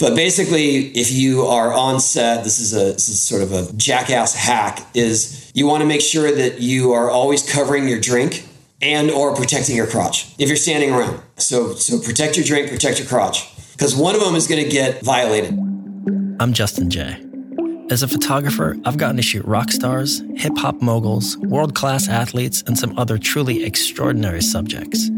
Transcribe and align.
But 0.00 0.16
basically, 0.16 0.88
if 0.88 1.12
you 1.12 1.42
are 1.42 1.72
on 1.72 2.00
set, 2.00 2.42
this 2.42 2.58
is 2.58 2.74
a 2.74 2.92
this 2.92 3.08
is 3.08 3.22
sort 3.22 3.42
of 3.42 3.52
a 3.52 3.72
jackass 3.74 4.34
hack. 4.34 4.84
Is 4.94 5.52
you 5.54 5.66
want 5.66 5.82
to 5.82 5.86
make 5.86 6.00
sure 6.00 6.32
that 6.34 6.60
you 6.60 6.92
are 6.92 7.10
always 7.10 7.48
covering 7.48 7.88
your 7.88 8.00
drink 8.00 8.46
and 8.82 9.10
or 9.10 9.34
protecting 9.34 9.76
your 9.76 9.86
crotch 9.86 10.34
if 10.38 10.48
you're 10.48 10.56
standing 10.56 10.92
around. 10.92 11.20
So 11.36 11.74
so 11.74 12.00
protect 12.00 12.36
your 12.36 12.44
drink, 12.44 12.70
protect 12.70 12.98
your 12.98 13.06
crotch 13.08 13.54
because 13.72 13.94
one 13.94 14.14
of 14.14 14.20
them 14.20 14.34
is 14.34 14.46
going 14.46 14.62
to 14.62 14.70
get 14.70 15.02
violated. 15.02 15.58
I'm 16.40 16.52
Justin 16.52 16.90
Jay. 16.90 17.20
As 17.90 18.02
a 18.02 18.08
photographer, 18.08 18.76
I've 18.84 18.96
gotten 18.96 19.16
to 19.16 19.22
shoot 19.22 19.44
rock 19.44 19.70
stars, 19.70 20.22
hip 20.36 20.56
hop 20.56 20.80
moguls, 20.80 21.36
world 21.38 21.74
class 21.74 22.08
athletes, 22.08 22.62
and 22.66 22.78
some 22.78 22.98
other 22.98 23.18
truly 23.18 23.62
extraordinary 23.62 24.40
subjects. 24.40 25.10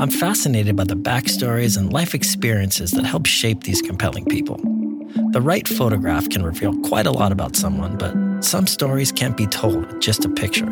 I'm 0.00 0.10
fascinated 0.10 0.74
by 0.74 0.84
the 0.84 0.96
backstories 0.96 1.78
and 1.78 1.92
life 1.92 2.14
experiences 2.14 2.90
that 2.92 3.04
help 3.04 3.26
shape 3.26 3.62
these 3.62 3.80
compelling 3.80 4.24
people. 4.24 4.56
The 5.30 5.40
right 5.40 5.66
photograph 5.68 6.28
can 6.28 6.42
reveal 6.42 6.74
quite 6.80 7.06
a 7.06 7.12
lot 7.12 7.30
about 7.30 7.54
someone, 7.54 7.96
but 7.96 8.42
some 8.44 8.66
stories 8.66 9.12
can't 9.12 9.36
be 9.36 9.46
told 9.46 9.86
with 9.86 10.00
just 10.00 10.24
a 10.24 10.28
picture. 10.28 10.68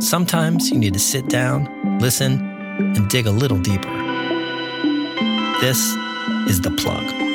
Sometimes 0.00 0.70
you 0.70 0.78
need 0.78 0.94
to 0.94 0.98
sit 0.98 1.28
down, 1.28 1.98
listen, 2.00 2.40
and 2.78 3.08
dig 3.08 3.26
a 3.26 3.30
little 3.30 3.58
deeper. 3.58 3.92
This 5.60 5.94
is 6.48 6.60
The 6.60 6.74
Plug. 6.76 7.25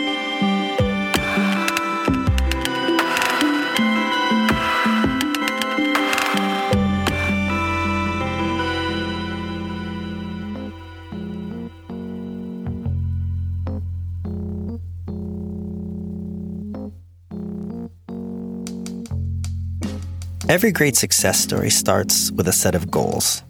Every 20.52 20.74
great 20.74 20.98
success 20.98 21.40
story 21.40 21.70
starts 21.70 22.30
with 22.30 22.46
a 22.46 22.52
set 22.52 22.76
of 22.76 22.92
goals. 22.92 23.42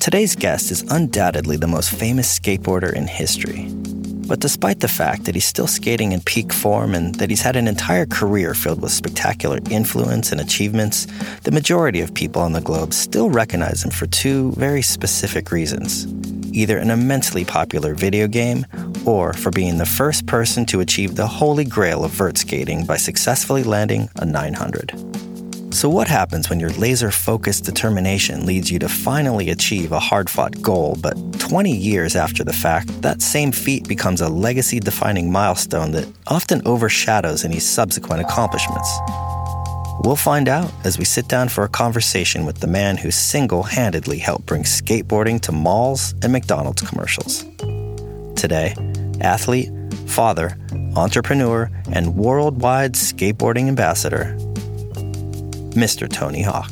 Today's 0.00 0.34
guest 0.34 0.70
is 0.70 0.80
undoubtedly 0.90 1.58
the 1.58 1.66
most 1.66 1.90
famous 1.90 2.38
skateboarder 2.38 2.90
in 2.94 3.06
history. 3.06 3.68
But 4.26 4.40
despite 4.40 4.80
the 4.80 4.88
fact 4.88 5.26
that 5.26 5.34
he's 5.34 5.44
still 5.44 5.66
skating 5.66 6.12
in 6.12 6.22
peak 6.22 6.50
form 6.50 6.94
and 6.94 7.14
that 7.16 7.28
he's 7.28 7.42
had 7.42 7.56
an 7.56 7.68
entire 7.68 8.06
career 8.06 8.54
filled 8.54 8.80
with 8.80 8.90
spectacular 8.90 9.58
influence 9.70 10.32
and 10.32 10.40
achievements, 10.40 11.06
the 11.42 11.50
majority 11.50 12.00
of 12.00 12.14
people 12.14 12.40
on 12.40 12.54
the 12.54 12.62
globe 12.62 12.94
still 12.94 13.28
recognize 13.28 13.84
him 13.84 13.90
for 13.90 14.06
two 14.06 14.52
very 14.52 14.80
specific 14.80 15.52
reasons 15.52 16.06
either 16.52 16.78
an 16.78 16.90
immensely 16.90 17.44
popular 17.44 17.94
video 17.94 18.26
game 18.26 18.66
or 19.04 19.34
for 19.34 19.50
being 19.50 19.76
the 19.78 19.86
first 19.86 20.26
person 20.26 20.64
to 20.66 20.80
achieve 20.80 21.14
the 21.14 21.26
holy 21.26 21.64
grail 21.64 22.02
of 22.02 22.10
vert 22.10 22.38
skating 22.38 22.84
by 22.86 22.96
successfully 22.96 23.62
landing 23.62 24.08
a 24.16 24.24
900. 24.24 25.09
So, 25.72 25.88
what 25.88 26.08
happens 26.08 26.50
when 26.50 26.58
your 26.58 26.70
laser 26.70 27.12
focused 27.12 27.64
determination 27.64 28.44
leads 28.44 28.72
you 28.72 28.80
to 28.80 28.88
finally 28.88 29.50
achieve 29.50 29.92
a 29.92 30.00
hard 30.00 30.28
fought 30.28 30.60
goal, 30.60 30.98
but 31.00 31.14
20 31.38 31.70
years 31.74 32.16
after 32.16 32.42
the 32.42 32.52
fact, 32.52 32.88
that 33.02 33.22
same 33.22 33.52
feat 33.52 33.86
becomes 33.86 34.20
a 34.20 34.28
legacy 34.28 34.80
defining 34.80 35.30
milestone 35.30 35.92
that 35.92 36.12
often 36.26 36.60
overshadows 36.66 37.44
any 37.44 37.60
subsequent 37.60 38.20
accomplishments? 38.20 38.90
We'll 40.02 40.16
find 40.16 40.48
out 40.48 40.72
as 40.84 40.98
we 40.98 41.04
sit 41.04 41.28
down 41.28 41.48
for 41.48 41.62
a 41.62 41.68
conversation 41.68 42.44
with 42.44 42.58
the 42.58 42.66
man 42.66 42.96
who 42.96 43.12
single 43.12 43.62
handedly 43.62 44.18
helped 44.18 44.46
bring 44.46 44.64
skateboarding 44.64 45.40
to 45.42 45.52
malls 45.52 46.14
and 46.22 46.32
McDonald's 46.32 46.82
commercials. 46.82 47.44
Today, 48.34 48.74
athlete, 49.20 49.70
father, 50.06 50.58
entrepreneur, 50.96 51.70
and 51.92 52.16
worldwide 52.16 52.94
skateboarding 52.94 53.68
ambassador, 53.68 54.36
Mr. 55.80 56.08
Tony 56.08 56.42
Hawk. 56.42 56.70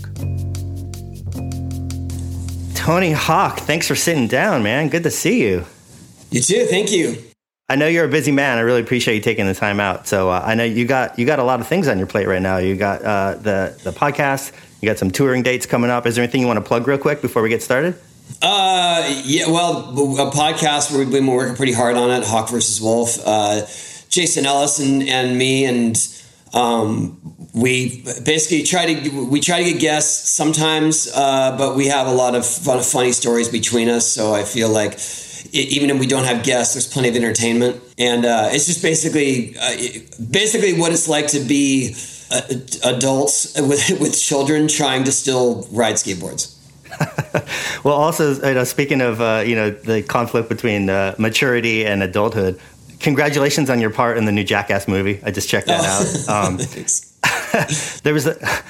Tony 2.75 3.13
Hawk, 3.13 3.61
thanks 3.61 3.89
for 3.89 3.95
sitting 3.95 4.29
down, 4.29 4.63
man. 4.63 4.89
Good 4.89 5.03
to 5.05 5.11
see 5.11 5.43
you. 5.43 5.65
You 6.31 6.43
too. 6.43 6.67
Thank 6.67 6.93
you. 6.93 7.17
I 7.71 7.77
know 7.77 7.87
you're 7.87 8.05
a 8.05 8.09
busy 8.09 8.33
man. 8.33 8.59
I 8.59 8.63
really 8.63 8.81
appreciate 8.81 9.15
you 9.15 9.21
taking 9.21 9.47
the 9.47 9.55
time 9.55 9.81
out. 9.81 10.07
So 10.07 10.31
uh, 10.31 10.43
I 10.45 10.55
know 10.55 10.65
you 10.65 10.87
got 10.87 11.19
you 11.19 11.27
got 11.27 11.39
a 11.39 11.43
lot 11.43 11.61
of 11.61 11.67
things 11.67 11.89
on 11.89 11.99
your 11.99 12.07
plate 12.07 12.27
right 12.27 12.41
now. 12.41 12.59
You 12.59 12.77
got 12.77 13.03
uh, 13.03 13.35
the 13.35 13.79
the 13.83 13.93
podcast. 13.93 14.53
You 14.81 14.89
got 14.89 14.99
some 14.99 15.11
touring 15.11 15.43
dates 15.43 15.67
coming 15.67 15.91
up. 15.91 16.07
Is 16.07 16.15
there 16.15 16.23
anything 16.23 16.41
you 16.41 16.47
want 16.47 16.59
to 16.59 16.65
plug 16.65 16.87
real 16.87 16.99
quick 16.99 17.21
before 17.21 17.43
we 17.43 17.49
get 17.49 17.63
started? 17.63 17.99
Uh, 18.43 19.23
yeah. 19.25 19.49
Well, 19.49 19.91
a 19.91 20.31
podcast 20.31 20.97
we've 20.97 21.11
been 21.11 21.27
working 21.27 21.57
pretty 21.57 21.73
hard 21.73 21.97
on 21.97 22.11
it. 22.11 22.27
Hawk 22.27 22.51
versus 22.51 22.81
Wolf. 22.81 23.19
Uh, 23.25 23.67
Jason 24.09 24.47
Ellis 24.47 24.79
and, 24.79 25.03
and 25.03 25.37
me 25.37 25.65
and 25.65 25.97
um, 26.55 27.37
we 27.55 28.03
basically 28.25 28.63
try 28.63 28.95
to 28.95 29.27
we 29.27 29.41
try 29.41 29.63
to 29.63 29.73
get 29.73 29.81
guests 29.81 30.31
sometimes, 30.31 31.11
uh, 31.15 31.57
but 31.57 31.77
we 31.77 31.87
have 31.89 32.07
a 32.07 32.13
lot 32.13 32.35
of 32.35 32.47
fun, 32.47 32.83
funny 32.83 33.13
stories 33.13 33.49
between 33.49 33.89
us. 33.89 34.07
So 34.07 34.35
I 34.35 34.45
feel 34.45 34.69
like 34.69 34.93
it, 35.53 35.69
even 35.73 35.91
if 35.91 35.99
we 35.99 36.07
don't 36.07 36.25
have 36.25 36.45
guests, 36.45 36.75
there's 36.75 36.87
plenty 36.87 37.09
of 37.09 37.17
entertainment, 37.17 37.83
and 37.99 38.25
uh, 38.25 38.49
it's 38.51 38.67
just 38.67 38.83
basically 38.83 39.57
uh, 39.59 39.77
basically 40.31 40.79
what 40.79 40.93
it's 40.93 41.09
like 41.09 41.29
to 41.29 41.41
be 41.41 41.95
uh, 42.31 42.43
adults 42.85 43.59
with 43.61 44.01
with 44.01 44.19
children 44.19 44.69
trying 44.69 45.05
to 45.05 45.13
still 45.13 45.67
ride 45.73 45.97
skateboards. 45.97 46.55
well, 47.85 47.95
also, 47.95 48.35
you 48.35 48.55
know, 48.55 48.65
speaking 48.65 49.01
of 49.01 49.21
uh, 49.21 49.43
you 49.47 49.55
know 49.55 49.71
the 49.71 50.03
conflict 50.03 50.49
between 50.49 50.91
uh, 50.91 51.15
maturity 51.19 51.85
and 51.85 52.03
adulthood, 52.03 52.59
congratulations 53.01 53.71
on 53.71 53.81
your 53.81 53.91
part 53.91 54.19
in 54.19 54.25
the 54.25 54.33
new 54.33 54.45
Jackass 54.45 54.89
movie. 54.89 55.21
I 55.25 55.31
just 55.31 55.49
checked 55.49 55.67
that 55.67 55.81
oh. 55.81 55.87
out. 55.87 56.49
Um, 56.49 56.59
there 58.03 58.15
was 58.15 58.27
a 58.27 58.63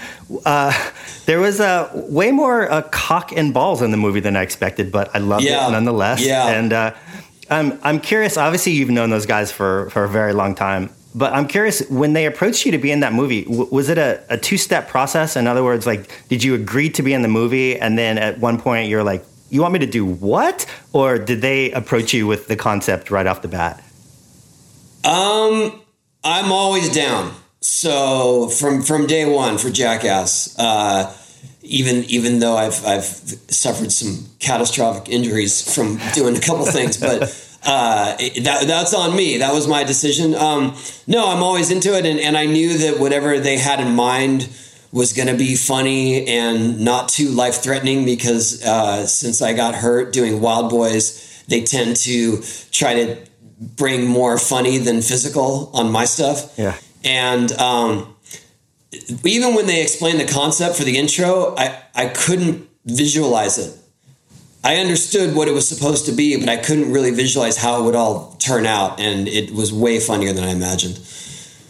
uh, 0.45 0.91
there 1.27 1.41
was 1.41 1.61
a 1.61 1.91
way 2.09 2.31
more 2.31 2.71
uh, 2.71 2.83
cock 2.83 3.33
and 3.33 3.53
balls 3.53 3.83
in 3.83 3.91
the 3.91 3.97
movie 3.97 4.21
than 4.21 4.37
I 4.37 4.43
expected, 4.43 4.93
but 4.93 5.15
I 5.15 5.19
loved 5.19 5.45
yeah. 5.45 5.69
it 5.69 5.73
nonetheless. 5.73 6.25
Yeah. 6.25 6.49
And 6.49 6.73
uh, 6.73 6.95
I'm 7.51 7.79
I'm 7.83 8.01
curious. 8.01 8.37
Obviously, 8.37 8.73
you've 8.73 8.91
known 8.91 9.11
those 9.11 9.27
guys 9.27 9.51
for 9.51 9.91
for 9.91 10.05
a 10.05 10.09
very 10.09 10.33
long 10.33 10.55
time, 10.55 10.91
but 11.15 11.33
I'm 11.33 11.49
curious 11.49 11.89
when 11.89 12.13
they 12.13 12.27
approached 12.27 12.65
you 12.67 12.73
to 12.73 12.79
be 12.79 12.91
in 12.91 13.01
that 13.01 13.13
movie. 13.13 13.45
W- 13.45 13.69
was 13.71 13.89
it 13.89 13.99
a, 13.99 14.23
a 14.31 14.39
two 14.39 14.57
step 14.57 14.89
process? 14.89 15.37
In 15.37 15.47
other 15.47 15.65
words, 15.65 15.87
like 15.87 16.09
did 16.29 16.45
you 16.45 16.55
agree 16.55 16.91
to 16.91 17.03
be 17.03 17.13
in 17.13 17.23
the 17.23 17.29
movie, 17.29 17.79
and 17.79 17.99
then 17.99 18.19
at 18.19 18.39
one 18.39 18.61
point 18.61 18.89
you're 18.89 19.05
like, 19.05 19.25
"You 19.51 19.61
want 19.61 19.73
me 19.73 19.81
to 19.81 19.87
do 19.87 20.05
what?" 20.05 20.67
Or 20.93 21.19
did 21.19 21.41
they 21.41 21.73
approach 21.73 22.15
you 22.15 22.27
with 22.27 22.49
the 22.49 22.57
concept 22.57 23.11
right 23.11 23.27
off 23.27 23.43
the 23.43 23.49
bat? 23.49 23.83
Um, 25.09 25.81
I'm 26.23 26.53
always 26.53 26.93
down. 26.93 27.35
So 27.61 28.49
from 28.49 28.83
from 28.83 29.07
day 29.07 29.25
one 29.25 29.57
for 29.57 29.71
Jackass, 29.71 30.57
uh, 30.59 31.17
even 31.63 32.05
even 32.05 32.41
though 32.41 32.57
I've 32.57 32.85
I've 32.87 33.05
suffered 33.05 33.91
some 33.91 34.27
catastrophic 34.39 35.09
injuries 35.09 35.75
from 35.75 35.99
doing 36.13 36.37
a 36.37 36.41
couple 36.41 36.67
things, 36.67 36.97
but 37.01 37.23
uh, 37.65 38.17
that 38.43 38.65
that's 38.67 38.93
on 38.93 39.17
me. 39.17 39.39
That 39.39 39.55
was 39.55 39.67
my 39.67 39.83
decision. 39.83 40.35
Um, 40.35 40.77
no, 41.07 41.27
I'm 41.31 41.43
always 41.43 41.71
into 41.71 41.97
it, 41.97 42.05
and, 42.05 42.21
and 42.21 42.37
I 42.37 42.45
knew 42.45 42.77
that 42.77 43.01
whatever 43.01 43.41
they 43.41 43.57
had 43.57 43.81
in 43.81 43.95
mind 43.95 44.47
was 44.93 45.15
going 45.15 45.29
to 45.29 45.37
be 45.37 45.55
funny 45.57 46.27
and 46.27 46.81
not 46.81 47.09
too 47.09 47.29
life 47.31 47.63
threatening 47.63 48.05
because 48.05 48.63
uh, 48.63 49.07
since 49.07 49.41
I 49.41 49.55
got 49.55 49.75
hurt 49.75 50.13
doing 50.13 50.41
Wild 50.43 50.71
Boys, 50.71 51.43
they 51.49 51.63
tend 51.65 51.97
to 51.97 52.43
try 52.73 52.95
to 52.95 53.28
bring 53.61 54.07
more 54.07 54.39
funny 54.39 54.79
than 54.79 55.03
physical 55.03 55.71
on 55.75 55.91
my 55.91 56.05
stuff. 56.05 56.57
Yeah. 56.59 56.77
And 57.05 57.53
um, 57.53 58.15
even 59.25 59.55
when 59.55 59.67
they 59.67 59.83
explained 59.83 60.21
the 60.21 60.27
concept 60.27 60.77
for 60.77 60.85
the 60.85 60.97
intro, 60.97 61.55
I, 61.57 61.83
I 61.95 62.07
couldn't 62.09 62.69
visualize 62.85 63.59
it. 63.59 63.77
I 64.65 64.77
understood 64.77 65.35
what 65.37 65.49
it 65.49 65.53
was 65.53 65.69
supposed 65.69 66.07
to 66.07 66.13
be, 66.13 66.39
but 66.39 66.49
I 66.49 66.57
couldn't 66.57 66.93
really 66.93 67.13
visualize 67.13 67.57
how 67.57 67.81
it 67.81 67.85
would 67.85 67.95
all 67.95 68.37
turn 68.39 68.67
out, 68.67 68.99
and 69.01 69.29
it 69.29 69.53
was 69.53 69.73
way 69.73 70.01
funnier 70.01 70.33
than 70.33 70.45
I 70.45 70.51
imagined. 70.51 70.99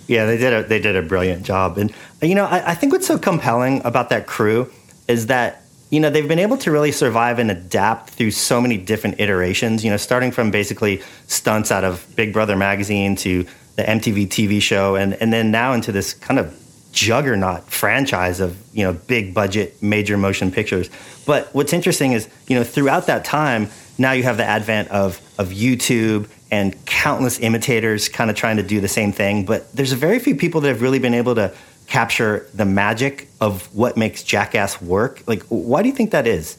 Yeah, 0.07 0.25
they 0.25 0.39
did 0.39 0.53
a 0.55 0.63
they 0.63 0.81
did 0.81 0.97
a 0.97 1.03
brilliant 1.03 1.45
job, 1.45 1.77
and 1.77 1.93
you 2.23 2.35
know 2.35 2.47
I, 2.47 2.71
I 2.71 2.75
think 2.75 2.93
what's 2.93 3.07
so 3.07 3.19
compelling 3.19 3.83
about 3.85 4.09
that 4.09 4.27
crew 4.27 4.73
is 5.07 5.27
that 5.27 5.63
you 5.91 6.01
know 6.01 6.11
they've 6.11 6.29
been 6.29 6.39
able 6.39 6.59
to 6.59 6.71
really 6.71 6.93
survive 6.93 7.39
and 7.39 7.51
adapt 7.51 8.11
through 8.11 8.31
so 8.33 8.61
many 8.61 8.77
different 8.77 9.21
iterations. 9.21 9.85
You 9.85 9.91
know, 9.91 9.97
starting 9.97 10.31
from 10.31 10.51
basically 10.51 11.03
stunts 11.27 11.73
out 11.73 11.85
of 11.85 12.07
Big 12.17 12.33
Brother 12.33 12.57
magazine 12.57 13.17
to 13.17 13.47
the 13.77 13.83
MTV 13.85 14.29
TV 14.29 14.61
show, 14.61 14.97
and 14.97 15.15
and 15.15 15.33
then 15.33 15.51
now 15.51 15.73
into 15.73 15.93
this 15.93 16.13
kind 16.13 16.39
of 16.39 16.55
juggernaut 16.93 17.65
franchise 17.71 18.41
of 18.41 18.57
you 18.73 18.85
know 18.85 18.93
big 18.93 19.33
budget 19.33 19.83
major 19.83 20.17
motion 20.17 20.51
pictures. 20.51 20.91
But 21.27 21.55
what's 21.55 21.73
interesting 21.73 22.13
is 22.13 22.29
you 22.49 22.57
know 22.57 22.65
throughout 22.65 23.07
that 23.07 23.25
time, 23.25 23.71
now 23.97 24.13
you 24.13 24.25
have 24.25 24.37
the 24.37 24.45
advent 24.45 24.89
of 24.91 25.21
of 25.39 25.49
YouTube 25.49 26.29
and 26.51 26.85
countless 26.87 27.39
imitators 27.41 28.09
kind 28.09 28.31
of 28.31 28.37
trying 28.37 28.57
to 28.57 28.63
do 28.63 28.81
the 28.81 28.89
same 28.89 29.13
thing. 29.13 29.45
But 29.45 29.73
there's 29.73 29.93
a 29.93 29.97
very 29.97 30.19
few 30.19 30.35
people 30.35 30.61
that 30.63 30.69
have 30.69 30.83
really 30.83 30.99
been 30.99 31.15
able 31.15 31.35
to 31.35 31.55
capture 31.89 32.47
the 32.55 32.65
magic 32.65 33.29
of 33.41 33.75
what 33.75 33.97
makes 33.97 34.23
Jackass 34.23 34.81
work. 34.81 35.23
Like, 35.27 35.43
why 35.49 35.83
do 35.83 35.89
you 35.89 35.95
think 35.95 36.13
that 36.13 36.27
is? 36.27 36.57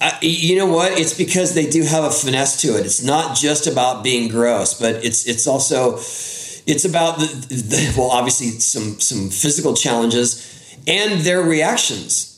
Uh, 0.00 0.10
you 0.20 0.56
know 0.56 0.66
what? 0.66 0.98
It's 0.98 1.16
because 1.16 1.54
they 1.54 1.70
do 1.70 1.84
have 1.84 2.02
a 2.02 2.10
finesse 2.10 2.60
to 2.62 2.76
it. 2.76 2.84
It's 2.84 3.04
not 3.04 3.36
just 3.36 3.68
about 3.68 4.02
being 4.02 4.28
gross, 4.28 4.74
but 4.74 4.96
it's 5.04 5.28
it's 5.28 5.46
also 5.46 5.94
it's 6.66 6.84
about 6.84 7.18
the, 7.20 7.26
the 7.26 7.94
well, 7.96 8.10
obviously 8.10 8.48
some 8.58 8.98
some 8.98 9.30
physical 9.30 9.74
challenges 9.74 10.76
and 10.88 11.20
their 11.20 11.40
reactions. 11.42 12.28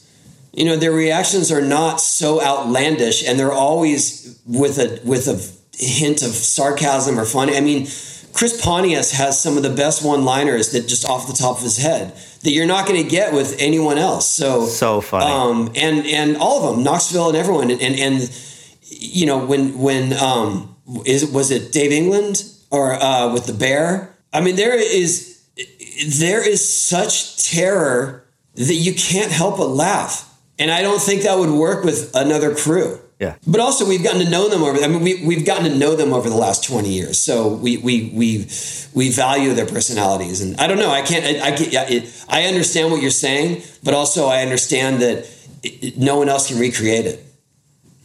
You 0.52 0.67
know, 0.67 0.76
their 0.76 0.93
reactions 0.93 1.50
are 1.50 1.62
not 1.62 2.02
so 2.02 2.43
outlandish, 2.43 3.26
and 3.26 3.38
they're 3.38 3.52
always 3.52 4.38
with 4.44 4.79
a 4.79 5.00
with 5.02 5.26
a 5.26 5.41
hint 5.76 6.23
of 6.23 6.31
sarcasm 6.31 7.19
or 7.19 7.25
funny. 7.25 7.56
I 7.56 7.61
mean, 7.61 7.87
Chris 8.34 8.60
Pontius 8.60 9.12
has 9.12 9.40
some 9.40 9.56
of 9.56 9.62
the 9.62 9.70
best 9.70 10.04
one-liners 10.04 10.72
that 10.72 10.88
just 10.88 11.08
off 11.08 11.28
the 11.28 11.32
top 11.32 11.56
of 11.58 11.62
his 11.62 11.78
head 11.78 12.12
that 12.42 12.50
you're 12.50 12.66
not 12.66 12.86
going 12.86 13.02
to 13.02 13.08
get 13.08 13.32
with 13.32 13.56
anyone 13.60 13.96
else. 13.96 14.28
So 14.28 14.66
so 14.66 15.00
funny. 15.00 15.31
Um, 15.31 15.72
and 15.76 16.04
and 16.06 16.36
all 16.36 16.69
of 16.69 16.75
them, 16.75 16.84
Knoxville 16.84 17.28
and 17.28 17.36
everyone, 17.36 17.70
and 17.70 17.81
and, 17.81 17.94
and 17.94 18.31
you 18.82 19.25
know 19.26 19.44
when 19.44 19.78
when 19.78 20.12
um, 20.14 20.76
is 21.06 21.25
was 21.26 21.50
it 21.50 21.72
Dave 21.72 21.92
England 21.92 22.44
or 22.70 22.94
uh, 22.94 23.32
with 23.32 23.46
the 23.46 23.54
bear? 23.54 24.16
I 24.32 24.40
mean, 24.40 24.56
there 24.56 24.75
is 24.75 25.40
there 26.19 26.46
is 26.46 26.60
such 26.76 27.50
terror 27.50 28.25
that 28.56 28.75
you 28.75 28.94
can't 28.94 29.31
help 29.31 29.58
but 29.58 29.69
laugh, 29.69 30.28
and 30.58 30.72
I 30.72 30.82
don't 30.82 31.00
think 31.00 31.22
that 31.22 31.38
would 31.38 31.50
work 31.50 31.84
with 31.84 32.14
another 32.14 32.54
crew. 32.54 32.98
Yeah. 33.24 33.36
But 33.46 33.60
also, 33.60 33.88
we've 33.88 34.04
gotten 34.04 34.22
to 34.22 34.28
know 34.28 34.48
them 34.50 34.62
over. 34.62 34.78
I 34.82 34.86
mean, 34.86 35.00
we 35.00 35.24
we've 35.24 35.46
gotten 35.46 35.64
to 35.64 35.74
know 35.74 35.96
them 35.96 36.12
over 36.12 36.28
the 36.28 36.36
last 36.36 36.62
twenty 36.62 36.92
years. 36.92 37.18
So 37.18 37.48
we 37.48 37.78
we 37.78 38.10
we 38.14 38.46
we 38.92 39.10
value 39.10 39.54
their 39.54 39.66
personalities, 39.66 40.42
and 40.42 40.60
I 40.60 40.66
don't 40.66 40.78
know. 40.78 40.90
I 40.90 41.02
can't. 41.02 41.24
I 41.24 41.46
I, 41.46 41.56
get, 41.56 41.90
it, 41.90 42.24
I 42.28 42.44
understand 42.44 42.90
what 42.90 43.00
you're 43.00 43.10
saying, 43.10 43.62
but 43.82 43.94
also 43.94 44.26
I 44.26 44.42
understand 44.42 45.00
that 45.00 45.26
it, 45.62 45.96
no 45.96 46.18
one 46.18 46.28
else 46.28 46.48
can 46.48 46.58
recreate 46.58 47.06
it. 47.06 47.24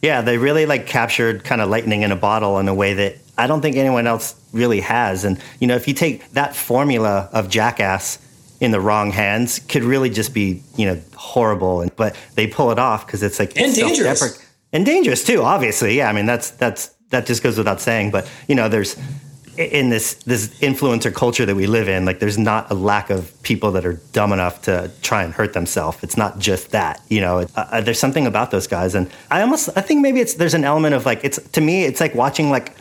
Yeah, 0.00 0.22
they 0.22 0.38
really 0.38 0.64
like 0.64 0.86
captured 0.86 1.44
kind 1.44 1.60
of 1.60 1.68
lightning 1.68 2.02
in 2.02 2.12
a 2.12 2.16
bottle 2.16 2.58
in 2.58 2.68
a 2.68 2.74
way 2.74 2.94
that 2.94 3.16
I 3.36 3.46
don't 3.46 3.60
think 3.60 3.76
anyone 3.76 4.06
else 4.06 4.34
really 4.52 4.80
has. 4.80 5.24
And 5.24 5.38
you 5.58 5.66
know, 5.66 5.76
if 5.76 5.86
you 5.86 5.92
take 5.92 6.30
that 6.30 6.56
formula 6.56 7.28
of 7.32 7.50
Jackass 7.50 8.18
in 8.60 8.70
the 8.70 8.80
wrong 8.80 9.10
hands, 9.10 9.58
could 9.58 9.84
really 9.84 10.08
just 10.08 10.32
be 10.32 10.62
you 10.76 10.86
know 10.86 10.98
horrible. 11.14 11.82
And 11.82 11.94
but 11.94 12.16
they 12.36 12.46
pull 12.46 12.70
it 12.70 12.78
off 12.78 13.04
because 13.04 13.22
it's 13.22 13.38
like 13.38 13.58
and 13.58 13.74
dangerous 13.74 14.46
and 14.72 14.86
dangerous 14.86 15.24
too. 15.24 15.42
Obviously, 15.42 15.96
yeah. 15.96 16.08
I 16.08 16.12
mean, 16.12 16.26
that's 16.26 16.50
that's 16.50 16.88
that 17.10 17.26
just 17.26 17.42
goes 17.42 17.58
without 17.58 17.80
saying. 17.80 18.10
But 18.10 18.30
you 18.48 18.54
know, 18.54 18.68
there's 18.68 18.96
in 19.56 19.90
this 19.90 20.14
this 20.24 20.48
influencer 20.60 21.14
culture 21.14 21.44
that 21.44 21.54
we 21.54 21.66
live 21.66 21.88
in, 21.88 22.04
like 22.04 22.18
there's 22.18 22.38
not 22.38 22.70
a 22.70 22.74
lack 22.74 23.10
of 23.10 23.40
people 23.42 23.72
that 23.72 23.84
are 23.84 24.00
dumb 24.12 24.32
enough 24.32 24.62
to 24.62 24.90
try 25.02 25.22
and 25.22 25.34
hurt 25.34 25.52
themselves. 25.52 25.98
It's 26.02 26.16
not 26.16 26.38
just 26.38 26.70
that, 26.70 27.00
you 27.08 27.20
know. 27.20 27.40
Uh, 27.40 27.46
uh, 27.56 27.80
there's 27.80 27.98
something 27.98 28.26
about 28.26 28.50
those 28.50 28.66
guys, 28.66 28.94
and 28.94 29.10
I 29.30 29.42
almost 29.42 29.68
I 29.76 29.80
think 29.80 30.00
maybe 30.00 30.20
it's 30.20 30.34
there's 30.34 30.54
an 30.54 30.64
element 30.64 30.94
of 30.94 31.04
like 31.04 31.24
it's 31.24 31.38
to 31.50 31.60
me 31.60 31.84
it's 31.84 32.00
like 32.00 32.14
watching 32.14 32.50
like 32.50 32.74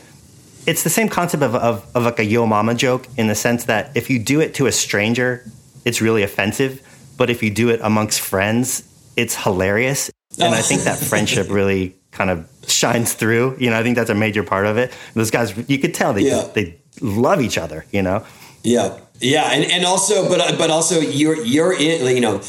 it's 0.67 0.83
the 0.83 0.89
same 0.89 1.09
concept 1.09 1.41
of, 1.41 1.55
of, 1.55 1.89
of 1.95 2.03
like 2.03 2.19
a 2.19 2.25
yo 2.25 2.45
mama 2.45 2.75
joke 2.75 3.07
in 3.17 3.27
the 3.27 3.33
sense 3.33 3.65
that 3.65 3.91
if 3.95 4.09
you 4.09 4.19
do 4.19 4.39
it 4.39 4.53
to 4.53 4.67
a 4.67 4.71
stranger, 4.71 5.43
it's 5.85 6.01
really 6.01 6.21
offensive, 6.21 6.81
but 7.17 7.29
if 7.29 7.41
you 7.41 7.49
do 7.49 7.69
it 7.69 7.79
amongst 7.81 8.19
friends, 8.19 8.83
it's 9.15 9.35
hilarious 9.35 10.11
and 10.37 10.53
I 10.53 10.59
oh. 10.59 10.61
think 10.61 10.81
that 10.83 10.97
friendship 11.11 11.49
really 11.49 11.95
kind 12.11 12.29
of 12.29 12.47
shines 12.67 13.13
through. 13.13 13.57
You 13.59 13.69
know, 13.69 13.79
I 13.79 13.83
think 13.83 13.95
that's 13.95 14.09
a 14.09 14.15
major 14.15 14.43
part 14.43 14.65
of 14.65 14.77
it. 14.77 14.93
Those 15.13 15.31
guys, 15.31 15.53
you 15.69 15.79
could 15.79 15.93
tell 15.93 16.13
they 16.13 16.27
yeah. 16.27 16.49
they 16.53 16.79
love 17.01 17.41
each 17.41 17.57
other. 17.57 17.85
You 17.91 18.01
know. 18.01 18.25
Yeah, 18.63 18.99
yeah, 19.19 19.51
and 19.51 19.69
and 19.71 19.85
also, 19.85 20.27
but 20.27 20.57
but 20.57 20.69
also 20.69 20.99
you're 20.99 21.43
you're 21.43 21.73
in 21.73 22.15
you 22.15 22.21
know 22.21 22.41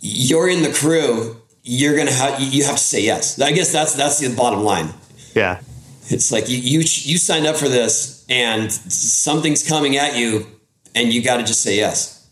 you're 0.00 0.48
in 0.48 0.62
the 0.62 0.72
crew. 0.72 1.40
You're 1.62 1.96
gonna 1.96 2.12
have 2.12 2.40
you 2.40 2.64
have 2.64 2.76
to 2.76 2.82
say 2.82 3.02
yes. 3.02 3.40
I 3.40 3.52
guess 3.52 3.72
that's 3.72 3.94
that's 3.94 4.18
the 4.18 4.34
bottom 4.34 4.60
line. 4.60 4.90
Yeah, 5.34 5.60
it's 6.08 6.30
like 6.30 6.48
you 6.48 6.58
you 6.58 6.78
you 6.80 7.18
signed 7.18 7.46
up 7.46 7.56
for 7.56 7.68
this, 7.68 8.24
and 8.28 8.70
something's 8.70 9.66
coming 9.66 9.96
at 9.96 10.16
you, 10.16 10.46
and 10.94 11.12
you 11.12 11.22
got 11.22 11.38
to 11.38 11.44
just 11.44 11.62
say 11.62 11.76
yes. 11.76 12.23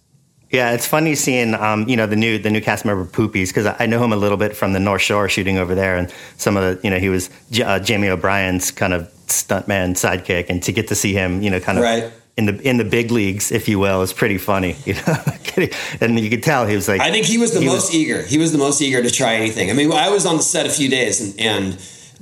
Yeah, 0.53 0.73
it's 0.73 0.87
funny 0.87 1.15
seeing 1.15 1.55
um, 1.55 1.89
you 1.89 1.97
know 1.97 2.07
the 2.07 2.15
new 2.15 2.39
the 2.39 2.51
new 2.51 2.61
cast 2.61 2.85
member 2.85 3.07
Poopies 3.07 3.49
because 3.49 3.75
I 3.79 3.87
know 3.87 4.05
him 4.05 4.13
a 4.13 4.17
little 4.17 4.37
bit 4.37 4.55
from 4.55 4.75
the 4.75 4.81
North 4.81 5.01
Shore 5.01 5.27
shooting 5.27 5.57
over 5.57 5.75
there, 5.75 5.97
and 5.97 6.13
some 6.37 6.59
of 6.59 6.63
the 6.63 6.85
you 6.85 6.91
know 6.91 6.99
he 6.99 7.09
was 7.09 7.31
uh, 7.65 7.79
Jamie 7.79 8.11
O'Brien's 8.11 8.71
kind 8.71 8.93
of 8.93 9.11
stuntman 9.29 9.93
sidekick, 9.95 10.51
and 10.51 10.63
to 10.63 10.71
get 10.71 10.89
to 10.89 10.95
see 10.95 11.15
him 11.15 11.41
you 11.41 11.49
know 11.49 11.59
kind 11.59 11.79
of 11.79 11.85
right. 11.85 12.13
in 12.37 12.45
the 12.45 12.61
in 12.69 12.77
the 12.77 12.85
big 12.85 13.11
leagues, 13.11 13.51
if 13.51 13.67
you 13.67 13.79
will, 13.79 14.03
is 14.03 14.13
pretty 14.13 14.37
funny. 14.37 14.77
You 14.85 14.95
know, 14.95 15.17
and 16.03 16.21
you 16.21 16.29
could 16.29 16.43
tell 16.43 16.67
he 16.67 16.77
was 16.77 16.87
like 16.87 17.01
I 17.01 17.11
think 17.11 17.25
he 17.25 17.39
was 17.39 17.55
the 17.55 17.61
he 17.61 17.67
most 17.67 17.89
was, 17.89 17.95
eager. 17.95 18.23
He 18.23 18.37
was 18.37 18.53
the 18.53 18.59
most 18.59 18.83
eager 18.83 19.03
to 19.03 19.11
try 19.11 19.37
anything. 19.37 19.71
I 19.71 19.73
mean, 19.73 19.91
I 19.91 20.11
was 20.11 20.27
on 20.27 20.37
the 20.37 20.43
set 20.43 20.67
a 20.67 20.71
few 20.71 20.91
days, 20.91 21.19
and, 21.19 21.41
and 21.41 21.73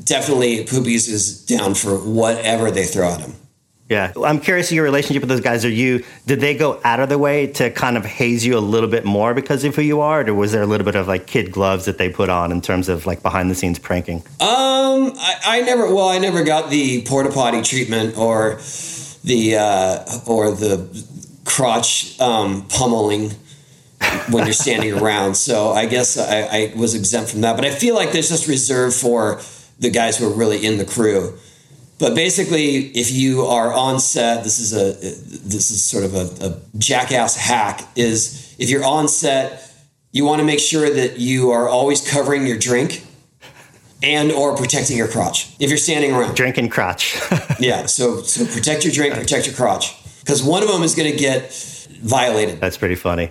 definitely 0.04 0.64
Poopies 0.66 1.08
is 1.08 1.44
down 1.44 1.74
for 1.74 1.96
whatever 1.96 2.70
they 2.70 2.86
throw 2.86 3.10
at 3.10 3.20
him. 3.22 3.34
Yeah, 3.90 4.12
I'm 4.24 4.38
curious 4.38 4.70
your 4.70 4.84
relationship 4.84 5.20
with 5.20 5.28
those 5.28 5.40
guys. 5.40 5.64
Are 5.64 5.68
you 5.68 6.04
did 6.24 6.40
they 6.40 6.54
go 6.56 6.80
out 6.84 7.00
of 7.00 7.08
their 7.08 7.18
way 7.18 7.48
to 7.54 7.70
kind 7.70 7.96
of 7.96 8.04
haze 8.04 8.46
you 8.46 8.56
a 8.56 8.60
little 8.60 8.88
bit 8.88 9.04
more 9.04 9.34
because 9.34 9.64
of 9.64 9.74
who 9.74 9.82
you 9.82 10.00
are, 10.00 10.24
or 10.24 10.32
was 10.32 10.52
there 10.52 10.62
a 10.62 10.66
little 10.66 10.84
bit 10.84 10.94
of 10.94 11.08
like 11.08 11.26
kid 11.26 11.50
gloves 11.50 11.86
that 11.86 11.98
they 11.98 12.08
put 12.08 12.28
on 12.28 12.52
in 12.52 12.60
terms 12.60 12.88
of 12.88 13.04
like 13.04 13.20
behind 13.20 13.50
the 13.50 13.54
scenes 13.56 13.80
pranking? 13.80 14.18
Um, 14.40 15.12
I, 15.18 15.34
I 15.44 15.60
never. 15.62 15.92
Well, 15.92 16.08
I 16.08 16.18
never 16.18 16.44
got 16.44 16.70
the 16.70 17.02
porta 17.02 17.32
potty 17.32 17.62
treatment 17.62 18.16
or 18.16 18.60
the 19.24 19.56
uh, 19.56 20.04
or 20.24 20.52
the 20.52 20.86
crotch 21.44 22.18
um, 22.20 22.68
pummeling 22.68 23.32
when 24.30 24.44
you're 24.44 24.52
standing 24.52 24.94
around. 25.02 25.34
So 25.34 25.72
I 25.72 25.86
guess 25.86 26.16
I, 26.16 26.42
I 26.42 26.72
was 26.76 26.94
exempt 26.94 27.32
from 27.32 27.40
that. 27.40 27.56
But 27.56 27.64
I 27.64 27.70
feel 27.70 27.96
like 27.96 28.12
there's 28.12 28.28
just 28.28 28.46
reserved 28.46 28.94
for 28.94 29.40
the 29.80 29.90
guys 29.90 30.16
who 30.16 30.30
are 30.30 30.34
really 30.34 30.64
in 30.64 30.78
the 30.78 30.84
crew. 30.84 31.36
But 32.00 32.14
basically, 32.14 32.86
if 32.88 33.12
you 33.12 33.42
are 33.42 33.74
on 33.74 34.00
set, 34.00 34.42
this 34.42 34.58
is 34.58 34.72
a 34.72 34.94
this 35.46 35.70
is 35.70 35.84
sort 35.84 36.04
of 36.04 36.14
a, 36.14 36.46
a 36.46 36.78
jackass 36.78 37.36
hack. 37.36 37.86
Is 37.94 38.56
if 38.58 38.70
you're 38.70 38.84
on 38.84 39.06
set, 39.06 39.70
you 40.10 40.24
want 40.24 40.40
to 40.40 40.46
make 40.46 40.60
sure 40.60 40.88
that 40.88 41.18
you 41.18 41.50
are 41.50 41.68
always 41.68 42.00
covering 42.00 42.46
your 42.46 42.58
drink 42.58 43.04
and 44.02 44.32
or 44.32 44.56
protecting 44.56 44.96
your 44.96 45.08
crotch 45.08 45.54
if 45.60 45.68
you're 45.68 45.76
standing 45.76 46.12
around. 46.12 46.34
Drink 46.34 46.56
and 46.56 46.70
crotch. 46.70 47.20
yeah. 47.60 47.84
So 47.84 48.22
so 48.22 48.46
protect 48.46 48.82
your 48.84 48.94
drink, 48.94 49.12
protect 49.12 49.46
your 49.46 49.54
crotch, 49.54 49.94
because 50.20 50.42
one 50.42 50.62
of 50.62 50.70
them 50.70 50.82
is 50.82 50.94
going 50.94 51.12
to 51.12 51.18
get 51.18 51.52
violated. 52.02 52.60
That's 52.60 52.78
pretty 52.78 52.94
funny. 52.94 53.30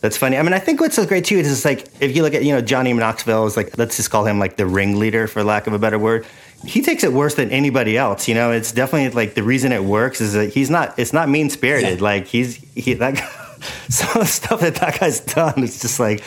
That's 0.00 0.16
funny. 0.16 0.38
I 0.38 0.42
mean, 0.42 0.54
I 0.54 0.58
think 0.58 0.80
what's 0.80 0.96
so 0.96 1.04
great 1.04 1.26
too 1.26 1.36
is 1.36 1.64
like 1.64 1.86
if 2.00 2.16
you 2.16 2.22
look 2.22 2.34
at 2.34 2.42
you 2.42 2.54
know 2.54 2.60
Johnny 2.62 2.92
Knoxville 2.92 3.46
is 3.46 3.56
like 3.56 3.76
let's 3.76 3.96
just 3.96 4.10
call 4.10 4.24
him 4.24 4.38
like 4.38 4.56
the 4.56 4.66
ringleader 4.66 5.28
for 5.28 5.44
lack 5.44 5.66
of 5.66 5.74
a 5.74 5.78
better 5.78 5.98
word 5.98 6.26
he 6.64 6.82
takes 6.82 7.04
it 7.04 7.12
worse 7.12 7.34
than 7.34 7.50
anybody 7.50 7.96
else. 7.96 8.28
You 8.28 8.34
know, 8.34 8.52
it's 8.52 8.72
definitely 8.72 9.10
like 9.10 9.34
the 9.34 9.42
reason 9.42 9.72
it 9.72 9.82
works 9.82 10.20
is 10.20 10.34
that 10.34 10.52
he's 10.52 10.70
not. 10.70 10.98
It's 10.98 11.12
not 11.12 11.28
mean 11.28 11.50
spirited. 11.50 11.98
Yeah. 11.98 12.04
Like 12.04 12.26
he's 12.26 12.56
he 12.74 12.94
that. 12.94 13.14
Guy, 13.14 13.28
some 13.88 14.08
of 14.08 14.26
the 14.26 14.26
stuff 14.26 14.60
that 14.60 14.76
that 14.76 15.00
guy's 15.00 15.20
done 15.20 15.62
is 15.62 15.80
just 15.80 16.00
like, 16.00 16.22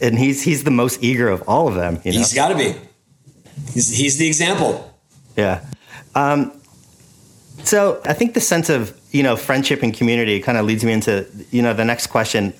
and 0.00 0.18
he's 0.18 0.42
he's 0.42 0.64
the 0.64 0.70
most 0.70 1.02
eager 1.02 1.28
of 1.28 1.42
all 1.48 1.68
of 1.68 1.74
them. 1.74 2.00
You 2.04 2.12
know? 2.12 2.18
He's 2.18 2.34
got 2.34 2.48
to 2.48 2.56
be. 2.56 2.74
He's 3.72 3.88
he's 3.88 4.18
the 4.18 4.26
example. 4.26 4.94
Yeah. 5.36 5.64
Um, 6.14 6.52
so 7.62 8.00
I 8.04 8.12
think 8.12 8.34
the 8.34 8.40
sense 8.40 8.68
of 8.68 8.98
you 9.12 9.22
know 9.22 9.36
friendship 9.36 9.82
and 9.82 9.94
community 9.94 10.40
kind 10.40 10.58
of 10.58 10.66
leads 10.66 10.84
me 10.84 10.92
into 10.92 11.26
you 11.50 11.62
know 11.62 11.74
the 11.74 11.84
next 11.84 12.08
question. 12.08 12.54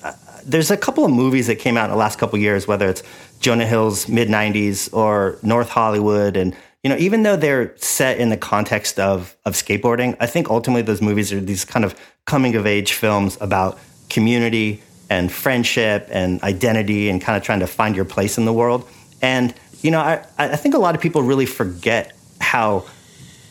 There's 0.45 0.71
a 0.71 0.77
couple 0.77 1.03
of 1.03 1.11
movies 1.11 1.47
that 1.47 1.55
came 1.55 1.77
out 1.77 1.85
in 1.85 1.91
the 1.91 1.97
last 1.97 2.19
couple 2.19 2.37
years, 2.37 2.67
whether 2.67 2.87
it's 2.87 3.03
Jonah 3.39 3.65
Hill's 3.65 4.07
mid 4.07 4.29
'90s 4.29 4.93
or 4.93 5.37
North 5.41 5.69
Hollywood, 5.69 6.37
and 6.37 6.55
you 6.83 6.89
know, 6.89 6.97
even 6.97 7.23
though 7.23 7.35
they're 7.35 7.75
set 7.77 8.19
in 8.19 8.29
the 8.29 8.37
context 8.37 8.99
of 8.99 9.35
of 9.45 9.53
skateboarding, 9.53 10.15
I 10.19 10.27
think 10.27 10.49
ultimately 10.49 10.83
those 10.83 11.01
movies 11.01 11.33
are 11.33 11.39
these 11.39 11.65
kind 11.65 11.83
of 11.83 11.95
coming 12.25 12.55
of 12.55 12.67
age 12.67 12.93
films 12.93 13.37
about 13.41 13.79
community 14.09 14.83
and 15.09 15.31
friendship 15.31 16.07
and 16.11 16.41
identity 16.43 17.09
and 17.09 17.21
kind 17.21 17.37
of 17.37 17.43
trying 17.43 17.59
to 17.61 17.67
find 17.67 17.95
your 17.95 18.05
place 18.05 18.37
in 18.37 18.45
the 18.45 18.53
world. 18.53 18.87
And 19.21 19.53
you 19.81 19.91
know, 19.91 19.99
I 19.99 20.23
I 20.37 20.55
think 20.55 20.75
a 20.75 20.79
lot 20.79 20.93
of 20.93 21.01
people 21.01 21.23
really 21.23 21.47
forget 21.47 22.15
how 22.39 22.85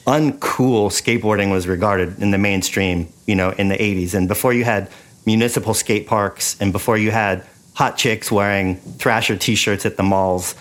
uncool 0.07 0.91
skateboarding 0.91 1.51
was 1.51 1.67
regarded 1.67 2.21
in 2.21 2.31
the 2.31 2.39
mainstream, 2.39 3.09
you 3.27 3.35
know, 3.35 3.51
in 3.51 3.69
the 3.69 3.77
80s 3.77 4.15
and 4.15 4.29
before 4.29 4.53
you 4.53 4.65
had 4.65 4.91
municipal 5.27 5.75
skate 5.75 6.07
parks 6.07 6.57
and 6.61 6.73
before 6.73 6.99
you 6.99 7.11
had 7.11 7.47
hot 7.75 7.97
chicks 7.97 8.31
wearing 8.31 8.77
Thrasher 8.77 9.37
t-shirts 9.37 9.85
at 9.85 9.97
the 9.97 10.03
malls. 10.03 10.55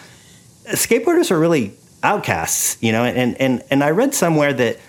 Skateboarders 0.65 1.31
are 1.31 1.39
really 1.39 1.73
outcasts, 2.01 2.77
you 2.81 2.91
know, 2.91 3.03
and, 3.03 3.39
and, 3.39 3.63
and 3.69 3.83
I 3.83 3.91
read 3.91 4.13
somewhere 4.13 4.53
that 4.53 4.79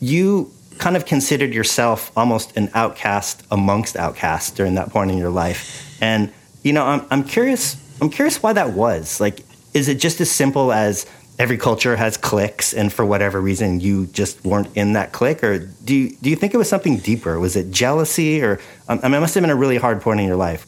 you 0.00 0.50
kind 0.78 0.96
of 0.96 1.06
considered 1.06 1.54
yourself 1.54 2.10
almost 2.16 2.56
an 2.56 2.70
outcast 2.74 3.44
amongst 3.50 3.96
outcasts 3.96 4.50
during 4.50 4.74
that 4.74 4.90
point 4.90 5.10
in 5.10 5.18
your 5.18 5.30
life. 5.30 5.96
And, 6.00 6.32
you 6.62 6.72
know, 6.72 6.84
I'm, 6.84 7.06
I'm 7.10 7.24
curious, 7.24 7.76
I'm 8.00 8.10
curious 8.10 8.42
why 8.42 8.52
that 8.54 8.70
was. 8.70 9.20
Like, 9.20 9.40
is 9.72 9.88
it 9.88 9.96
just 9.96 10.20
as 10.20 10.30
simple 10.30 10.72
as 10.72 11.06
every 11.38 11.58
culture 11.58 11.96
has 11.96 12.16
cliques 12.16 12.72
and 12.72 12.92
for 12.92 13.04
whatever 13.04 13.40
reason 13.40 13.80
you 13.80 14.06
just 14.06 14.44
weren't 14.44 14.68
in 14.76 14.92
that 14.92 15.12
clique? 15.12 15.42
Or 15.42 15.58
do 15.58 15.94
you, 15.94 16.16
do 16.22 16.30
you 16.30 16.36
think 16.36 16.54
it 16.54 16.58
was 16.58 16.68
something 16.68 16.98
deeper? 16.98 17.38
Was 17.40 17.56
it 17.56 17.70
jealousy 17.70 18.42
or 18.42 18.60
um, 18.88 19.00
i 19.02 19.08
mean 19.08 19.14
it 19.14 19.20
must 19.20 19.34
have 19.34 19.42
been 19.42 19.50
a 19.50 19.56
really 19.56 19.78
hard 19.78 20.00
point 20.00 20.20
in 20.20 20.26
your 20.26 20.36
life. 20.36 20.66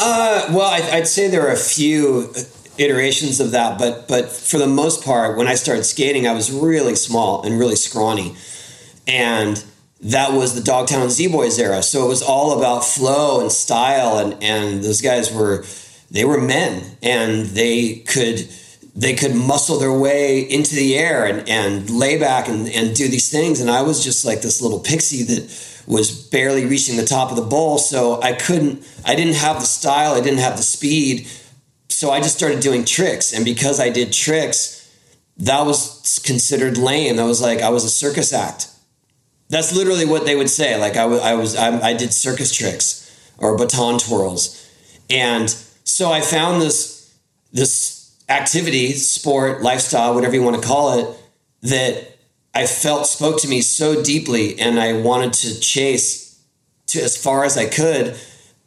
Uh, 0.00 0.46
well 0.50 0.66
I'd, 0.66 0.84
I'd 0.90 1.08
say 1.08 1.28
there 1.28 1.46
are 1.46 1.52
a 1.52 1.56
few 1.56 2.32
iterations 2.78 3.40
of 3.40 3.50
that, 3.50 3.78
but 3.78 4.08
but 4.08 4.30
for 4.30 4.58
the 4.58 4.66
most 4.66 5.04
part, 5.04 5.36
when 5.36 5.48
I 5.48 5.54
started 5.54 5.84
skating, 5.84 6.26
I 6.26 6.32
was 6.32 6.50
really 6.50 6.94
small 6.94 7.42
and 7.42 7.58
really 7.58 7.76
scrawny, 7.76 8.36
and 9.06 9.62
that 10.00 10.32
was 10.32 10.54
the 10.54 10.62
Dogtown 10.62 11.10
Z 11.10 11.28
Boys 11.28 11.58
era. 11.58 11.82
So 11.82 12.04
it 12.06 12.08
was 12.08 12.22
all 12.22 12.56
about 12.56 12.84
flow 12.84 13.40
and 13.40 13.50
style, 13.50 14.18
and 14.18 14.42
and 14.42 14.82
those 14.82 15.00
guys 15.00 15.34
were 15.34 15.64
they 16.10 16.24
were 16.24 16.40
men, 16.40 16.96
and 17.02 17.46
they 17.46 17.96
could 17.96 18.48
they 18.98 19.14
could 19.14 19.32
muscle 19.32 19.78
their 19.78 19.92
way 19.92 20.40
into 20.40 20.74
the 20.74 20.98
air 20.98 21.24
and, 21.24 21.48
and 21.48 21.88
lay 21.88 22.18
back 22.18 22.48
and, 22.48 22.68
and 22.68 22.96
do 22.96 23.06
these 23.06 23.30
things. 23.30 23.60
And 23.60 23.70
I 23.70 23.82
was 23.82 24.02
just 24.02 24.24
like 24.24 24.42
this 24.42 24.60
little 24.60 24.80
pixie 24.80 25.22
that 25.22 25.84
was 25.86 26.10
barely 26.10 26.66
reaching 26.66 26.96
the 26.96 27.04
top 27.04 27.30
of 27.30 27.36
the 27.36 27.44
bowl. 27.44 27.78
So 27.78 28.20
I 28.20 28.32
couldn't, 28.32 28.84
I 29.06 29.14
didn't 29.14 29.36
have 29.36 29.60
the 29.60 29.66
style, 29.66 30.14
I 30.14 30.20
didn't 30.20 30.40
have 30.40 30.56
the 30.56 30.64
speed. 30.64 31.28
So 31.88 32.10
I 32.10 32.20
just 32.20 32.36
started 32.36 32.58
doing 32.58 32.84
tricks. 32.84 33.32
And 33.32 33.44
because 33.44 33.78
I 33.78 33.88
did 33.88 34.12
tricks, 34.12 34.92
that 35.36 35.64
was 35.64 36.20
considered 36.24 36.76
lame. 36.76 37.14
That 37.16 37.24
was 37.24 37.40
like, 37.40 37.60
I 37.60 37.68
was 37.68 37.84
a 37.84 37.90
circus 37.90 38.32
act. 38.32 38.68
That's 39.48 39.72
literally 39.72 40.06
what 40.06 40.26
they 40.26 40.34
would 40.34 40.50
say. 40.50 40.76
Like 40.76 40.96
I, 40.96 41.06
was, 41.06 41.54
I, 41.54 41.90
I 41.90 41.94
did 41.94 42.12
circus 42.12 42.52
tricks 42.52 43.32
or 43.38 43.56
baton 43.56 44.00
twirls. 44.00 44.68
And 45.08 45.48
so 45.84 46.10
I 46.10 46.20
found 46.20 46.60
this, 46.60 47.16
this 47.52 47.97
activity, 48.28 48.92
sport, 48.92 49.62
lifestyle, 49.62 50.14
whatever 50.14 50.34
you 50.34 50.42
want 50.42 50.60
to 50.60 50.66
call 50.66 50.98
it, 50.98 51.16
that 51.62 52.18
I 52.54 52.66
felt 52.66 53.06
spoke 53.06 53.40
to 53.42 53.48
me 53.48 53.60
so 53.60 54.02
deeply 54.02 54.58
and 54.58 54.78
I 54.78 55.00
wanted 55.00 55.32
to 55.34 55.60
chase 55.60 56.42
to 56.88 57.00
as 57.00 57.16
far 57.16 57.44
as 57.44 57.56
I 57.56 57.66
could, 57.66 58.16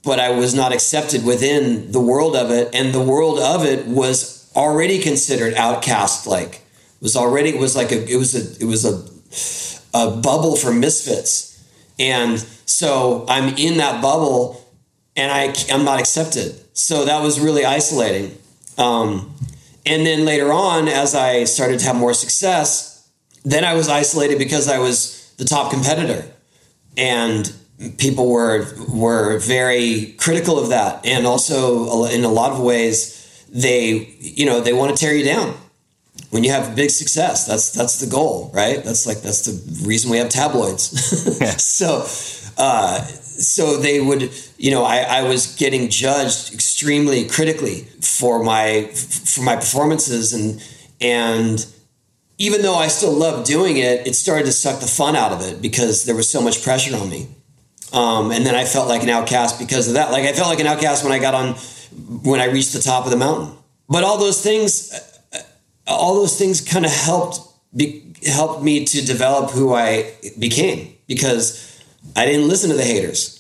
but 0.04 0.20
I 0.20 0.30
was 0.30 0.54
not 0.54 0.72
accepted 0.72 1.26
within 1.26 1.92
the 1.92 2.00
world 2.00 2.36
of 2.36 2.52
it. 2.52 2.74
And 2.74 2.94
the 2.94 3.02
world 3.02 3.40
of 3.40 3.66
it 3.66 3.88
was 3.88 4.52
already 4.56 5.00
considered 5.00 5.54
outcast 5.56 6.28
like. 6.28 6.62
Was 7.02 7.16
already 7.16 7.50
it 7.50 7.60
was 7.60 7.76
like 7.76 7.92
a 7.92 8.08
it 8.08 8.18
was 8.18 8.36
a 8.36 8.64
it 8.64 8.68
was 8.68 8.86
a 8.86 9.98
a 9.98 10.12
bubble 10.18 10.56
for 10.56 10.72
misfits. 10.72 11.64
And 12.00 12.40
so 12.66 13.26
I'm 13.28 13.56
in 13.58 13.78
that 13.78 14.02
bubble 14.02 14.66
and 15.16 15.32
I 15.32 15.54
I'm 15.74 15.84
not 15.84 16.00
accepted. 16.00 16.56
So 16.78 17.06
that 17.06 17.24
was 17.24 17.40
really 17.40 17.66
isolating. 17.66 18.38
Um, 18.78 19.34
and 19.86 20.06
then 20.06 20.26
later 20.26 20.52
on, 20.52 20.88
as 20.88 21.16
I 21.16 21.46
started 21.46 21.80
to 21.80 21.86
have 21.86 21.96
more 21.96 22.14
success, 22.14 23.10
then 23.44 23.64
I 23.64 23.74
was 23.74 23.90
isolated 23.90 24.38
because 24.38 24.68
I 24.68 24.80
was 24.80 25.34
the 25.38 25.46
top 25.46 25.72
competitor. 25.72 26.26
And 26.98 27.52
people 27.98 28.30
were 28.30 28.68
were 28.90 29.40
very 29.40 30.14
critical 30.18 30.60
of 30.60 30.70
that. 30.70 31.06
And 31.06 31.26
also 31.26 32.06
in 32.06 32.24
a 32.24 32.30
lot 32.30 32.52
of 32.52 32.60
ways, 32.60 33.46
they, 33.50 34.16
you 34.20 34.46
know, 34.46 34.62
they 34.62 34.74
want 34.74 34.96
to 34.96 34.98
tear 34.98 35.16
you 35.16 35.26
down. 35.26 35.56
When 36.30 36.44
you 36.44 36.52
have 36.52 36.76
big 36.76 36.92
success, 36.92 37.46
that's 37.48 37.72
that's 37.72 38.00
the 38.00 38.08
goal, 38.08 38.52
right? 38.54 38.84
That's 38.84 39.06
like 39.08 39.22
that's 39.22 39.46
the 39.46 39.86
reason 39.88 40.12
we 40.12 40.18
have 40.18 40.30
tabloids. 40.30 40.84
so 41.64 42.06
uh, 42.58 43.02
so 43.02 43.78
they 43.78 44.00
would, 44.00 44.32
you 44.58 44.72
know, 44.72 44.84
I, 44.84 45.00
I 45.00 45.24
was 45.24 45.56
getting 45.56 45.90
judged 45.90 46.54
extremely 46.54 47.28
critically 47.28 47.88
for 48.02 48.44
my 48.44 48.84
for 48.94 49.42
my 49.42 49.56
performances, 49.56 50.34
and 50.34 50.64
and 51.00 51.66
even 52.38 52.62
though 52.62 52.76
I 52.76 52.88
still 52.88 53.14
loved 53.14 53.46
doing 53.46 53.78
it, 53.78 54.08
it 54.08 54.16
started 54.16 54.46
to 54.46 54.52
suck 54.52 54.80
the 54.80 54.88
fun 54.88 55.16
out 55.16 55.32
of 55.32 55.42
it 55.42 55.62
because 55.62 56.06
there 56.06 56.16
was 56.16 56.30
so 56.30 56.42
much 56.42 56.64
pressure 56.64 56.96
on 56.96 57.10
me. 57.10 57.28
Um, 57.94 58.32
and 58.32 58.46
then 58.46 58.56
I 58.56 58.66
felt 58.66 58.88
like 58.88 59.04
an 59.04 59.10
outcast 59.10 59.60
because 59.60 59.88
of 59.88 59.96
that. 59.96 60.12
Like 60.12 60.24
I 60.24 60.34
felt 60.34 60.48
like 60.48 60.60
an 60.60 60.68
outcast 60.68 61.04
when 61.04 61.14
I 61.14 61.20
got 61.20 61.36
on, 61.36 61.54
when 62.24 62.40
I 62.40 62.46
reached 62.46 62.74
the 62.74 62.80
top 62.80 63.06
of 63.06 63.12
the 63.12 63.18
mountain. 63.18 63.56
But 63.90 64.04
all 64.04 64.18
those 64.18 64.42
things, 64.42 64.92
all 65.86 66.16
those 66.16 66.38
things 66.38 66.62
kind 66.62 66.86
of 66.86 66.92
helped 66.92 67.42
be, 67.76 68.14
helped 68.26 68.64
me 68.64 68.86
to 68.86 69.06
develop 69.06 69.52
who 69.52 69.74
I 69.74 70.14
became 70.40 70.96
because 71.08 71.71
I 72.16 72.26
didn't 72.26 72.48
listen 72.48 72.70
to 72.70 72.76
the 72.76 72.84
haters. 72.84 73.38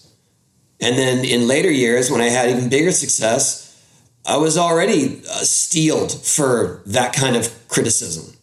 And 0.79 0.97
then 0.97 1.23
in 1.23 1.47
later 1.47 1.69
years, 1.69 2.09
when 2.09 2.21
I 2.21 2.29
had 2.29 2.49
even 2.49 2.69
bigger 2.69 2.91
success, 2.91 3.67
I 4.25 4.37
was 4.37 4.57
already 4.57 5.21
uh, 5.29 5.43
steeled 5.43 6.11
for 6.11 6.81
that 6.87 7.13
kind 7.13 7.35
of 7.35 7.67
criticism 7.67 8.35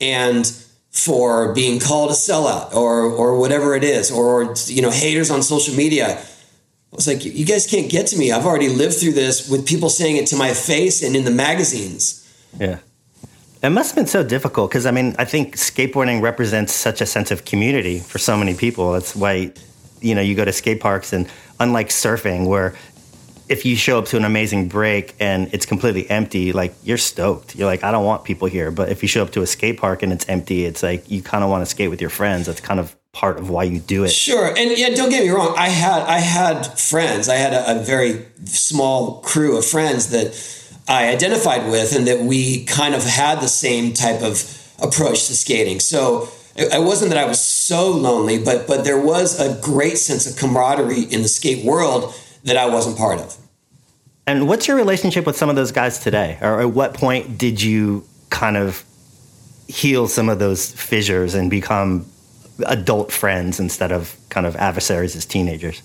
and 0.00 0.46
for 0.90 1.54
being 1.54 1.80
called 1.80 2.10
a 2.10 2.14
sellout 2.14 2.74
or 2.74 3.04
or 3.04 3.38
whatever 3.38 3.74
it 3.74 3.84
is, 3.84 4.10
or 4.10 4.54
you 4.66 4.82
know, 4.82 4.90
haters 4.90 5.30
on 5.30 5.42
social 5.42 5.74
media. 5.74 6.18
I 6.18 6.96
was 6.96 7.08
like, 7.08 7.24
you 7.24 7.46
guys 7.46 7.66
can't 7.66 7.90
get 7.90 8.08
to 8.08 8.18
me. 8.18 8.32
I've 8.32 8.44
already 8.44 8.68
lived 8.68 8.96
through 8.96 9.12
this 9.12 9.48
with 9.48 9.66
people 9.66 9.88
saying 9.88 10.16
it 10.16 10.26
to 10.28 10.36
my 10.36 10.52
face 10.52 11.02
and 11.02 11.16
in 11.16 11.24
the 11.24 11.30
magazines. 11.30 12.18
Yeah. 12.60 12.80
It 13.62 13.70
must 13.70 13.90
have 13.90 13.96
been 13.96 14.06
so 14.06 14.24
difficult 14.24 14.70
because 14.70 14.86
I 14.86 14.90
mean, 14.90 15.14
I 15.18 15.24
think 15.24 15.56
skateboarding 15.56 16.20
represents 16.20 16.72
such 16.72 17.00
a 17.00 17.06
sense 17.06 17.30
of 17.30 17.44
community 17.44 18.00
for 18.00 18.18
so 18.18 18.36
many 18.36 18.54
people. 18.54 18.92
That's 18.92 19.14
why, 19.14 19.52
you 20.00 20.14
know, 20.16 20.20
you 20.20 20.34
go 20.34 20.44
to 20.44 20.52
skate 20.52 20.80
parks 20.80 21.12
and 21.12 21.28
unlike 21.60 21.88
surfing 21.88 22.48
where 22.48 22.74
if 23.48 23.64
you 23.64 23.76
show 23.76 23.98
up 23.98 24.06
to 24.06 24.16
an 24.16 24.24
amazing 24.24 24.66
break 24.68 25.14
and 25.20 25.52
it's 25.52 25.66
completely 25.66 26.08
empty, 26.10 26.52
like 26.52 26.74
you're 26.82 26.98
stoked. 26.98 27.54
You're 27.54 27.66
like, 27.66 27.84
I 27.84 27.92
don't 27.92 28.04
want 28.04 28.24
people 28.24 28.48
here. 28.48 28.70
But 28.70 28.88
if 28.88 29.02
you 29.02 29.08
show 29.08 29.22
up 29.22 29.30
to 29.32 29.42
a 29.42 29.46
skate 29.46 29.78
park 29.78 30.02
and 30.02 30.12
it's 30.12 30.28
empty, 30.28 30.64
it's 30.64 30.82
like 30.82 31.08
you 31.10 31.22
kind 31.22 31.44
of 31.44 31.50
want 31.50 31.62
to 31.62 31.66
skate 31.66 31.90
with 31.90 32.00
your 32.00 32.10
friends. 32.10 32.46
That's 32.46 32.60
kind 32.60 32.80
of 32.80 32.96
part 33.12 33.38
of 33.38 33.50
why 33.50 33.64
you 33.64 33.78
do 33.78 34.04
it. 34.04 34.08
Sure, 34.08 34.46
and 34.56 34.76
yeah, 34.76 34.90
don't 34.90 35.10
get 35.10 35.22
me 35.22 35.30
wrong. 35.30 35.54
I 35.56 35.68
had 35.68 36.02
I 36.02 36.18
had 36.18 36.78
friends. 36.78 37.28
I 37.28 37.34
had 37.34 37.52
a, 37.52 37.80
a 37.80 37.84
very 37.84 38.26
small 38.46 39.20
crew 39.20 39.58
of 39.58 39.66
friends 39.66 40.08
that 40.10 40.34
I 40.88 41.08
identified 41.08 41.70
with, 41.70 41.94
and 41.94 42.06
that 42.06 42.20
we 42.20 42.64
kind 42.64 42.94
of 42.94 43.04
had 43.04 43.40
the 43.40 43.48
same 43.48 43.92
type 43.92 44.22
of 44.22 44.42
approach 44.82 45.26
to 45.28 45.34
skating. 45.34 45.80
So 45.80 46.28
it, 46.56 46.82
wasn't 46.82 47.10
that 47.12 47.18
I 47.18 47.26
was 47.26 47.40
so 47.40 47.90
lonely, 47.90 48.42
but 48.42 48.66
but 48.66 48.84
there 48.84 49.00
was 49.00 49.40
a 49.40 49.60
great 49.62 49.98
sense 49.98 50.26
of 50.26 50.36
camaraderie 50.36 51.02
in 51.02 51.22
the 51.22 51.28
skate 51.28 51.64
world 51.64 52.14
that 52.44 52.56
I 52.56 52.66
wasn't 52.66 52.98
part 52.98 53.20
of. 53.20 53.36
And 54.26 54.48
what's 54.48 54.68
your 54.68 54.76
relationship 54.76 55.26
with 55.26 55.36
some 55.36 55.48
of 55.48 55.56
those 55.56 55.72
guys 55.72 55.98
today? 55.98 56.38
Or 56.40 56.60
at 56.60 56.70
what 56.70 56.94
point 56.94 57.38
did 57.38 57.60
you 57.60 58.04
kind 58.30 58.56
of 58.56 58.84
heal 59.68 60.06
some 60.06 60.28
of 60.28 60.38
those 60.38 60.70
fissures 60.70 61.34
and 61.34 61.50
become 61.50 62.06
adult 62.66 63.10
friends 63.10 63.58
instead 63.58 63.90
of 63.90 64.16
kind 64.28 64.46
of 64.46 64.54
adversaries 64.56 65.16
as 65.16 65.24
teenagers? 65.24 65.82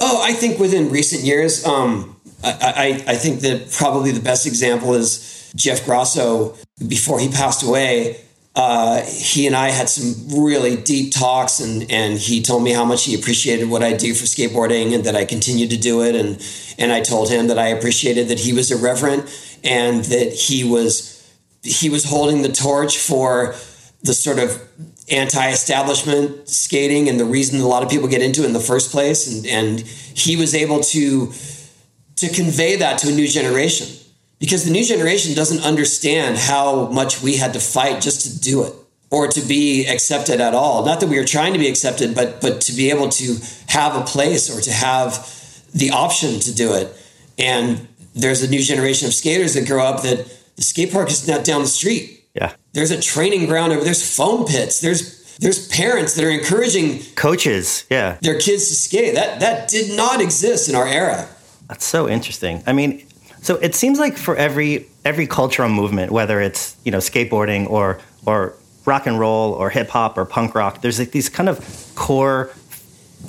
Oh, 0.00 0.22
I 0.22 0.32
think 0.32 0.58
within 0.58 0.90
recent 0.90 1.22
years, 1.22 1.64
um, 1.66 2.15
I, 2.44 3.02
I, 3.06 3.16
think 3.16 3.40
that 3.40 3.72
probably 3.72 4.12
the 4.12 4.20
best 4.20 4.46
example 4.46 4.94
is 4.94 5.52
Jeff 5.56 5.84
Grosso. 5.84 6.54
Before 6.86 7.18
he 7.18 7.28
passed 7.28 7.62
away, 7.62 8.20
uh, 8.54 9.02
he 9.02 9.46
and 9.46 9.56
I 9.56 9.70
had 9.70 9.88
some 9.88 10.42
really 10.42 10.76
deep 10.76 11.12
talks, 11.12 11.60
and 11.60 11.90
and 11.90 12.18
he 12.18 12.42
told 12.42 12.62
me 12.62 12.72
how 12.72 12.84
much 12.84 13.04
he 13.04 13.14
appreciated 13.14 13.68
what 13.68 13.82
I 13.82 13.94
do 13.94 14.14
for 14.14 14.24
skateboarding, 14.24 14.94
and 14.94 15.04
that 15.04 15.16
I 15.16 15.24
continue 15.24 15.66
to 15.68 15.76
do 15.76 16.02
it, 16.02 16.14
and 16.14 16.42
and 16.78 16.92
I 16.92 17.00
told 17.00 17.30
him 17.30 17.48
that 17.48 17.58
I 17.58 17.68
appreciated 17.68 18.28
that 18.28 18.40
he 18.40 18.52
was 18.52 18.70
irreverent 18.70 19.28
and 19.64 20.04
that 20.04 20.32
he 20.32 20.64
was 20.64 21.12
he 21.62 21.90
was 21.90 22.04
holding 22.04 22.42
the 22.42 22.52
torch 22.52 22.98
for 22.98 23.54
the 24.02 24.14
sort 24.14 24.38
of 24.38 24.62
anti-establishment 25.10 26.48
skating 26.48 27.08
and 27.08 27.18
the 27.18 27.24
reason 27.24 27.60
a 27.60 27.66
lot 27.66 27.82
of 27.82 27.88
people 27.88 28.08
get 28.08 28.22
into 28.22 28.42
it 28.42 28.46
in 28.46 28.52
the 28.52 28.60
first 28.60 28.90
place, 28.90 29.26
and 29.26 29.46
and 29.46 29.80
he 29.80 30.36
was 30.36 30.54
able 30.54 30.80
to 30.80 31.32
to 32.16 32.28
convey 32.28 32.76
that 32.76 32.98
to 32.98 33.08
a 33.08 33.12
new 33.12 33.28
generation 33.28 33.88
because 34.38 34.64
the 34.64 34.70
new 34.70 34.84
generation 34.84 35.34
doesn't 35.34 35.64
understand 35.64 36.36
how 36.36 36.86
much 36.86 37.22
we 37.22 37.36
had 37.36 37.52
to 37.54 37.60
fight 37.60 38.02
just 38.02 38.22
to 38.22 38.40
do 38.40 38.64
it 38.64 38.72
or 39.10 39.28
to 39.28 39.40
be 39.40 39.86
accepted 39.86 40.40
at 40.40 40.54
all. 40.54 40.84
Not 40.84 41.00
that 41.00 41.08
we 41.08 41.18
were 41.18 41.24
trying 41.24 41.52
to 41.52 41.58
be 41.58 41.68
accepted, 41.68 42.14
but 42.14 42.40
but 42.40 42.60
to 42.62 42.72
be 42.72 42.90
able 42.90 43.08
to 43.10 43.36
have 43.68 43.96
a 43.96 44.02
place 44.02 44.54
or 44.54 44.60
to 44.60 44.72
have 44.72 45.32
the 45.72 45.90
option 45.90 46.40
to 46.40 46.54
do 46.54 46.74
it. 46.74 46.94
And 47.38 47.86
there's 48.14 48.42
a 48.42 48.48
new 48.48 48.60
generation 48.60 49.06
of 49.06 49.14
skaters 49.14 49.54
that 49.54 49.66
grow 49.66 49.84
up 49.84 50.02
that 50.02 50.26
the 50.56 50.62
skate 50.62 50.92
park 50.92 51.10
is 51.10 51.28
not 51.28 51.44
down 51.44 51.62
the 51.62 51.68
street. 51.68 52.24
Yeah. 52.34 52.54
There's 52.72 52.90
a 52.90 53.00
training 53.00 53.46
ground 53.46 53.72
over 53.72 53.84
there's 53.84 54.16
foam 54.16 54.46
pits. 54.46 54.80
There's 54.80 55.16
there's 55.38 55.68
parents 55.68 56.14
that 56.14 56.24
are 56.24 56.30
encouraging 56.30 57.02
coaches, 57.14 57.84
yeah. 57.90 58.16
Their 58.22 58.38
kids 58.40 58.68
to 58.68 58.74
skate. 58.74 59.14
That 59.14 59.40
that 59.40 59.68
did 59.68 59.96
not 59.96 60.20
exist 60.20 60.68
in 60.68 60.74
our 60.74 60.86
era. 60.86 61.28
That's 61.68 61.84
so 61.84 62.08
interesting. 62.08 62.62
I 62.66 62.72
mean, 62.72 63.06
so 63.42 63.56
it 63.56 63.74
seems 63.74 63.98
like 63.98 64.16
for 64.16 64.36
every 64.36 64.86
every 65.04 65.26
cultural 65.26 65.68
movement, 65.68 66.12
whether 66.12 66.40
it's 66.40 66.76
you 66.84 66.92
know 66.92 66.98
skateboarding 66.98 67.68
or 67.70 68.00
or 68.24 68.54
rock 68.84 69.06
and 69.06 69.18
roll 69.18 69.52
or 69.52 69.70
hip 69.70 69.88
hop 69.88 70.16
or 70.16 70.24
punk 70.24 70.54
rock, 70.54 70.80
there's 70.80 70.98
like 70.98 71.10
these 71.10 71.28
kind 71.28 71.48
of 71.48 71.92
core 71.94 72.50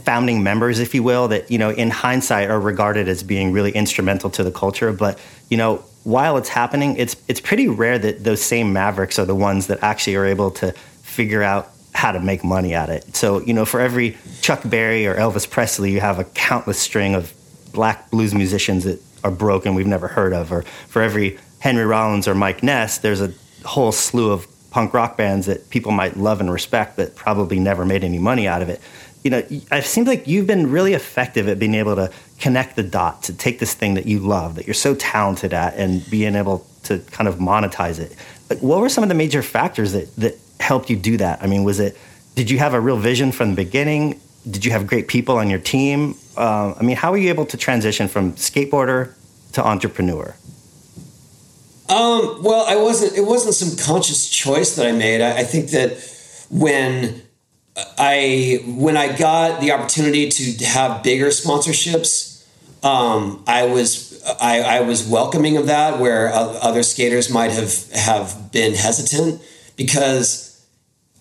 founding 0.03 0.43
members, 0.43 0.79
if 0.79 0.93
you 0.93 1.03
will, 1.03 1.27
that 1.29 1.49
you 1.51 1.57
know 1.57 1.69
in 1.69 1.89
hindsight 1.89 2.49
are 2.49 2.59
regarded 2.59 3.07
as 3.07 3.23
being 3.23 3.51
really 3.51 3.71
instrumental 3.71 4.29
to 4.31 4.43
the 4.43 4.51
culture. 4.51 4.91
But 4.91 5.19
you 5.49 5.57
know, 5.57 5.83
while 6.03 6.37
it's 6.37 6.49
happening, 6.49 6.95
it's 6.97 7.15
it's 7.27 7.41
pretty 7.41 7.67
rare 7.67 7.99
that 7.99 8.23
those 8.23 8.41
same 8.41 8.73
mavericks 8.73 9.19
are 9.19 9.25
the 9.25 9.35
ones 9.35 9.67
that 9.67 9.83
actually 9.83 10.15
are 10.15 10.25
able 10.25 10.51
to 10.51 10.71
figure 11.03 11.43
out 11.43 11.71
how 11.93 12.11
to 12.11 12.19
make 12.19 12.43
money 12.43 12.73
at 12.73 12.89
it. 12.89 13.15
So 13.15 13.41
you 13.41 13.53
know, 13.53 13.65
for 13.65 13.79
every 13.79 14.17
Chuck 14.41 14.61
Berry 14.65 15.07
or 15.07 15.15
Elvis 15.15 15.49
Presley, 15.49 15.91
you 15.91 15.99
have 15.99 16.19
a 16.19 16.23
countless 16.23 16.79
string 16.79 17.15
of 17.15 17.33
black 17.77 18.09
blues 18.09 18.33
musicians 18.33 18.85
that 18.85 18.99
are 19.23 19.29
broken 19.29 19.75
we've 19.75 19.85
never 19.85 20.07
heard 20.07 20.33
of, 20.33 20.51
or 20.51 20.63
for 20.87 21.03
every 21.03 21.37
Henry 21.59 21.85
Rollins 21.85 22.27
or 22.27 22.33
Mike 22.33 22.63
Ness, 22.63 22.97
there's 22.97 23.21
a 23.21 23.31
whole 23.65 23.91
slew 23.91 24.31
of 24.31 24.47
punk 24.71 24.95
rock 24.95 25.15
bands 25.15 25.45
that 25.45 25.69
people 25.69 25.91
might 25.91 26.17
love 26.17 26.41
and 26.41 26.51
respect, 26.51 26.97
but 26.97 27.15
probably 27.15 27.59
never 27.59 27.85
made 27.85 28.03
any 28.03 28.17
money 28.17 28.47
out 28.47 28.63
of 28.63 28.69
it. 28.69 28.81
You 29.23 29.29
know, 29.29 29.43
it 29.47 29.85
seems 29.85 30.07
like 30.07 30.25
you've 30.25 30.47
been 30.47 30.71
really 30.71 30.93
effective 30.93 31.47
at 31.47 31.59
being 31.59 31.75
able 31.75 31.95
to 31.95 32.11
connect 32.39 32.75
the 32.77 32.83
dots, 32.83 33.27
to 33.27 33.33
take 33.33 33.59
this 33.59 33.75
thing 33.75 33.93
that 33.93 34.07
you 34.07 34.19
love, 34.19 34.55
that 34.55 34.65
you're 34.65 34.73
so 34.73 34.95
talented 34.95 35.53
at, 35.53 35.75
and 35.75 36.03
being 36.09 36.35
able 36.35 36.65
to 36.83 36.97
kind 37.11 37.27
of 37.27 37.35
monetize 37.35 37.99
it. 37.99 38.15
Like, 38.49 38.59
what 38.59 38.79
were 38.79 38.89
some 38.89 39.03
of 39.03 39.09
the 39.09 39.15
major 39.15 39.43
factors 39.43 39.91
that 39.91 40.15
that 40.15 40.35
helped 40.59 40.89
you 40.89 40.95
do 40.95 41.17
that? 41.17 41.43
I 41.43 41.47
mean, 41.47 41.63
was 41.63 41.79
it 41.79 41.95
did 42.33 42.49
you 42.49 42.57
have 42.57 42.73
a 42.73 42.81
real 42.81 42.97
vision 42.97 43.31
from 43.31 43.51
the 43.51 43.55
beginning? 43.55 44.19
Did 44.49 44.63
you 44.65 44.71
have 44.71 44.87
great 44.87 45.07
people 45.07 45.37
on 45.37 45.49
your 45.49 45.59
team? 45.59 46.15
Uh, 46.35 46.73
I 46.79 46.83
mean, 46.83 46.95
how 46.95 47.11
were 47.11 47.17
you 47.17 47.29
able 47.29 47.45
to 47.47 47.57
transition 47.57 48.07
from 48.07 48.33
skateboarder 48.33 49.13
to 49.53 49.65
entrepreneur? 49.65 50.35
Um, 51.89 52.43
well, 52.43 52.65
I 52.67 52.75
wasn't. 52.75 53.17
It 53.17 53.25
wasn't 53.25 53.55
some 53.55 53.77
conscious 53.77 54.29
choice 54.29 54.75
that 54.75 54.85
I 54.85 54.91
made. 54.91 55.21
I, 55.21 55.39
I 55.39 55.43
think 55.43 55.69
that 55.71 55.97
when 56.49 57.21
I 57.97 58.59
when 58.65 58.97
I 58.97 59.15
got 59.15 59.61
the 59.61 59.71
opportunity 59.71 60.29
to 60.29 60.65
have 60.65 61.03
bigger 61.03 61.27
sponsorships, 61.27 62.45
um, 62.83 63.43
I 63.47 63.65
was 63.65 64.21
I, 64.39 64.61
I, 64.61 64.81
was 64.81 65.07
welcoming 65.07 65.57
of 65.57 65.67
that, 65.67 65.99
where 65.99 66.31
other 66.33 66.83
skaters 66.83 67.29
might 67.29 67.51
have 67.51 67.91
have 67.91 68.51
been 68.51 68.73
hesitant 68.73 69.41
because 69.75 70.46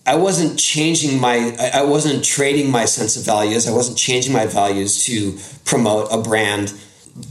I 0.07 0.15
wasn't 0.15 0.57
changing 0.57 1.19
my 1.19 1.55
I 1.73 1.83
wasn't 1.83 2.23
trading 2.23 2.71
my 2.71 2.85
sense 2.85 3.17
of 3.17 3.25
values. 3.25 3.67
I 3.67 3.73
wasn't 3.73 3.97
changing 3.97 4.31
my 4.33 4.45
values 4.45 5.05
to 5.05 5.37
promote 5.65 6.07
a 6.11 6.17
brand 6.17 6.73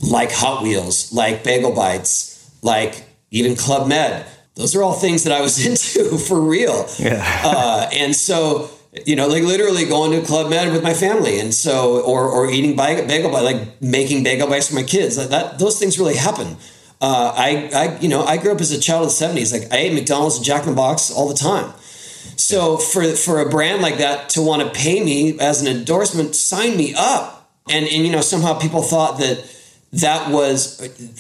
like 0.03 0.31
Hot 0.33 0.63
Wheels, 0.63 1.13
like 1.13 1.43
Bagel 1.43 1.73
Bites, 1.73 2.51
like 2.63 3.09
even 3.31 3.57
Club 3.57 3.89
Med. 3.89 4.27
Those 4.55 4.75
are 4.75 4.83
all 4.83 4.95
things 4.95 5.25
that 5.25 5.33
I 5.33 5.41
was 5.41 5.65
into 5.95 6.19
for 6.19 6.41
real. 6.41 6.87
Yeah. 6.99 7.25
uh, 7.45 7.89
and 7.93 8.15
so, 8.15 8.71
you 9.07 9.17
know, 9.17 9.27
like 9.29 9.43
literally 9.43 9.85
going 9.85 10.13
to 10.13 10.27
Club 10.27 10.51
Med 10.51 10.73
with 10.73 10.83
my 10.83 10.95
family, 10.95 11.41
and 11.41 11.55
so, 11.55 12.01
or 12.03 12.29
or 12.29 12.51
eating 12.51 12.77
bagel, 12.77 13.31
bite, 13.31 13.41
like 13.43 13.81
making 13.83 14.23
bagel 14.23 14.49
bites 14.49 14.69
for 14.69 14.75
my 14.75 14.83
kids. 14.83 15.17
Like 15.17 15.29
that, 15.29 15.59
those 15.59 15.79
things 15.79 15.99
really 15.99 16.17
happen. 16.17 16.57
Uh, 16.99 17.33
I, 17.37 17.71
I, 17.75 17.99
you 18.01 18.09
know, 18.09 18.25
I 18.25 18.39
grew 18.39 18.53
up 18.53 18.61
as 18.61 18.73
a 18.73 18.81
child 18.81 19.07
of 19.07 19.19
the 19.19 19.25
'70s. 19.25 19.53
Like 19.53 19.73
I 19.73 19.77
ate 19.85 19.93
McDonald's 19.95 20.37
and 20.37 20.45
Jack 20.45 20.63
in 20.65 20.71
the 20.71 20.77
Box 20.77 21.11
all 21.11 21.29
the 21.29 21.35
time. 21.35 21.73
So 22.37 22.77
for 22.77 23.05
for 23.13 23.41
a 23.41 23.49
brand 23.49 23.83
like 23.83 23.99
that 23.99 24.31
to 24.31 24.43
want 24.43 24.63
to 24.63 24.71
pay 24.79 25.03
me 25.03 25.39
as 25.39 25.63
an 25.63 25.69
endorsement, 25.69 26.35
sign 26.35 26.77
me 26.77 26.95
up. 26.97 27.51
And 27.69 27.87
and 27.87 28.05
you 28.07 28.13
know 28.13 28.21
somehow 28.21 28.59
people 28.59 28.83
thought 28.83 29.19
that 29.19 29.45
that 29.93 30.31
was 30.31 30.79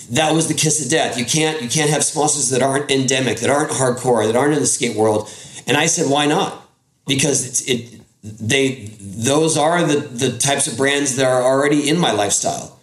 that 0.08 0.34
was 0.34 0.48
the 0.48 0.54
kiss 0.54 0.84
of 0.84 0.90
death. 0.90 1.18
You 1.18 1.24
can't 1.24 1.62
you 1.62 1.68
can't 1.68 1.90
have 1.90 2.04
sponsors 2.04 2.50
that 2.50 2.62
aren't 2.62 2.90
endemic, 2.90 3.38
that 3.40 3.50
aren't 3.50 3.70
hardcore, 3.70 4.26
that 4.26 4.36
aren't 4.36 4.54
in 4.54 4.60
the 4.60 4.66
skate 4.66 4.96
world. 4.96 5.30
And 5.66 5.76
I 5.76 5.86
said, 5.86 6.10
why 6.10 6.26
not? 6.26 6.68
Because 7.06 7.46
it's 7.46 7.62
it 7.62 8.00
they 8.22 8.90
those 9.00 9.56
are 9.56 9.84
the 9.84 10.00
the 10.00 10.38
types 10.38 10.66
of 10.66 10.76
brands 10.76 11.16
that 11.16 11.26
are 11.26 11.42
already 11.42 11.88
in 11.88 11.98
my 11.98 12.12
lifestyle. 12.12 12.78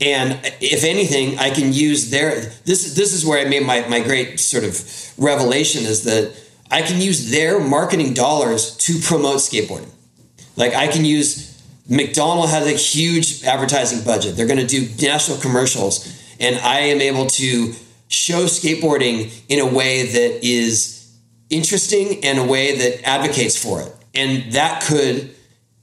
And 0.00 0.38
if 0.60 0.84
anything, 0.84 1.38
I 1.38 1.50
can 1.50 1.72
use 1.72 2.10
their 2.10 2.40
this 2.64 2.94
this 2.94 3.12
is 3.12 3.26
where 3.26 3.44
I 3.44 3.48
made 3.48 3.66
my 3.66 3.86
my 3.88 4.00
great 4.00 4.38
sort 4.38 4.64
of 4.64 4.80
revelation 5.18 5.84
is 5.84 6.04
that 6.04 6.32
I 6.70 6.82
can 6.82 7.00
use 7.00 7.30
their 7.30 7.60
marketing 7.60 8.14
dollars 8.14 8.76
to 8.78 8.98
promote 9.00 9.36
skateboarding. 9.38 9.90
Like 10.56 10.74
I 10.74 10.88
can 10.88 11.04
use 11.04 11.48
McDonald 11.88 12.50
has 12.50 12.66
a 12.66 12.72
huge 12.72 13.44
advertising 13.44 14.04
budget. 14.04 14.36
They're 14.36 14.46
going 14.46 14.58
to 14.58 14.66
do 14.66 14.88
national 15.04 15.38
commercials, 15.38 16.06
and 16.38 16.56
I 16.58 16.80
am 16.80 17.00
able 17.00 17.26
to 17.26 17.72
show 18.08 18.44
skateboarding 18.44 19.32
in 19.48 19.58
a 19.60 19.66
way 19.66 20.04
that 20.04 20.44
is 20.46 21.16
interesting 21.48 22.24
and 22.24 22.38
a 22.38 22.44
way 22.44 22.76
that 22.76 23.06
advocates 23.08 23.56
for 23.56 23.80
it. 23.80 23.94
And 24.14 24.52
that 24.52 24.82
could, 24.82 25.34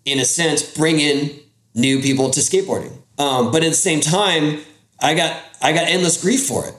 in 0.03 0.19
a 0.19 0.25
sense, 0.25 0.75
bring 0.75 0.99
in 0.99 1.39
new 1.73 2.01
people 2.01 2.29
to 2.31 2.39
skateboarding. 2.39 2.93
Um, 3.17 3.51
but 3.51 3.63
at 3.63 3.69
the 3.69 3.75
same 3.75 4.01
time, 4.01 4.59
I 5.01 5.13
got 5.15 5.41
I 5.61 5.73
got 5.73 5.87
endless 5.87 6.21
grief 6.21 6.45
for 6.45 6.67
it. 6.67 6.75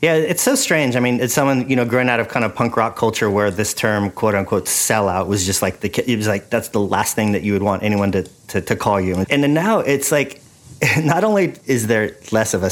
Yeah, 0.00 0.14
it's 0.14 0.42
so 0.42 0.54
strange. 0.54 0.94
I 0.94 1.00
mean, 1.00 1.20
it's 1.20 1.34
someone 1.34 1.68
you 1.68 1.74
know 1.74 1.84
growing 1.84 2.08
out 2.08 2.20
of 2.20 2.28
kind 2.28 2.44
of 2.44 2.54
punk 2.54 2.76
rock 2.76 2.94
culture 2.96 3.28
where 3.28 3.50
this 3.50 3.74
term 3.74 4.10
"quote 4.10 4.34
unquote" 4.34 4.66
sellout 4.66 5.26
was 5.26 5.44
just 5.44 5.60
like 5.60 5.80
the 5.80 6.10
it 6.10 6.16
was 6.16 6.28
like 6.28 6.50
that's 6.50 6.68
the 6.68 6.80
last 6.80 7.16
thing 7.16 7.32
that 7.32 7.42
you 7.42 7.52
would 7.52 7.64
want 7.64 7.82
anyone 7.82 8.12
to 8.12 8.22
to, 8.48 8.60
to 8.60 8.76
call 8.76 9.00
you. 9.00 9.24
And 9.28 9.42
then 9.42 9.54
now 9.54 9.80
it's 9.80 10.12
like, 10.12 10.40
not 11.02 11.24
only 11.24 11.54
is 11.66 11.88
there 11.88 12.16
less 12.30 12.54
of 12.54 12.62
a 12.62 12.70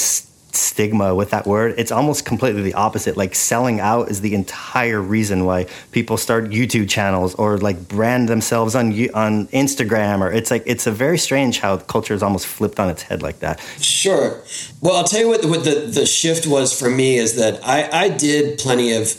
stigma 0.52 1.14
with 1.14 1.30
that 1.30 1.46
word. 1.46 1.74
It's 1.78 1.92
almost 1.92 2.24
completely 2.24 2.62
the 2.62 2.74
opposite. 2.74 3.16
Like 3.16 3.34
selling 3.34 3.80
out 3.80 4.08
is 4.08 4.20
the 4.20 4.34
entire 4.34 5.00
reason 5.00 5.44
why 5.44 5.66
people 5.92 6.16
start 6.16 6.50
YouTube 6.50 6.88
channels 6.88 7.34
or 7.34 7.58
like 7.58 7.88
brand 7.88 8.28
themselves 8.28 8.74
on 8.74 8.92
on 9.14 9.46
Instagram 9.48 10.20
or 10.20 10.32
it's 10.32 10.50
like 10.50 10.62
it's 10.66 10.86
a 10.86 10.92
very 10.92 11.18
strange 11.18 11.60
how 11.60 11.78
culture 11.78 12.14
is 12.14 12.22
almost 12.22 12.46
flipped 12.46 12.80
on 12.80 12.88
its 12.88 13.02
head 13.02 13.22
like 13.22 13.40
that. 13.40 13.60
Sure. 13.80 14.42
Well, 14.80 14.96
I'll 14.96 15.04
tell 15.04 15.20
you 15.20 15.28
what 15.28 15.44
what 15.44 15.64
the 15.64 15.90
the 15.92 16.06
shift 16.06 16.46
was 16.46 16.78
for 16.78 16.90
me 16.90 17.16
is 17.16 17.36
that 17.36 17.60
I 17.64 17.88
I 17.92 18.08
did 18.08 18.58
plenty 18.58 18.92
of 18.92 19.14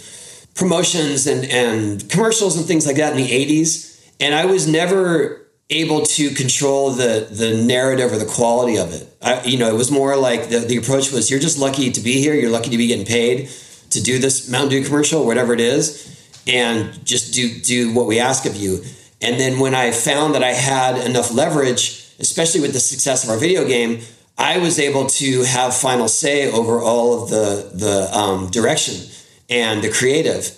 promotions 0.56 1.28
and 1.28 1.46
and 1.46 2.10
commercials 2.10 2.58
and 2.58 2.66
things 2.66 2.86
like 2.88 2.98
that 2.98 3.12
in 3.12 3.18
the 3.18 3.30
80s 3.30 3.88
and 4.20 4.34
I 4.34 4.46
was 4.46 4.68
never 4.68 5.47
able 5.70 6.06
to 6.06 6.30
control 6.32 6.92
the 6.92 7.28
the 7.30 7.62
narrative 7.64 8.12
or 8.12 8.18
the 8.18 8.26
quality 8.26 8.78
of 8.78 8.94
it. 8.94 9.08
I, 9.22 9.44
you 9.44 9.58
know, 9.58 9.68
it 9.68 9.76
was 9.76 9.92
more 9.92 10.16
like 10.16 10.50
the, 10.50 10.60
the 10.60 10.78
approach 10.78 11.12
was 11.12 11.30
you're 11.30 11.40
just 11.40 11.58
lucky 11.58 11.92
to 11.92 12.02
be 12.02 12.14
here. 12.22 12.34
You're 12.34 12.52
lucky 12.52 12.70
to 12.70 12.78
be 12.78 12.88
getting 12.88 13.06
paid 13.06 13.50
to 13.90 14.02
do 14.02 14.20
this 14.20 14.50
Mountain 14.50 14.70
Dew 14.70 14.84
commercial, 14.84 15.26
whatever 15.26 15.54
it 15.54 15.60
is, 15.60 16.42
and 16.48 17.06
just 17.06 17.34
do 17.34 17.60
do 17.60 17.94
what 17.94 18.08
we 18.08 18.20
ask 18.20 18.46
of 18.46 18.56
you. 18.56 18.84
And 19.22 19.40
then 19.40 19.60
when 19.60 19.74
I 19.74 19.92
found 19.92 20.36
that 20.36 20.44
I 20.44 20.54
had 20.54 20.98
enough 20.98 21.34
leverage, 21.34 22.14
especially 22.20 22.62
with 22.62 22.74
the 22.74 22.80
success 22.80 23.24
of 23.24 23.30
our 23.30 23.38
video 23.38 23.68
game, 23.68 24.02
I 24.38 24.60
was 24.60 24.80
able 24.80 25.08
to 25.08 25.44
have 25.44 25.76
final 25.76 26.08
say 26.08 26.50
over 26.52 26.80
all 26.82 27.24
of 27.24 27.30
the 27.30 27.72
the 27.74 28.18
um, 28.18 28.50
direction 28.52 29.10
and 29.50 29.84
the 29.84 29.90
creative, 29.90 30.58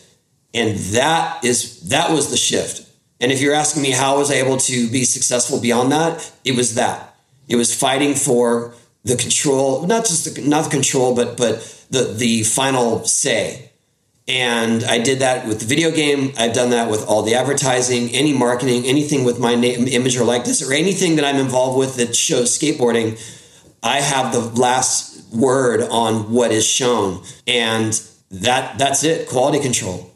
and 0.53 0.77
that 0.93 1.43
is 1.43 1.89
that 1.89 2.11
was 2.11 2.29
the 2.29 2.37
shift 2.37 2.88
and 3.19 3.31
if 3.31 3.41
you're 3.41 3.53
asking 3.53 3.81
me 3.81 3.91
how 3.91 4.15
I 4.15 4.17
was 4.17 4.31
able 4.31 4.57
to 4.57 4.89
be 4.89 5.03
successful 5.03 5.59
beyond 5.59 5.91
that, 5.91 6.31
it 6.45 6.55
was 6.55 6.75
that. 6.75 7.15
It 7.47 7.55
was 7.57 7.73
fighting 7.73 8.15
for 8.15 8.73
the 9.03 9.15
control, 9.15 9.85
not 9.85 10.05
just 10.05 10.35
the, 10.35 10.41
not 10.41 10.65
the 10.65 10.69
control, 10.69 11.15
but 11.15 11.35
but 11.37 11.59
the 11.89 12.13
the 12.15 12.43
final 12.43 13.05
say. 13.05 13.71
And 14.27 14.83
I 14.83 14.99
did 14.99 15.19
that 15.19 15.47
with 15.47 15.61
the 15.61 15.65
video 15.65 15.89
game. 15.89 16.33
I've 16.37 16.53
done 16.53 16.69
that 16.69 16.91
with 16.91 17.03
all 17.07 17.23
the 17.23 17.33
advertising, 17.33 18.09
any 18.09 18.31
marketing, 18.31 18.85
anything 18.85 19.23
with 19.23 19.39
my 19.39 19.55
name, 19.55 19.87
image 19.87 20.17
or 20.17 20.23
likeness, 20.23 20.61
or 20.61 20.71
anything 20.71 21.15
that 21.15 21.25
I'm 21.25 21.37
involved 21.37 21.79
with 21.79 21.95
that 21.95 22.15
shows 22.15 22.57
skateboarding. 22.57 23.19
I 23.81 24.01
have 24.01 24.31
the 24.31 24.39
last 24.39 25.33
word 25.33 25.81
on 25.81 26.31
what 26.31 26.51
is 26.51 26.65
shown, 26.65 27.23
and 27.47 27.99
that 28.29 28.77
that's 28.77 29.03
it. 29.03 29.27
Quality 29.27 29.59
control 29.59 30.08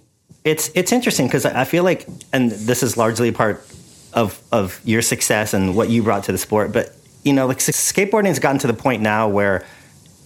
it's 0.43 0.69
it's 0.75 0.91
interesting 0.91 1.27
because 1.27 1.45
I 1.45 1.63
feel 1.63 1.83
like, 1.83 2.07
and 2.31 2.51
this 2.51 2.83
is 2.83 2.97
largely 2.97 3.31
part 3.31 3.65
of 4.13 4.41
of 4.51 4.79
your 4.83 5.01
success 5.01 5.53
and 5.53 5.75
what 5.75 5.89
you 5.89 6.03
brought 6.03 6.25
to 6.25 6.31
the 6.31 6.37
sport. 6.37 6.71
But 6.71 6.95
you 7.23 7.33
know, 7.33 7.47
like 7.47 7.59
skateboarding 7.59 8.27
has 8.27 8.39
gotten 8.39 8.59
to 8.59 8.67
the 8.67 8.73
point 8.73 9.01
now 9.01 9.29
where 9.29 9.65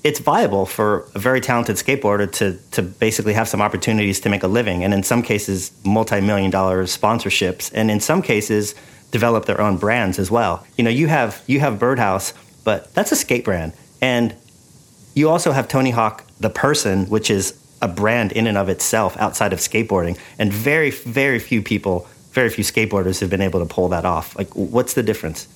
it's 0.04 0.20
viable 0.20 0.66
for 0.66 1.06
a 1.16 1.20
very 1.20 1.42
talented 1.42 1.76
skateboarder 1.76 2.32
to 2.34 2.58
to 2.72 2.82
basically 2.82 3.34
have 3.34 3.48
some 3.48 3.62
opportunities 3.62 4.20
to 4.22 4.30
make 4.30 4.44
a 4.44 4.48
living, 4.48 4.84
and 4.84 4.94
in 4.94 5.04
some 5.04 5.22
cases, 5.22 5.72
multi 5.86 6.20
million 6.22 6.50
dollar 6.50 6.84
sponsorships, 6.84 7.72
and 7.74 7.92
in 7.92 8.00
some 8.00 8.22
cases, 8.22 8.74
develop 9.12 9.46
their 9.46 9.62
own 9.62 9.78
brands 9.78 10.18
as 10.18 10.32
well. 10.32 10.66
You 10.78 10.84
know, 10.84 10.90
you 10.90 11.08
have 11.08 11.44
you 11.46 11.60
have 11.60 11.78
Birdhouse, 11.78 12.34
but 12.64 12.94
that's 12.96 13.12
a 13.12 13.16
skate 13.16 13.46
brand, 13.46 13.74
and 14.02 14.36
you 15.14 15.30
also 15.30 15.52
have 15.52 15.68
Tony 15.68 15.92
Hawk, 15.92 16.24
the 16.40 16.50
person, 16.50 17.06
which 17.08 17.30
is 17.30 17.54
a 17.82 17.88
brand 17.88 18.32
in 18.32 18.48
and 18.48 18.58
of 18.58 18.70
itself 18.70 19.16
outside 19.18 19.54
of 19.54 19.60
skateboarding. 19.60 20.18
And 20.40 20.52
very, 20.52 20.92
very 20.92 21.40
few 21.40 21.62
people, 21.62 22.08
very 22.32 22.50
few 22.50 22.64
skateboarders 22.64 23.20
have 23.22 23.30
been 23.30 23.42
able 23.42 23.60
to 23.60 23.66
pull 23.66 23.90
that 23.90 24.06
off. 24.06 24.38
Like, 24.38 24.50
what's 24.56 24.94
the 24.94 25.04
difference? 25.04 25.48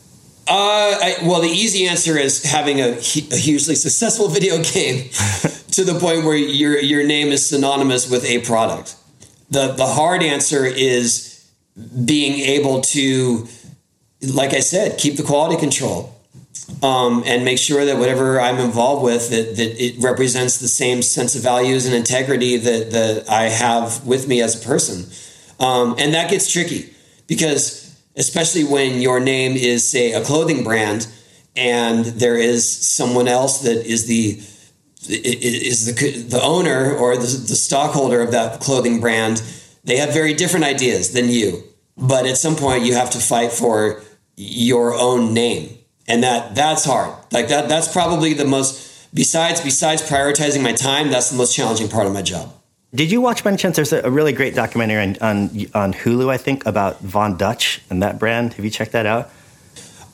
Uh, 0.47 0.97
I, 1.01 1.15
well, 1.23 1.41
the 1.41 1.47
easy 1.47 1.87
answer 1.87 2.17
is 2.17 2.43
having 2.43 2.79
a, 2.79 2.97
a 2.97 3.01
hugely 3.37 3.75
successful 3.75 4.27
video 4.37 4.61
game 4.63 5.09
to 5.71 5.83
the 5.83 5.97
point 5.99 6.25
where 6.25 6.35
your 6.35 6.79
your 6.79 7.05
name 7.05 7.29
is 7.29 7.47
synonymous 7.47 8.09
with 8.09 8.25
a 8.25 8.39
product. 8.39 8.95
the 9.49 9.73
The 9.73 9.85
hard 9.85 10.23
answer 10.23 10.65
is 10.65 11.49
being 12.03 12.39
able 12.39 12.81
to, 12.81 13.47
like 14.33 14.53
I 14.53 14.59
said, 14.59 14.97
keep 14.97 15.15
the 15.15 15.23
quality 15.23 15.57
control 15.57 16.20
um, 16.81 17.23
and 17.25 17.45
make 17.45 17.57
sure 17.57 17.85
that 17.85 17.97
whatever 17.97 18.39
I'm 18.39 18.57
involved 18.57 19.03
with 19.03 19.29
that, 19.29 19.55
that 19.55 19.83
it 19.83 20.01
represents 20.01 20.57
the 20.59 20.67
same 20.67 21.01
sense 21.01 21.35
of 21.35 21.41
values 21.41 21.85
and 21.85 21.93
integrity 21.93 22.57
that, 22.57 22.91
that 22.91 23.29
I 23.29 23.43
have 23.43 24.05
with 24.05 24.27
me 24.27 24.41
as 24.41 24.61
a 24.61 24.65
person. 24.65 25.05
Um, 25.59 25.95
and 25.99 26.13
that 26.13 26.29
gets 26.29 26.51
tricky 26.51 26.93
because 27.27 28.01
especially 28.15 28.63
when 28.63 28.99
your 28.99 29.19
name 29.19 29.53
is 29.53 29.89
say 29.89 30.11
a 30.13 30.23
clothing 30.23 30.63
brand 30.63 31.07
and 31.55 32.05
there 32.05 32.37
is 32.37 32.69
someone 32.87 33.27
else 33.27 33.61
that 33.61 33.85
is 33.85 34.07
the 34.07 34.41
is 35.09 35.85
the, 35.85 36.21
the 36.23 36.41
owner 36.41 36.95
or 36.95 37.15
the, 37.15 37.21
the 37.21 37.55
stockholder 37.55 38.21
of 38.21 38.31
that 38.31 38.59
clothing 38.59 38.99
brand 38.99 39.41
They 39.83 39.97
have 39.97 40.13
very 40.13 40.33
different 40.33 40.65
ideas 40.65 41.13
than 41.13 41.27
you, 41.29 41.63
but 41.97 42.25
at 42.25 42.37
some 42.37 42.55
point 42.55 42.85
you 42.85 42.93
have 42.93 43.09
to 43.11 43.19
fight 43.19 43.51
for 43.51 44.03
your 44.35 44.93
own 44.93 45.33
name, 45.33 45.77
and 46.11 46.23
that 46.23 46.55
that's 46.55 46.83
hard. 46.83 47.15
Like 47.31 47.47
that 47.47 47.69
that's 47.69 47.91
probably 47.91 48.33
the 48.33 48.45
most 48.45 49.09
besides 49.13 49.61
besides 49.61 50.01
prioritizing 50.01 50.61
my 50.61 50.73
time. 50.73 51.09
That's 51.09 51.29
the 51.29 51.37
most 51.37 51.55
challenging 51.55 51.87
part 51.87 52.05
of 52.05 52.13
my 52.13 52.21
job. 52.21 52.53
Did 52.93 53.09
you 53.09 53.21
watch 53.21 53.45
by 53.45 53.51
any 53.51 53.57
chance? 53.57 53.77
There's 53.77 53.93
a, 53.93 54.11
really 54.11 54.33
great 54.33 54.53
documentary 54.53 55.01
on, 55.01 55.17
on 55.21 55.49
on 55.73 55.93
Hulu, 55.93 56.29
I 56.29 56.37
think, 56.37 56.65
about 56.65 56.99
Von 56.99 57.37
Dutch 57.37 57.81
and 57.89 58.03
that 58.03 58.19
brand. 58.19 58.53
Have 58.55 58.65
you 58.65 58.71
checked 58.71 58.91
that 58.91 59.05
out? 59.05 59.31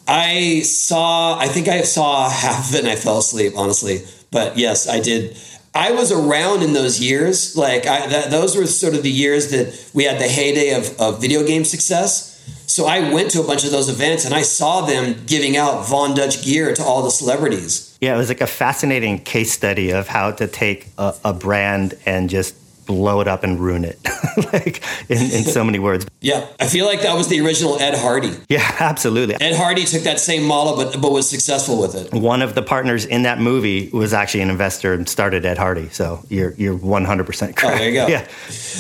I 0.08 0.62
saw. 0.62 1.38
I 1.40 1.48
think 1.48 1.68
I 1.68 1.82
saw 1.82 2.30
half 2.44 2.70
of 2.70 2.76
it 2.76 2.82
and 2.82 2.90
I 2.90 2.96
fell 2.96 3.18
asleep. 3.18 3.54
Honestly, 3.56 4.02
but 4.32 4.56
yes, 4.56 4.88
I 4.88 5.00
did. 5.00 5.36
I 5.74 5.92
was 5.92 6.12
around 6.12 6.62
in 6.62 6.74
those 6.74 7.00
years. 7.00 7.58
Like 7.58 7.88
I, 7.88 8.06
that, 8.06 8.30
those 8.30 8.56
were 8.56 8.68
sort 8.68 8.94
of 8.94 9.02
the 9.02 9.12
years 9.12 9.50
that 9.50 9.92
we 9.96 10.04
had 10.04 10.20
the 10.20 10.28
heyday 10.28 10.76
of, 10.76 11.02
of 11.02 11.20
video 11.20 11.44
game 11.44 11.66
success. 11.66 12.37
So 12.68 12.86
I 12.86 13.12
went 13.14 13.32
to 13.32 13.42
a 13.42 13.48
bunch 13.48 13.64
of 13.64 13.72
those 13.72 13.90
events 13.90 14.26
and 14.26 14.34
I 14.34 14.42
saw 14.42 14.82
them 14.82 15.24
giving 15.26 15.58
out 15.58 15.88
Von 15.88 16.14
Dutch 16.16 16.44
gear 16.44 16.74
to 16.76 16.84
all 16.84 17.02
the 17.02 17.10
celebrities. 17.12 17.98
Yeah, 18.02 18.14
it 18.14 18.18
was 18.18 18.30
like 18.30 18.42
a 18.42 18.48
fascinating 18.48 19.20
case 19.20 19.52
study 19.52 19.92
of 19.92 20.08
how 20.08 20.32
to 20.32 20.48
take 20.48 20.88
a, 20.98 21.16
a 21.24 21.34
brand 21.34 21.98
and 22.06 22.30
just 22.30 22.56
blow 22.86 23.20
it 23.20 23.28
up 23.28 23.44
and 23.44 23.60
ruin 23.60 23.84
it, 23.84 24.00
like 24.54 24.82
in, 25.10 25.18
in 25.18 25.44
so 25.44 25.64
many 25.64 25.78
words. 25.78 26.08
Yeah, 26.22 26.48
I 26.60 26.68
feel 26.68 26.86
like 26.86 27.02
that 27.02 27.16
was 27.16 27.28
the 27.28 27.42
original 27.42 27.80
Ed 27.82 27.96
Hardy. 27.96 28.34
Yeah, 28.50 28.76
absolutely. 28.80 29.36
Ed 29.42 29.56
Hardy 29.56 29.84
took 29.84 30.04
that 30.04 30.20
same 30.20 30.44
model, 30.44 30.76
but 30.76 31.02
but 31.02 31.12
was 31.12 31.30
successful 31.30 31.80
with 31.82 31.96
it. 31.96 32.14
One 32.14 32.42
of 32.42 32.56
the 32.56 32.62
partners 32.62 33.06
in 33.06 33.24
that 33.24 33.40
movie 33.40 33.90
was 33.90 34.14
actually 34.14 34.42
an 34.42 34.50
investor 34.50 34.94
and 34.94 35.08
started 35.08 35.46
Ed 35.46 35.58
Hardy. 35.58 35.90
So 35.90 36.24
you're 36.30 36.54
you're 36.54 36.76
100 36.78 37.26
percent 37.26 37.56
correct. 37.56 37.76
Oh, 37.76 37.80
there 37.80 37.90
you 37.90 37.96
go. 37.96 38.08
Yeah, 38.08 38.26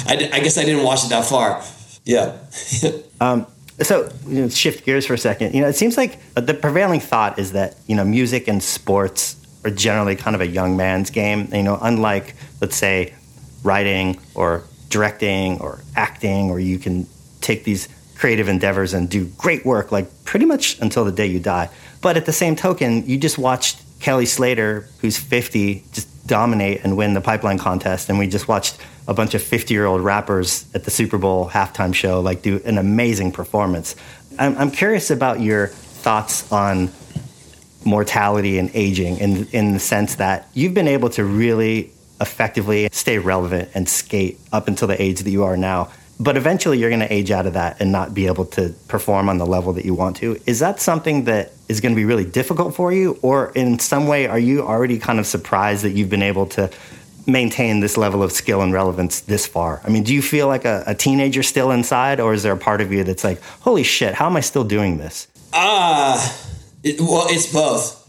I, 0.07 0.37
I 0.37 0.39
guess 0.39 0.57
I 0.57 0.63
didn't 0.63 0.83
watch 0.83 1.03
it 1.03 1.09
that 1.09 1.25
far. 1.25 1.61
Yeah. 2.05 2.37
um, 3.19 3.45
so 3.81 4.11
you 4.27 4.41
know, 4.41 4.49
shift 4.49 4.85
gears 4.85 5.05
for 5.05 5.13
a 5.13 5.17
second. 5.17 5.53
You 5.53 5.61
know, 5.61 5.67
it 5.67 5.75
seems 5.75 5.97
like 5.97 6.19
uh, 6.35 6.41
the 6.41 6.53
prevailing 6.53 6.99
thought 6.99 7.37
is 7.37 7.51
that 7.51 7.75
you 7.87 7.95
know 7.95 8.03
music 8.03 8.47
and 8.47 8.61
sports 8.61 9.35
are 9.63 9.71
generally 9.71 10.15
kind 10.15 10.35
of 10.35 10.41
a 10.41 10.47
young 10.47 10.77
man's 10.77 11.09
game. 11.09 11.49
You 11.53 11.63
know, 11.63 11.77
unlike 11.81 12.35
let's 12.61 12.75
say 12.75 13.13
writing 13.63 14.19
or 14.35 14.63
directing 14.89 15.59
or 15.59 15.79
acting, 15.95 16.49
or 16.49 16.59
you 16.59 16.79
can 16.79 17.07
take 17.41 17.63
these 17.63 17.87
creative 18.15 18.49
endeavors 18.49 18.93
and 18.93 19.09
do 19.09 19.25
great 19.37 19.63
work 19.65 19.91
like 19.91 20.07
pretty 20.25 20.45
much 20.45 20.79
until 20.79 21.05
the 21.05 21.11
day 21.11 21.27
you 21.27 21.39
die. 21.39 21.69
But 22.01 22.17
at 22.17 22.25
the 22.25 22.33
same 22.33 22.55
token, 22.55 23.05
you 23.07 23.17
just 23.17 23.37
watched 23.37 23.83
Kelly 23.99 24.25
Slater, 24.25 24.87
who's 25.01 25.17
50, 25.17 25.83
just 25.91 26.07
dominate 26.27 26.81
and 26.83 26.95
win 26.97 27.13
the 27.13 27.21
pipeline 27.21 27.57
contest, 27.57 28.09
and 28.09 28.19
we 28.19 28.27
just 28.27 28.47
watched 28.47 28.77
a 29.07 29.13
bunch 29.13 29.33
of 29.33 29.41
50 29.41 29.73
year 29.73 29.85
old 29.85 30.01
rappers 30.01 30.65
at 30.73 30.83
the 30.83 30.91
Super 30.91 31.17
Bowl 31.17 31.49
halftime 31.49 31.93
show 31.93 32.19
like 32.19 32.41
do 32.41 32.61
an 32.65 32.77
amazing 32.77 33.31
performance. 33.31 33.95
I'm, 34.37 34.57
I'm 34.57 34.71
curious 34.71 35.09
about 35.09 35.39
your 35.39 35.67
thoughts 35.67 36.51
on 36.51 36.91
mortality 37.85 38.59
and 38.59 38.69
aging 38.73 39.17
in, 39.17 39.47
in 39.47 39.73
the 39.73 39.79
sense 39.79 40.15
that 40.15 40.49
you've 40.53 40.73
been 40.73 40.87
able 40.87 41.09
to 41.11 41.23
really 41.23 41.91
effectively 42.19 42.89
stay 42.91 43.17
relevant 43.17 43.69
and 43.73 43.87
skate 43.87 44.39
up 44.51 44.67
until 44.67 44.87
the 44.87 45.01
age 45.01 45.19
that 45.21 45.29
you 45.29 45.43
are 45.43 45.55
now. 45.55 45.89
But 46.19 46.35
eventually 46.35 46.79
you're 46.79 46.89
going 46.89 47.01
to 47.01 47.13
age 47.13 47.29
out 47.29 47.45
of 47.45 47.53
that 47.53 47.79
and 47.79 47.91
not 47.91 48.13
be 48.13 48.25
able 48.25 48.45
to 48.45 48.73
perform 48.87 49.29
on 49.29 49.37
the 49.37 49.45
level 49.45 49.73
that 49.73 49.85
you 49.85 49.93
want 49.93 50.17
to. 50.17 50.39
Is 50.47 50.59
that 50.59 50.79
something 50.79 51.25
that 51.25 51.51
is 51.67 51.79
going 51.79 51.91
to 51.93 51.95
be 51.95 52.05
really 52.05 52.25
difficult 52.25 52.73
for 52.75 52.91
you? 52.91 53.19
Or 53.21 53.51
in 53.53 53.77
some 53.77 54.07
way, 54.07 54.25
are 54.25 54.39
you 54.39 54.63
already 54.63 54.97
kind 54.97 55.19
of 55.19 55.27
surprised 55.27 55.83
that 55.83 55.91
you've 55.91 56.09
been 56.09 56.23
able 56.23 56.47
to 56.47 56.71
maintain 57.27 57.81
this 57.81 57.97
level 57.97 58.23
of 58.23 58.31
skill 58.31 58.61
and 58.61 58.73
relevance 58.73 59.19
this 59.19 59.45
far? 59.45 59.81
I 59.83 59.89
mean, 59.89 60.03
do 60.03 60.13
you 60.13 60.21
feel 60.23 60.47
like 60.47 60.65
a, 60.65 60.83
a 60.87 60.95
teenager 60.95 61.43
still 61.43 61.69
inside, 61.71 62.19
or 62.19 62.33
is 62.33 62.41
there 62.41 62.53
a 62.53 62.57
part 62.57 62.81
of 62.81 62.91
you 62.91 63.03
that's 63.03 63.23
like, 63.23 63.41
holy 63.61 63.83
shit, 63.83 64.15
how 64.15 64.25
am 64.25 64.35
I 64.37 64.41
still 64.41 64.63
doing 64.63 64.97
this? 64.97 65.27
Ah, 65.53 66.15
uh, 66.15 66.47
it, 66.83 66.99
well, 66.99 67.27
it's 67.29 67.51
both. 67.51 68.05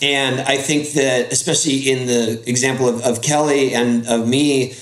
And 0.00 0.40
I 0.40 0.58
think 0.58 0.92
that, 0.92 1.32
especially 1.32 1.90
in 1.90 2.06
the 2.06 2.42
example 2.48 2.88
of, 2.88 3.00
of 3.02 3.22
Kelly 3.22 3.74
and 3.74 4.06
of 4.06 4.28
me, 4.28 4.74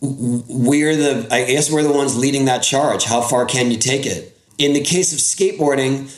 we're 0.00 0.96
the, 0.96 1.28
I 1.30 1.44
guess 1.44 1.70
we're 1.70 1.82
the 1.82 1.92
ones 1.92 2.16
leading 2.16 2.46
that 2.46 2.62
charge. 2.62 3.04
How 3.04 3.20
far 3.20 3.44
can 3.44 3.70
you 3.70 3.76
take 3.76 4.06
it? 4.06 4.36
In 4.58 4.72
the 4.72 4.80
case 4.80 5.12
of 5.12 5.18
skateboarding, 5.18 6.14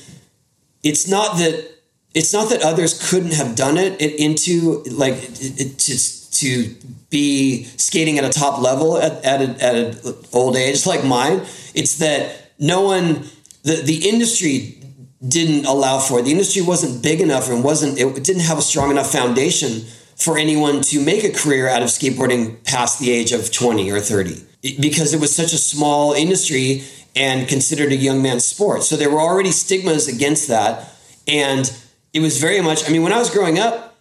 it's 0.83 1.09
not 1.09 1.39
that 1.39 1.71
it's 2.15 2.33
not 2.33 2.51
that 2.51 2.63
others 2.63 3.11
couldn't 3.11 3.33
have 3.33 3.55
done 3.57 3.79
it, 3.79 4.01
it 4.01 4.21
into 4.21 4.83
like 4.85 5.15
it, 5.15 5.61
it, 5.61 5.79
to 5.79 6.31
to 6.33 6.75
be 7.11 7.65
skating 7.77 8.19
at 8.19 8.25
a 8.25 8.31
top 8.31 8.61
level 8.61 8.99
at, 8.99 9.25
at, 9.25 9.41
a, 9.41 9.65
at 9.65 9.75
an 9.75 10.15
old 10.33 10.57
age 10.57 10.87
like 10.87 11.05
mine. 11.05 11.43
It's 11.75 11.99
that 11.99 12.53
no 12.59 12.83
one 12.83 13.25
the 13.63 13.83
the 13.83 14.09
industry 14.09 14.79
didn't 15.27 15.67
allow 15.67 16.01
for 16.01 16.19
it. 16.19 16.25
The 16.25 16.33
industry 16.33 16.63
wasn't 16.63 17.03
big 17.03 17.21
enough 17.21 17.49
and 17.49 17.63
wasn't 17.63 17.99
it 17.99 18.25
didn't 18.25 18.43
have 18.43 18.59
a 18.59 18.63
strong 18.63 18.91
enough 18.91 19.11
foundation 19.11 19.83
for 20.23 20.39
anyone 20.39 20.83
to 20.83 21.01
make 21.05 21.25
a 21.25 21.31
career 21.31 21.69
out 21.69 21.83
of 21.83 21.89
skateboarding 21.89 22.63
past 22.65 22.99
the 22.99 23.11
age 23.11 23.33
of 23.33 23.51
20 23.51 23.91
or 23.91 24.01
30 24.01 24.45
because 24.81 25.13
it 25.13 25.21
was 25.21 25.35
such 25.35 25.53
a 25.53 25.59
small 25.59 26.13
industry 26.13 26.85
and 27.17 27.49
considered 27.49 27.93
a 27.93 27.97
young 27.97 28.23
man's 28.23 28.45
sport. 28.45 28.83
So 28.85 28.97
there 28.97 29.11
were 29.11 29.21
already 29.21 29.51
stigmas 29.51 30.09
against 30.09 30.49
that 30.49 30.95
and 31.27 31.73
it 32.13 32.21
was 32.21 32.39
very 32.39 32.61
much 32.61 32.89
I 32.89 32.93
mean 32.93 33.03
when 33.03 33.13
I 33.13 33.19
was 33.19 33.31
growing 33.31 33.59
up 33.59 33.97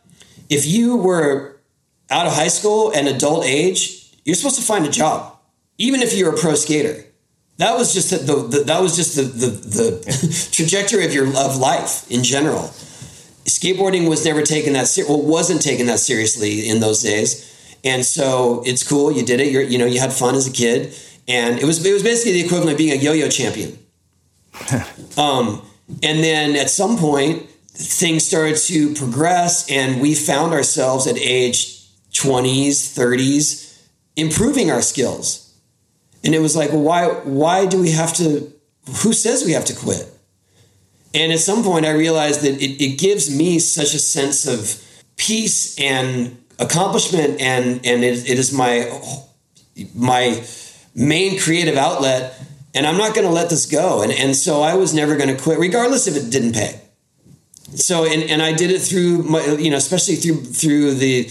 if 0.50 0.66
you 0.66 0.98
were 0.98 1.58
out 2.10 2.28
of 2.28 2.34
high 2.34 2.50
school 2.50 2.92
and 2.92 3.08
adult 3.08 3.46
age, 3.46 4.14
you're 4.26 4.36
supposed 4.36 4.58
to 4.58 4.62
find 4.62 4.86
a 4.86 4.92
job 4.92 5.38
even 5.78 6.02
if 6.02 6.14
you're 6.14 6.34
a 6.34 6.38
pro 6.38 6.56
skater 6.56 7.06
that 7.62 7.78
was 7.78 7.94
just 7.94 8.10
the, 8.10 8.36
the 8.36 8.64
that 8.64 8.82
was 8.82 8.96
just 8.96 9.16
the 9.16 9.22
the, 9.22 9.48
the 9.48 10.50
trajectory 10.52 11.06
of 11.06 11.14
your 11.14 11.28
of 11.28 11.58
life 11.58 12.10
in 12.10 12.24
general. 12.24 12.74
Skateboarding 13.46 14.10
was 14.10 14.24
never 14.26 14.42
taken 14.44 14.74
that 14.74 14.88
ser- 14.88 15.06
well 15.08 15.22
wasn't 15.22 15.62
taken 15.62 15.88
that 15.88 16.00
seriously 16.00 16.68
in 16.70 16.80
those 16.80 17.02
days, 17.02 17.78
and 17.84 18.06
so 18.06 18.64
it's 18.66 18.88
cool. 18.88 19.12
You 19.12 19.26
did 19.26 19.40
it. 19.40 19.52
You're 19.52 19.64
you 19.64 19.78
know 19.78 19.86
you 19.86 20.00
had 20.00 20.14
fun 20.14 20.36
as 20.36 20.48
a 20.48 20.52
kid, 20.52 20.94
and 21.28 21.60
it 21.60 21.66
was 21.66 21.86
it 21.86 21.94
was 21.94 22.04
basically 22.04 22.34
the 22.34 22.46
equivalent 22.46 22.72
of 22.72 22.78
being 22.78 22.92
a 22.92 23.02
yo-yo 23.02 23.30
champion. 23.30 23.78
um, 25.18 25.62
and 26.04 26.24
then 26.24 26.56
at 26.56 26.70
some 26.70 26.98
point 26.98 27.50
things 27.74 28.26
started 28.26 28.58
to 28.58 28.94
progress, 28.94 29.70
and 29.70 30.02
we 30.02 30.14
found 30.14 30.54
ourselves 30.54 31.08
at 31.08 31.18
age 31.18 31.88
twenties, 32.14 32.94
thirties, 32.94 33.88
improving 34.16 34.70
our 34.70 34.82
skills 34.82 35.42
and 36.24 36.36
it 36.36 36.40
was 36.40 36.56
like, 36.56 36.72
well, 36.72 36.82
why 36.82 37.08
why 37.24 37.66
do 37.66 37.82
we 37.82 37.92
have 37.92 38.14
to 38.16 38.52
who 39.04 39.14
says 39.14 39.44
we 39.46 39.54
have 39.54 39.66
to 39.66 39.76
quit? 39.76 40.08
And 41.14 41.32
at 41.32 41.40
some 41.40 41.64
point 41.64 41.86
I 41.86 41.92
realized 41.92 42.42
that 42.42 42.62
it, 42.62 42.84
it 42.84 43.00
gives 43.00 43.36
me 43.36 43.60
such 43.60 43.94
a 43.94 44.00
sense 44.00 44.48
of 44.48 44.82
peace 45.18 45.78
and 45.80 46.38
accomplishment 46.60 47.42
and 47.42 47.86
and 47.86 48.04
it, 48.04 48.30
it 48.30 48.40
is 48.40 48.54
my 48.54 48.90
my 49.96 50.44
main 50.96 51.40
creative 51.40 51.76
outlet 51.76 52.40
and 52.74 52.88
I'm 52.88 52.98
not 52.98 53.14
going 53.14 53.28
to 53.28 53.34
let 53.34 53.50
this 53.50 53.66
go. 53.66 54.02
And, 54.02 54.12
and 54.12 54.36
so 54.36 54.62
I 54.62 54.76
was 54.76 54.94
never 54.94 55.18
going 55.18 55.36
to 55.36 55.42
quit, 55.42 55.60
regardless 55.60 56.08
if 56.08 56.16
it 56.16 56.32
didn't 56.32 56.54
pay. 56.54 56.80
So, 57.76 58.06
and, 58.06 58.24
and 58.24 58.42
I 58.42 58.54
did 58.54 58.72
it 58.72 58.80
through 58.80 59.24
my, 59.24 59.46
you 59.46 59.70
know, 59.70 59.78
especially 59.78 60.16
through, 60.16 60.42
through 60.42 60.94
the 60.96 61.24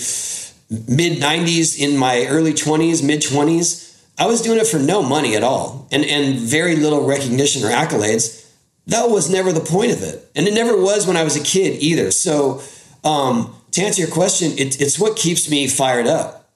mid 0.71 1.19
90s 1.19 1.79
in 1.79 1.97
my 1.97 2.27
early 2.27 2.53
20s, 2.53 3.05
mid 3.05 3.21
20s. 3.23 3.87
I 4.19 4.27
was 4.27 4.43
doing 4.43 4.59
it 4.59 4.67
for 4.67 4.79
no 4.79 5.03
money 5.03 5.35
at 5.35 5.43
all 5.43 5.89
and, 5.91 6.05
and 6.05 6.39
very 6.39 6.77
little 6.77 7.07
recognition 7.07 7.65
or 7.65 7.71
accolades. 7.71 8.47
That 8.87 9.11
was 9.11 9.31
never 9.31 9.53
the 9.53 9.61
point 9.61 9.93
of 9.93 10.03
it. 10.03 10.29
And 10.35 10.49
it 10.49 10.55
never 10.55 10.81
was 10.81 11.07
when 11.07 11.17
I 11.17 11.25
was 11.25 11.37
a 11.37 11.45
kid 11.45 11.83
either. 11.83 12.11
So, 12.11 12.63
um, 13.05 13.55
to 13.73 13.83
answer 13.83 14.03
your 14.03 14.11
question, 14.11 14.53
it, 14.59 14.81
it's 14.81 14.99
what 14.99 15.17
keeps 15.17 15.51
me 15.51 15.69
fired 15.69 16.07
up. 16.07 16.51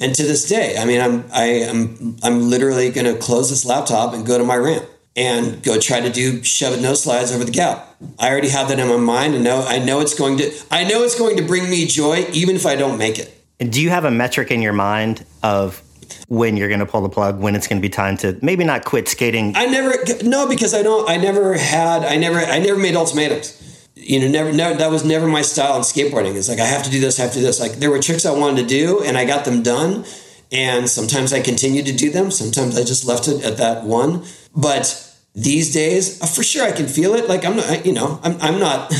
And 0.00 0.14
to 0.14 0.22
this 0.24 0.48
day, 0.48 0.76
I 0.76 0.84
mean, 0.84 1.00
I'm, 1.00 1.24
I 1.32 1.44
am, 1.44 2.16
I'm 2.22 2.50
literally 2.50 2.90
going 2.90 3.06
to 3.06 3.18
close 3.18 3.50
this 3.50 3.64
laptop 3.64 4.14
and 4.14 4.26
go 4.26 4.36
to 4.36 4.44
my 4.44 4.56
ramp 4.56 4.84
and 5.14 5.62
go 5.62 5.78
try 5.78 6.00
to 6.00 6.10
do 6.10 6.42
shove 6.42 6.74
it 6.74 6.82
no 6.82 6.94
slides 6.94 7.32
over 7.32 7.44
the 7.44 7.52
gap. 7.52 7.96
I 8.18 8.30
already 8.30 8.48
have 8.48 8.68
that 8.68 8.78
in 8.78 8.88
my 8.88 8.96
mind 8.96 9.34
and 9.34 9.44
know, 9.44 9.64
I 9.66 9.78
know 9.78 10.00
it's 10.00 10.14
going 10.14 10.38
to, 10.38 10.52
I 10.70 10.84
know 10.84 11.02
it's 11.02 11.16
going 11.16 11.36
to 11.36 11.42
bring 11.42 11.70
me 11.70 11.86
joy 11.86 12.26
even 12.32 12.56
if 12.56 12.66
I 12.66 12.74
don't 12.74 12.98
make 12.98 13.18
it. 13.18 13.38
Do 13.58 13.80
you 13.80 13.90
have 13.90 14.04
a 14.04 14.10
metric 14.10 14.50
in 14.50 14.60
your 14.60 14.72
mind 14.72 15.24
of 15.42 15.80
when 16.28 16.56
you're 16.56 16.68
going 16.68 16.80
to 16.80 16.86
pull 16.86 17.00
the 17.00 17.08
plug, 17.08 17.40
when 17.40 17.54
it's 17.54 17.66
going 17.66 17.80
to 17.80 17.82
be 17.82 17.88
time 17.90 18.16
to 18.18 18.38
maybe 18.42 18.64
not 18.64 18.84
quit 18.84 19.08
skating? 19.08 19.56
I 19.56 19.66
never, 19.66 19.94
no, 20.24 20.48
because 20.48 20.74
I 20.74 20.82
don't, 20.82 21.08
I 21.08 21.16
never 21.16 21.54
had, 21.54 22.04
I 22.04 22.16
never, 22.16 22.38
I 22.38 22.58
never 22.58 22.78
made 22.78 22.96
ultimatums. 22.96 23.58
You 23.94 24.20
know, 24.20 24.28
never, 24.28 24.52
never, 24.52 24.78
that 24.78 24.90
was 24.90 25.04
never 25.04 25.26
my 25.26 25.42
style 25.42 25.76
in 25.76 25.82
skateboarding. 25.82 26.34
It's 26.34 26.48
like, 26.48 26.58
I 26.58 26.64
have 26.64 26.82
to 26.84 26.90
do 26.90 27.00
this, 27.00 27.20
I 27.20 27.24
have 27.24 27.32
to 27.32 27.38
do 27.38 27.44
this. 27.44 27.60
Like, 27.60 27.72
there 27.72 27.90
were 27.90 28.00
tricks 28.00 28.26
I 28.26 28.32
wanted 28.36 28.62
to 28.62 28.66
do 28.66 29.02
and 29.02 29.16
I 29.16 29.24
got 29.24 29.44
them 29.44 29.62
done. 29.62 30.04
And 30.50 30.88
sometimes 30.88 31.32
I 31.32 31.40
continued 31.40 31.86
to 31.86 31.92
do 31.92 32.10
them. 32.10 32.30
Sometimes 32.30 32.76
I 32.76 32.84
just 32.84 33.06
left 33.06 33.26
it 33.26 33.42
at 33.42 33.56
that 33.56 33.84
one. 33.84 34.24
But 34.54 35.12
these 35.34 35.72
days, 35.72 36.20
uh, 36.20 36.26
for 36.26 36.42
sure, 36.42 36.64
I 36.64 36.72
can 36.72 36.86
feel 36.86 37.14
it. 37.14 37.26
Like, 37.28 37.44
I'm 37.44 37.56
not, 37.56 37.86
you 37.86 37.92
know, 37.92 38.20
I'm, 38.22 38.36
I'm 38.40 38.58
not, 38.58 38.92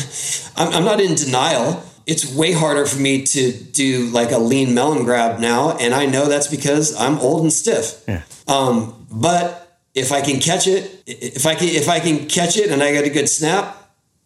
I'm, 0.56 0.72
I'm 0.72 0.84
not 0.84 1.00
in 1.00 1.14
denial 1.14 1.84
it's 2.06 2.34
way 2.34 2.52
harder 2.52 2.86
for 2.86 2.98
me 2.98 3.24
to 3.24 3.52
do 3.52 4.06
like 4.06 4.32
a 4.32 4.38
lean 4.38 4.74
melon 4.74 5.04
grab 5.04 5.40
now, 5.40 5.76
and 5.78 5.94
I 5.94 6.06
know 6.06 6.26
that's 6.26 6.48
because 6.48 6.94
I'm 6.98 7.18
old 7.18 7.42
and 7.42 7.52
stiff. 7.52 8.02
Yeah. 8.08 8.22
Um, 8.48 9.06
But 9.10 9.78
if 9.94 10.10
I 10.10 10.20
can 10.22 10.40
catch 10.40 10.66
it, 10.66 11.02
if 11.06 11.46
I 11.46 11.54
can 11.54 11.68
if 11.68 11.88
I 11.88 12.00
can 12.00 12.26
catch 12.28 12.56
it 12.56 12.70
and 12.70 12.82
I 12.82 12.92
get 12.92 13.04
a 13.04 13.10
good 13.10 13.28
snap, 13.28 13.76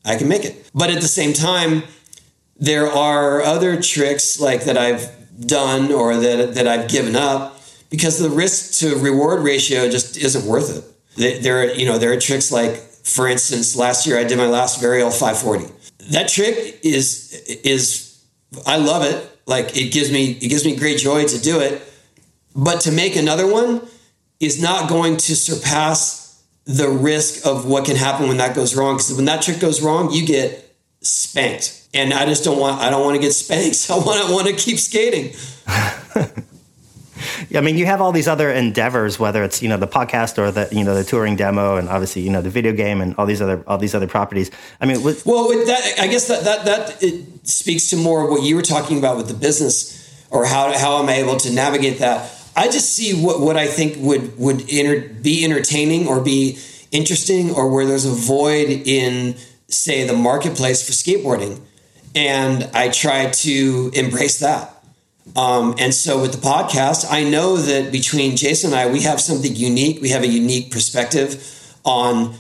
I 0.04 0.16
can 0.16 0.28
make 0.28 0.44
it. 0.44 0.70
But 0.74 0.90
at 0.90 1.00
the 1.00 1.08
same 1.08 1.32
time, 1.32 1.82
there 2.56 2.86
are 2.90 3.42
other 3.42 3.80
tricks 3.82 4.40
like 4.40 4.64
that 4.64 4.78
I've 4.78 5.10
done 5.46 5.92
or 5.92 6.16
that 6.16 6.54
that 6.54 6.66
I've 6.68 6.88
given 6.88 7.16
up 7.16 7.60
because 7.90 8.18
the 8.18 8.30
risk 8.30 8.78
to 8.80 8.96
reward 8.96 9.42
ratio 9.42 9.88
just 9.90 10.16
isn't 10.16 10.44
worth 10.46 10.70
it. 11.16 11.42
There, 11.42 11.60
are, 11.62 11.64
you 11.72 11.86
know, 11.86 11.98
there 11.98 12.12
are 12.12 12.20
tricks 12.20 12.52
like, 12.52 12.76
for 12.76 13.26
instance, 13.26 13.74
last 13.74 14.06
year 14.06 14.18
I 14.18 14.24
did 14.24 14.36
my 14.36 14.46
last 14.46 14.82
varial 14.82 15.10
540. 15.10 15.72
That 16.10 16.28
trick 16.28 16.80
is 16.82 17.32
is 17.64 18.24
I 18.66 18.76
love 18.76 19.02
it. 19.02 19.30
Like 19.46 19.76
it 19.76 19.92
gives 19.92 20.10
me 20.10 20.32
it 20.32 20.48
gives 20.48 20.64
me 20.64 20.76
great 20.76 20.98
joy 20.98 21.26
to 21.26 21.38
do 21.40 21.60
it. 21.60 21.82
But 22.54 22.80
to 22.82 22.92
make 22.92 23.16
another 23.16 23.46
one 23.46 23.86
is 24.40 24.60
not 24.60 24.88
going 24.88 25.16
to 25.16 25.36
surpass 25.36 26.42
the 26.64 26.88
risk 26.88 27.46
of 27.46 27.66
what 27.66 27.84
can 27.84 27.96
happen 27.96 28.28
when 28.28 28.38
that 28.38 28.54
goes 28.54 28.74
wrong. 28.74 28.96
Because 28.96 29.14
when 29.14 29.26
that 29.26 29.42
trick 29.42 29.60
goes 29.60 29.82
wrong, 29.82 30.10
you 30.10 30.26
get 30.26 30.74
spanked. 31.00 31.88
And 31.94 32.12
I 32.12 32.26
just 32.26 32.44
don't 32.44 32.58
want 32.58 32.80
I 32.80 32.90
don't 32.90 33.04
want 33.04 33.16
to 33.16 33.22
get 33.22 33.32
spanked. 33.32 33.86
I 33.90 33.96
want 33.96 34.26
to 34.26 34.32
want 34.32 34.46
to 34.48 34.54
keep 34.54 34.78
skating. 34.78 35.34
I 37.54 37.60
mean, 37.60 37.76
you 37.76 37.86
have 37.86 38.00
all 38.00 38.12
these 38.12 38.28
other 38.28 38.50
endeavors, 38.50 39.18
whether 39.18 39.42
it's 39.44 39.62
you 39.62 39.68
know 39.68 39.76
the 39.76 39.86
podcast 39.88 40.38
or 40.38 40.50
the 40.50 40.68
you 40.72 40.84
know 40.84 40.94
the 40.94 41.04
touring 41.04 41.36
demo, 41.36 41.76
and 41.76 41.88
obviously 41.88 42.22
you 42.22 42.30
know 42.30 42.42
the 42.42 42.50
video 42.50 42.72
game 42.72 43.00
and 43.00 43.14
all 43.16 43.26
these 43.26 43.42
other 43.42 43.62
all 43.66 43.78
these 43.78 43.94
other 43.94 44.06
properties. 44.06 44.50
I 44.80 44.86
mean, 44.86 45.02
with- 45.02 45.24
well, 45.26 45.48
that, 45.48 45.94
I 45.98 46.06
guess 46.06 46.28
that 46.28 46.44
that 46.44 46.64
that 46.64 47.02
it 47.02 47.46
speaks 47.46 47.88
to 47.90 47.96
more 47.96 48.30
what 48.30 48.42
you 48.42 48.56
were 48.56 48.62
talking 48.62 48.98
about 48.98 49.16
with 49.16 49.28
the 49.28 49.34
business, 49.34 50.26
or 50.30 50.44
how 50.46 50.76
how 50.76 51.02
am 51.02 51.08
I 51.08 51.14
able 51.14 51.36
to 51.38 51.52
navigate 51.52 51.98
that? 51.98 52.32
I 52.56 52.68
just 52.68 52.94
see 52.94 53.12
what 53.22 53.40
what 53.40 53.56
I 53.56 53.66
think 53.66 53.96
would 53.98 54.38
would 54.38 54.66
be 54.66 55.44
entertaining 55.44 56.08
or 56.08 56.20
be 56.20 56.58
interesting, 56.92 57.50
or 57.50 57.70
where 57.70 57.84
there's 57.86 58.06
a 58.06 58.10
void 58.10 58.70
in 58.70 59.36
say 59.68 60.06
the 60.06 60.14
marketplace 60.14 60.86
for 60.86 60.92
skateboarding, 60.92 61.60
and 62.14 62.70
I 62.72 62.88
try 62.88 63.30
to 63.30 63.90
embrace 63.94 64.38
that. 64.40 64.75
Um, 65.34 65.74
and 65.78 65.92
so 65.92 66.20
with 66.22 66.32
the 66.32 66.38
podcast, 66.38 67.06
I 67.10 67.24
know 67.24 67.56
that 67.56 67.90
between 67.90 68.36
Jason 68.36 68.72
and 68.72 68.80
I, 68.80 68.90
we 68.90 69.02
have 69.02 69.20
something 69.20 69.54
unique. 69.54 70.00
We 70.00 70.10
have 70.10 70.22
a 70.22 70.28
unique 70.28 70.70
perspective 70.70 71.74
on 71.84 72.34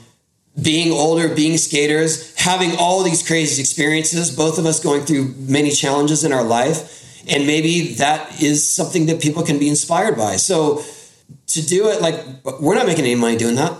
being 0.62 0.92
older, 0.92 1.34
being 1.34 1.58
skaters, 1.58 2.34
having 2.36 2.76
all 2.78 3.02
these 3.02 3.26
crazy 3.26 3.60
experiences, 3.60 4.34
both 4.34 4.58
of 4.58 4.64
us 4.66 4.80
going 4.80 5.02
through 5.02 5.34
many 5.36 5.70
challenges 5.70 6.24
in 6.24 6.32
our 6.32 6.44
life. 6.44 7.24
And 7.28 7.46
maybe 7.46 7.94
that 7.94 8.40
is 8.40 8.72
something 8.74 9.06
that 9.06 9.20
people 9.20 9.42
can 9.42 9.58
be 9.58 9.68
inspired 9.68 10.16
by. 10.16 10.36
So 10.36 10.82
to 11.48 11.66
do 11.66 11.88
it, 11.88 12.00
like, 12.00 12.14
we're 12.60 12.76
not 12.76 12.86
making 12.86 13.04
any 13.04 13.16
money 13.16 13.36
doing 13.36 13.56
that, 13.56 13.76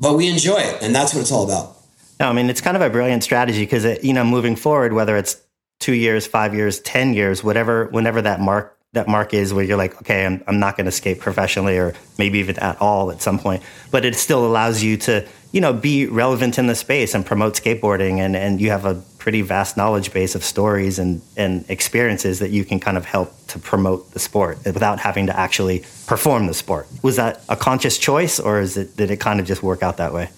but 0.00 0.16
we 0.16 0.28
enjoy 0.28 0.58
it. 0.58 0.82
And 0.82 0.94
that's 0.94 1.14
what 1.14 1.20
it's 1.20 1.32
all 1.32 1.44
about. 1.44 1.76
No, 2.20 2.28
I 2.28 2.32
mean, 2.32 2.50
it's 2.50 2.60
kind 2.60 2.76
of 2.76 2.82
a 2.82 2.90
brilliant 2.90 3.22
strategy 3.22 3.60
because, 3.60 4.02
you 4.04 4.12
know, 4.12 4.24
moving 4.24 4.56
forward, 4.56 4.92
whether 4.92 5.16
it's 5.16 5.40
two 5.78 5.94
years, 5.94 6.26
five 6.26 6.54
years, 6.54 6.80
10 6.80 7.14
years, 7.14 7.44
whatever, 7.44 7.86
whenever 7.86 8.22
that 8.22 8.40
mark, 8.40 8.76
that 8.94 9.06
mark 9.06 9.34
is 9.34 9.52
where 9.52 9.64
you're 9.64 9.76
like, 9.76 10.00
okay, 10.00 10.24
I'm, 10.24 10.42
I'm 10.46 10.58
not 10.58 10.76
going 10.76 10.86
to 10.86 10.92
skate 10.92 11.20
professionally 11.20 11.76
or 11.76 11.94
maybe 12.16 12.38
even 12.38 12.58
at 12.58 12.80
all 12.80 13.10
at 13.10 13.20
some 13.20 13.38
point, 13.38 13.62
but 13.90 14.04
it 14.04 14.14
still 14.14 14.46
allows 14.46 14.82
you 14.82 14.96
to, 14.98 15.26
you 15.52 15.60
know, 15.60 15.72
be 15.72 16.06
relevant 16.06 16.58
in 16.58 16.66
the 16.66 16.74
space 16.74 17.14
and 17.14 17.24
promote 17.24 17.54
skateboarding. 17.54 18.18
And, 18.18 18.34
and 18.34 18.60
you 18.60 18.70
have 18.70 18.86
a 18.86 18.94
pretty 19.18 19.42
vast 19.42 19.76
knowledge 19.76 20.12
base 20.12 20.34
of 20.34 20.42
stories 20.42 20.98
and, 20.98 21.20
and 21.36 21.64
experiences 21.68 22.38
that 22.38 22.50
you 22.50 22.64
can 22.64 22.80
kind 22.80 22.96
of 22.96 23.04
help 23.04 23.34
to 23.48 23.58
promote 23.58 24.12
the 24.12 24.18
sport 24.18 24.58
without 24.64 24.98
having 24.98 25.26
to 25.26 25.38
actually 25.38 25.84
perform 26.06 26.46
the 26.46 26.54
sport. 26.54 26.88
Was 27.02 27.16
that 27.16 27.42
a 27.48 27.56
conscious 27.56 27.98
choice 27.98 28.40
or 28.40 28.60
is 28.60 28.76
it, 28.78 28.96
did 28.96 29.10
it 29.10 29.18
kind 29.18 29.38
of 29.38 29.46
just 29.46 29.62
work 29.62 29.82
out 29.82 29.98
that 29.98 30.14
way? 30.14 30.30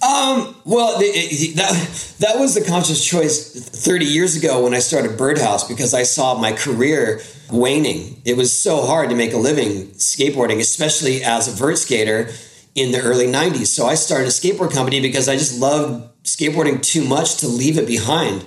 Um, 0.00 0.54
well, 0.64 0.96
the, 0.98 1.52
that 1.56 2.14
that 2.20 2.38
was 2.38 2.54
the 2.54 2.64
conscious 2.64 3.04
choice 3.04 3.52
30 3.52 4.04
years 4.04 4.36
ago 4.36 4.62
when 4.62 4.72
I 4.72 4.78
started 4.78 5.16
Birdhouse 5.16 5.66
because 5.66 5.92
I 5.92 6.04
saw 6.04 6.38
my 6.38 6.52
career 6.52 7.20
waning. 7.50 8.22
It 8.24 8.36
was 8.36 8.56
so 8.56 8.86
hard 8.86 9.10
to 9.10 9.16
make 9.16 9.32
a 9.32 9.36
living 9.36 9.88
skateboarding, 9.92 10.60
especially 10.60 11.24
as 11.24 11.48
a 11.48 11.50
vert 11.50 11.78
skater 11.78 12.30
in 12.76 12.92
the 12.92 13.00
early 13.00 13.26
90s. 13.26 13.66
So 13.66 13.86
I 13.86 13.96
started 13.96 14.28
a 14.28 14.30
skateboard 14.30 14.72
company 14.72 15.00
because 15.00 15.28
I 15.28 15.36
just 15.36 15.58
loved 15.58 16.22
skateboarding 16.22 16.80
too 16.80 17.04
much 17.04 17.38
to 17.38 17.48
leave 17.48 17.76
it 17.76 17.86
behind. 17.88 18.44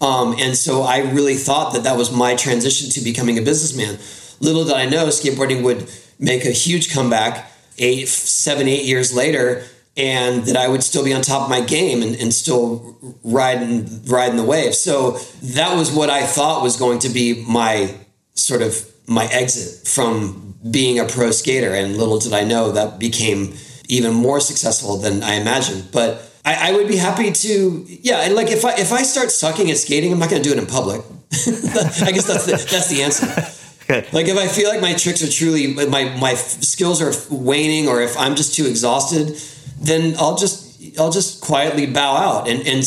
Um, 0.00 0.36
and 0.38 0.56
so 0.56 0.82
I 0.82 0.98
really 0.98 1.34
thought 1.34 1.72
that 1.72 1.82
that 1.82 1.96
was 1.96 2.12
my 2.12 2.36
transition 2.36 2.90
to 2.90 3.00
becoming 3.00 3.38
a 3.38 3.42
businessman. 3.42 3.98
Little 4.38 4.64
did 4.64 4.74
I 4.74 4.86
know 4.86 5.06
skateboarding 5.06 5.64
would 5.64 5.90
make 6.20 6.44
a 6.44 6.50
huge 6.50 6.92
comeback 6.92 7.50
eight, 7.78 8.06
seven, 8.08 8.68
eight 8.68 8.84
years 8.84 9.12
later 9.12 9.64
and 9.96 10.44
that 10.44 10.56
I 10.56 10.68
would 10.68 10.82
still 10.82 11.04
be 11.04 11.14
on 11.14 11.22
top 11.22 11.44
of 11.44 11.50
my 11.50 11.62
game 11.62 12.02
and, 12.02 12.14
and 12.16 12.32
still 12.32 12.98
riding 13.24 14.04
riding 14.04 14.36
the 14.36 14.44
wave. 14.44 14.74
So 14.74 15.12
that 15.42 15.76
was 15.76 15.90
what 15.90 16.10
I 16.10 16.26
thought 16.26 16.62
was 16.62 16.76
going 16.76 16.98
to 17.00 17.08
be 17.08 17.44
my 17.48 17.94
sort 18.34 18.62
of 18.62 18.92
my 19.06 19.26
exit 19.26 19.86
from 19.86 20.54
being 20.70 20.98
a 20.98 21.06
pro 21.06 21.30
skater. 21.30 21.72
And 21.72 21.96
little 21.96 22.18
did 22.18 22.32
I 22.32 22.44
know 22.44 22.72
that 22.72 22.98
became 22.98 23.54
even 23.88 24.14
more 24.14 24.40
successful 24.40 24.98
than 24.98 25.22
I 25.22 25.34
imagined. 25.34 25.88
But 25.92 26.30
I, 26.44 26.70
I 26.70 26.72
would 26.72 26.88
be 26.88 26.96
happy 26.96 27.32
to, 27.32 27.86
yeah. 27.88 28.20
And 28.20 28.34
like 28.34 28.48
if 28.50 28.64
I 28.64 28.74
if 28.74 28.92
I 28.92 29.02
start 29.02 29.30
sucking 29.30 29.70
at 29.70 29.78
skating, 29.78 30.12
I'm 30.12 30.18
not 30.18 30.28
going 30.28 30.42
to 30.42 30.48
do 30.48 30.54
it 30.54 30.58
in 30.58 30.66
public. 30.66 31.00
I 31.32 32.12
guess 32.12 32.26
that's 32.26 32.46
the, 32.46 32.52
that's 32.52 32.88
the 32.88 33.02
answer. 33.02 33.26
Like 33.88 34.26
if 34.26 34.36
I 34.36 34.48
feel 34.48 34.68
like 34.68 34.80
my 34.80 34.94
tricks 34.94 35.22
are 35.22 35.30
truly 35.30 35.72
my 35.72 36.12
my 36.18 36.34
skills 36.34 37.00
are 37.00 37.12
waning, 37.32 37.86
or 37.86 38.02
if 38.02 38.18
I'm 38.18 38.34
just 38.34 38.56
too 38.56 38.66
exhausted 38.66 39.40
then 39.86 40.14
I'll 40.18 40.36
just 40.36 40.98
I'll 40.98 41.12
just 41.12 41.40
quietly 41.42 41.86
bow 41.86 42.16
out 42.16 42.48
and 42.48 42.66
and 42.66 42.84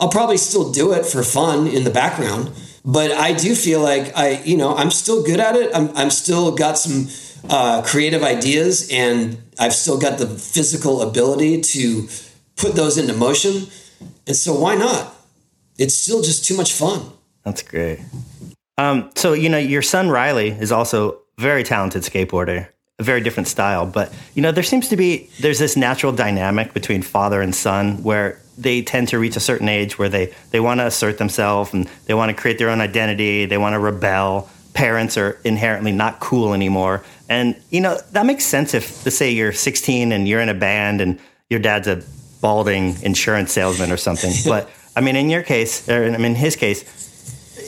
I'll 0.00 0.10
probably 0.10 0.36
still 0.36 0.70
do 0.70 0.92
it 0.92 1.04
for 1.04 1.22
fun 1.22 1.66
in 1.66 1.84
the 1.84 1.90
background. 1.90 2.50
But 2.84 3.10
I 3.10 3.32
do 3.32 3.54
feel 3.54 3.80
like 3.80 4.16
I, 4.16 4.40
you 4.44 4.56
know, 4.56 4.74
I'm 4.74 4.90
still 4.90 5.22
good 5.22 5.40
at 5.40 5.56
it. 5.56 5.70
I'm, 5.74 5.94
I'm 5.96 6.10
still 6.10 6.54
got 6.54 6.78
some 6.78 7.08
uh, 7.50 7.82
creative 7.82 8.22
ideas 8.22 8.88
and 8.90 9.36
I've 9.58 9.74
still 9.74 9.98
got 9.98 10.18
the 10.18 10.26
physical 10.26 11.02
ability 11.02 11.60
to 11.60 12.08
put 12.56 12.74
those 12.76 12.96
into 12.96 13.12
motion. 13.12 13.66
And 14.26 14.36
so 14.36 14.58
why 14.58 14.76
not? 14.76 15.14
It's 15.76 15.94
still 15.94 16.22
just 16.22 16.44
too 16.44 16.56
much 16.56 16.72
fun. 16.72 17.12
That's 17.44 17.62
great. 17.62 18.00
Um, 18.78 19.10
so, 19.16 19.32
you 19.32 19.48
know, 19.48 19.58
your 19.58 19.82
son 19.82 20.08
Riley 20.08 20.50
is 20.50 20.72
also 20.72 21.20
very 21.38 21.64
talented 21.64 22.02
skateboarder 22.02 22.68
a 22.98 23.04
very 23.04 23.20
different 23.20 23.46
style. 23.46 23.86
But 23.86 24.12
you 24.34 24.42
know, 24.42 24.50
there 24.50 24.64
seems 24.64 24.88
to 24.88 24.96
be 24.96 25.30
there's 25.40 25.58
this 25.58 25.76
natural 25.76 26.12
dynamic 26.12 26.74
between 26.74 27.02
father 27.02 27.40
and 27.40 27.54
son 27.54 28.02
where 28.02 28.40
they 28.56 28.82
tend 28.82 29.08
to 29.08 29.18
reach 29.18 29.36
a 29.36 29.40
certain 29.40 29.68
age 29.68 29.98
where 29.98 30.08
they 30.08 30.34
they 30.50 30.58
want 30.58 30.80
to 30.80 30.86
assert 30.86 31.18
themselves 31.18 31.72
and 31.72 31.88
they 32.06 32.14
want 32.14 32.30
to 32.30 32.34
create 32.34 32.58
their 32.58 32.70
own 32.70 32.80
identity. 32.80 33.46
They 33.46 33.58
want 33.58 33.74
to 33.74 33.78
rebel. 33.78 34.50
Parents 34.74 35.16
are 35.16 35.38
inherently 35.44 35.92
not 35.92 36.20
cool 36.20 36.54
anymore, 36.54 37.04
and 37.28 37.56
you 37.70 37.80
know 37.80 37.98
that 38.12 38.26
makes 38.26 38.44
sense 38.44 38.74
if, 38.74 39.04
let's 39.04 39.16
say, 39.16 39.30
you're 39.30 39.52
16 39.52 40.12
and 40.12 40.28
you're 40.28 40.40
in 40.40 40.48
a 40.48 40.54
band 40.54 41.00
and 41.00 41.18
your 41.50 41.58
dad's 41.58 41.88
a 41.88 42.02
balding 42.40 43.00
insurance 43.02 43.52
salesman 43.52 43.90
or 43.90 43.96
something. 43.96 44.32
but 44.44 44.68
I 44.94 45.00
mean, 45.00 45.16
in 45.16 45.30
your 45.30 45.42
case, 45.42 45.88
or 45.88 46.04
I 46.04 46.10
mean, 46.10 46.26
in 46.26 46.34
his 46.34 46.54
case, 46.54 46.84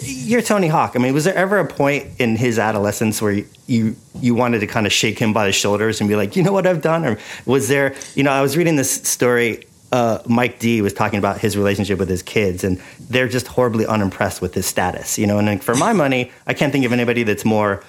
you're 0.02 0.42
Tony 0.42 0.68
Hawk. 0.68 0.92
I 0.94 0.98
mean, 0.98 1.14
was 1.14 1.24
there 1.24 1.34
ever 1.34 1.58
a 1.58 1.66
point 1.66 2.06
in 2.18 2.36
his 2.36 2.58
adolescence 2.58 3.20
where 3.20 3.44
you 3.66 3.96
you 4.20 4.34
wanted 4.34 4.60
to 4.60 4.66
kind 4.66 4.86
of 4.86 4.92
shake 4.92 5.18
him 5.18 5.32
by 5.32 5.46
the 5.46 5.52
shoulders 5.52 6.00
and 6.00 6.08
be 6.08 6.16
like, 6.16 6.36
you 6.36 6.42
know 6.42 6.52
what 6.52 6.66
I've 6.66 6.82
done? 6.82 7.04
Or 7.04 7.18
was 7.46 7.68
there, 7.68 7.94
you 8.14 8.22
know, 8.22 8.32
I 8.32 8.40
was 8.42 8.56
reading 8.56 8.76
this 8.76 8.90
story. 8.90 9.66
Uh, 9.92 10.22
Mike 10.26 10.60
D 10.60 10.82
was 10.82 10.92
talking 10.92 11.18
about 11.18 11.40
his 11.40 11.56
relationship 11.56 11.98
with 11.98 12.08
his 12.08 12.22
kids, 12.22 12.62
and 12.62 12.80
they're 13.08 13.28
just 13.28 13.48
horribly 13.48 13.86
unimpressed 13.86 14.40
with 14.40 14.54
his 14.54 14.66
status. 14.66 15.18
You 15.18 15.26
know, 15.26 15.38
and 15.38 15.62
for 15.62 15.74
my 15.74 15.92
money, 15.92 16.30
I 16.46 16.54
can't 16.54 16.72
think 16.72 16.84
of 16.84 16.92
anybody 16.92 17.24
that's 17.24 17.44
more 17.44 17.82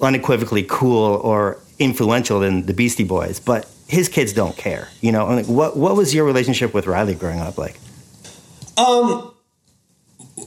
unequivocally 0.00 0.64
cool 0.68 1.16
or 1.16 1.58
influential 1.78 2.40
than 2.40 2.64
the 2.64 2.72
Beastie 2.72 3.04
Boys. 3.04 3.38
But 3.38 3.68
his 3.86 4.08
kids 4.08 4.32
don't 4.32 4.56
care. 4.56 4.88
You 5.02 5.12
know, 5.12 5.42
what 5.42 5.76
what 5.76 5.94
was 5.94 6.14
your 6.14 6.24
relationship 6.24 6.72
with 6.72 6.86
Riley 6.86 7.14
growing 7.14 7.40
up 7.40 7.58
like? 7.58 7.78
Um, 8.78 9.31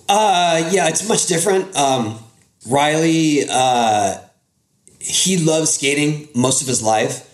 uh, 0.08 0.70
yeah, 0.72 0.88
it's 0.88 1.08
much 1.08 1.26
different. 1.28 1.76
Um, 1.76 2.20
Riley, 2.68 3.42
uh, 3.50 4.18
he 5.00 5.38
loved 5.38 5.68
skating 5.68 6.28
most 6.36 6.62
of 6.62 6.68
his 6.68 6.82
life. 6.82 7.32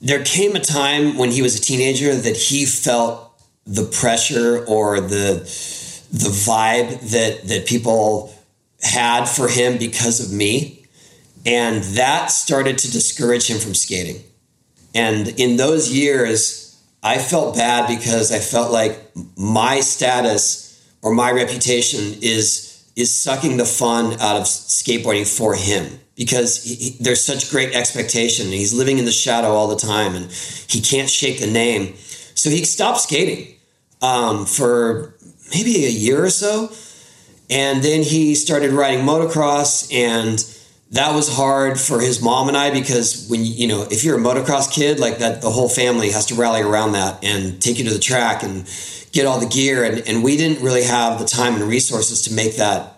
There 0.00 0.24
came 0.24 0.56
a 0.56 0.60
time 0.60 1.18
when 1.18 1.30
he 1.30 1.42
was 1.42 1.58
a 1.58 1.60
teenager 1.60 2.14
that 2.14 2.36
he 2.36 2.64
felt 2.64 3.26
the 3.66 3.84
pressure 3.84 4.64
or 4.66 5.00
the 5.00 5.40
the 6.12 6.28
vibe 6.28 7.10
that 7.10 7.46
that 7.48 7.66
people 7.66 8.34
had 8.82 9.26
for 9.26 9.48
him 9.48 9.78
because 9.78 10.20
of 10.20 10.32
me, 10.32 10.86
and 11.44 11.82
that 11.94 12.30
started 12.30 12.78
to 12.78 12.90
discourage 12.90 13.48
him 13.48 13.58
from 13.58 13.74
skating. 13.74 14.22
And 14.94 15.28
in 15.38 15.56
those 15.56 15.92
years, 15.92 16.82
I 17.02 17.18
felt 17.18 17.56
bad 17.56 17.86
because 17.86 18.32
I 18.32 18.38
felt 18.38 18.72
like 18.72 18.98
my 19.36 19.80
status 19.80 20.69
or 21.02 21.14
my 21.14 21.30
reputation 21.30 22.18
is 22.22 22.70
is 22.96 23.14
sucking 23.14 23.56
the 23.56 23.64
fun 23.64 24.12
out 24.14 24.36
of 24.36 24.42
skateboarding 24.42 25.26
for 25.26 25.54
him 25.54 26.00
because 26.16 26.62
he, 26.62 26.74
he, 26.74 26.96
there's 27.00 27.24
such 27.24 27.50
great 27.50 27.74
expectation. 27.74 28.46
And 28.46 28.54
he's 28.54 28.74
living 28.74 28.98
in 28.98 29.06
the 29.06 29.12
shadow 29.12 29.48
all 29.48 29.68
the 29.68 29.76
time, 29.76 30.14
and 30.14 30.30
he 30.68 30.80
can't 30.80 31.08
shake 31.08 31.40
the 31.40 31.46
name. 31.46 31.94
So 32.34 32.50
he 32.50 32.64
stopped 32.64 33.00
skating 33.00 33.54
um, 34.02 34.44
for 34.44 35.14
maybe 35.50 35.86
a 35.86 35.90
year 35.90 36.24
or 36.24 36.30
so, 36.30 36.70
and 37.48 37.82
then 37.82 38.02
he 38.02 38.34
started 38.34 38.72
riding 38.72 39.04
motocross 39.04 39.92
and 39.92 40.44
that 40.92 41.14
was 41.14 41.32
hard 41.32 41.78
for 41.78 42.00
his 42.00 42.20
mom 42.20 42.48
and 42.48 42.56
I 42.56 42.72
because 42.72 43.28
when 43.28 43.44
you 43.44 43.68
know 43.68 43.82
if 43.90 44.02
you're 44.02 44.18
a 44.18 44.20
motocross 44.20 44.72
kid 44.72 44.98
like 44.98 45.18
that 45.18 45.40
the 45.40 45.50
whole 45.50 45.68
family 45.68 46.10
has 46.10 46.26
to 46.26 46.34
rally 46.34 46.62
around 46.62 46.92
that 46.92 47.22
and 47.24 47.60
take 47.62 47.78
you 47.78 47.84
to 47.84 47.92
the 47.92 48.00
track 48.00 48.42
and 48.42 48.66
get 49.12 49.26
all 49.26 49.40
the 49.40 49.46
gear 49.46 49.84
and, 49.84 50.06
and 50.08 50.22
we 50.22 50.36
didn't 50.36 50.62
really 50.62 50.84
have 50.84 51.18
the 51.18 51.24
time 51.24 51.54
and 51.54 51.64
resources 51.64 52.22
to 52.22 52.34
make 52.34 52.56
that 52.56 52.96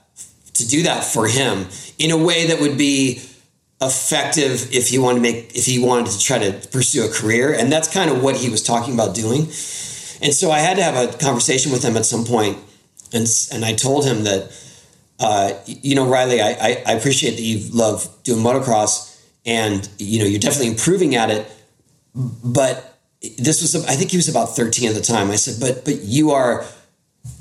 to 0.54 0.66
do 0.68 0.82
that 0.82 1.04
for 1.04 1.26
him 1.26 1.66
in 1.98 2.10
a 2.10 2.16
way 2.16 2.48
that 2.48 2.60
would 2.60 2.76
be 2.76 3.22
effective 3.80 4.72
if 4.72 4.88
he 4.88 4.98
wanted 4.98 5.16
to 5.16 5.22
make 5.22 5.56
if 5.56 5.64
he 5.64 5.78
wanted 5.78 6.06
to 6.06 6.18
try 6.20 6.38
to 6.38 6.68
pursue 6.68 7.04
a 7.04 7.08
career 7.08 7.52
and 7.52 7.72
that's 7.72 7.92
kind 7.92 8.10
of 8.10 8.22
what 8.22 8.36
he 8.36 8.48
was 8.48 8.62
talking 8.62 8.94
about 8.94 9.14
doing 9.14 9.42
and 10.22 10.32
so 10.32 10.50
I 10.50 10.60
had 10.60 10.76
to 10.76 10.82
have 10.82 10.94
a 10.96 11.16
conversation 11.18 11.72
with 11.72 11.82
him 11.84 11.96
at 11.96 12.06
some 12.06 12.24
point 12.24 12.58
and 13.12 13.26
and 13.50 13.64
I 13.64 13.74
told 13.74 14.04
him 14.04 14.24
that 14.24 14.52
uh, 15.22 15.52
you 15.66 15.94
know, 15.94 16.08
Riley, 16.08 16.40
I, 16.40 16.50
I, 16.50 16.82
I, 16.84 16.92
appreciate 16.94 17.36
that 17.36 17.42
you 17.42 17.70
love 17.72 18.08
doing 18.24 18.42
motocross 18.42 19.24
and, 19.46 19.88
you 19.98 20.18
know, 20.18 20.24
you're 20.24 20.40
definitely 20.40 20.68
improving 20.68 21.14
at 21.14 21.30
it. 21.30 21.50
But 22.14 22.91
this 23.38 23.62
was, 23.62 23.86
I 23.86 23.94
think 23.94 24.10
he 24.10 24.16
was 24.16 24.28
about 24.28 24.56
13 24.56 24.88
at 24.88 24.94
the 24.94 25.00
time. 25.00 25.30
I 25.30 25.36
said, 25.36 25.60
but, 25.60 25.84
but 25.84 26.02
you 26.02 26.32
are 26.32 26.64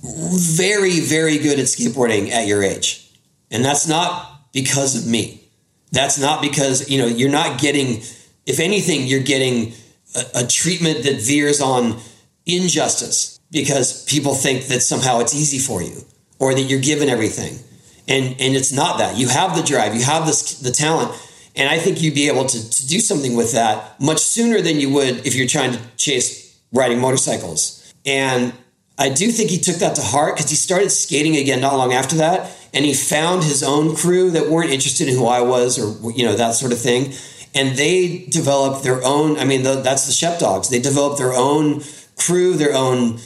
very, 0.03 0.99
very 0.99 1.37
good 1.37 1.59
at 1.59 1.65
skateboarding 1.65 2.29
at 2.29 2.47
your 2.47 2.63
age. 2.63 3.09
And 3.49 3.65
that's 3.65 3.87
not 3.87 4.51
because 4.53 4.95
of 4.95 5.09
me. 5.09 5.43
That's 5.91 6.19
not 6.19 6.41
because, 6.41 6.89
you 6.89 6.99
know, 6.99 7.07
you're 7.07 7.31
not 7.31 7.59
getting, 7.59 8.01
if 8.45 8.59
anything, 8.59 9.07
you're 9.07 9.23
getting 9.23 9.73
a, 10.15 10.43
a 10.43 10.47
treatment 10.47 11.03
that 11.03 11.21
veers 11.21 11.61
on 11.61 11.99
injustice 12.45 13.39
because 13.51 14.05
people 14.05 14.33
think 14.33 14.67
that 14.67 14.81
somehow 14.81 15.19
it's 15.19 15.35
easy 15.35 15.59
for 15.59 15.81
you 15.81 16.05
or 16.39 16.53
that 16.53 16.61
you're 16.61 16.79
given 16.79 17.09
everything 17.09 17.59
and 18.07 18.35
and 18.39 18.55
it's 18.55 18.71
not 18.71 18.97
that 18.97 19.17
you 19.17 19.27
have 19.27 19.55
the 19.55 19.63
drive 19.63 19.95
you 19.95 20.03
have 20.03 20.25
this 20.25 20.59
the 20.59 20.71
talent 20.71 21.11
and 21.55 21.69
i 21.69 21.77
think 21.77 22.01
you'd 22.01 22.15
be 22.15 22.27
able 22.27 22.45
to, 22.45 22.69
to 22.69 22.87
do 22.87 22.99
something 22.99 23.35
with 23.35 23.51
that 23.53 23.99
much 23.99 24.19
sooner 24.19 24.61
than 24.61 24.79
you 24.79 24.89
would 24.89 25.25
if 25.25 25.35
you're 25.35 25.47
trying 25.47 25.71
to 25.71 25.79
chase 25.97 26.59
riding 26.73 26.99
motorcycles. 26.99 27.93
And 28.05 28.53
i 28.97 29.09
do 29.09 29.31
think 29.31 29.49
he 29.49 29.59
took 29.59 29.77
that 29.77 29.95
to 29.95 30.01
heart 30.01 30.35
because 30.35 30.49
he 30.49 30.55
started 30.55 30.89
skating 30.89 31.35
again 31.35 31.61
not 31.61 31.75
long 31.75 31.93
after 31.93 32.17
that 32.17 32.51
and 32.73 32.85
he 32.85 32.93
found 32.93 33.43
his 33.43 33.63
own 33.63 33.95
crew 33.95 34.31
that 34.31 34.49
weren't 34.49 34.71
interested 34.71 35.07
in 35.07 35.15
who 35.15 35.25
i 35.25 35.41
was 35.41 35.77
or 35.77 36.11
you 36.11 36.25
know 36.25 36.35
that 36.35 36.55
sort 36.55 36.71
of 36.71 36.79
thing. 36.79 37.13
And 37.53 37.77
they 37.77 38.25
developed 38.29 38.83
their 38.83 39.03
own 39.03 39.37
i 39.37 39.45
mean 39.45 39.63
the, 39.63 39.75
that's 39.81 40.07
the 40.07 40.13
Shep 40.13 40.39
Dawgs. 40.39 40.69
They 40.69 40.79
developed 40.79 41.17
their 41.17 41.33
own 41.33 41.83
crew 42.15 42.53
their 42.53 42.75
own 42.75 43.19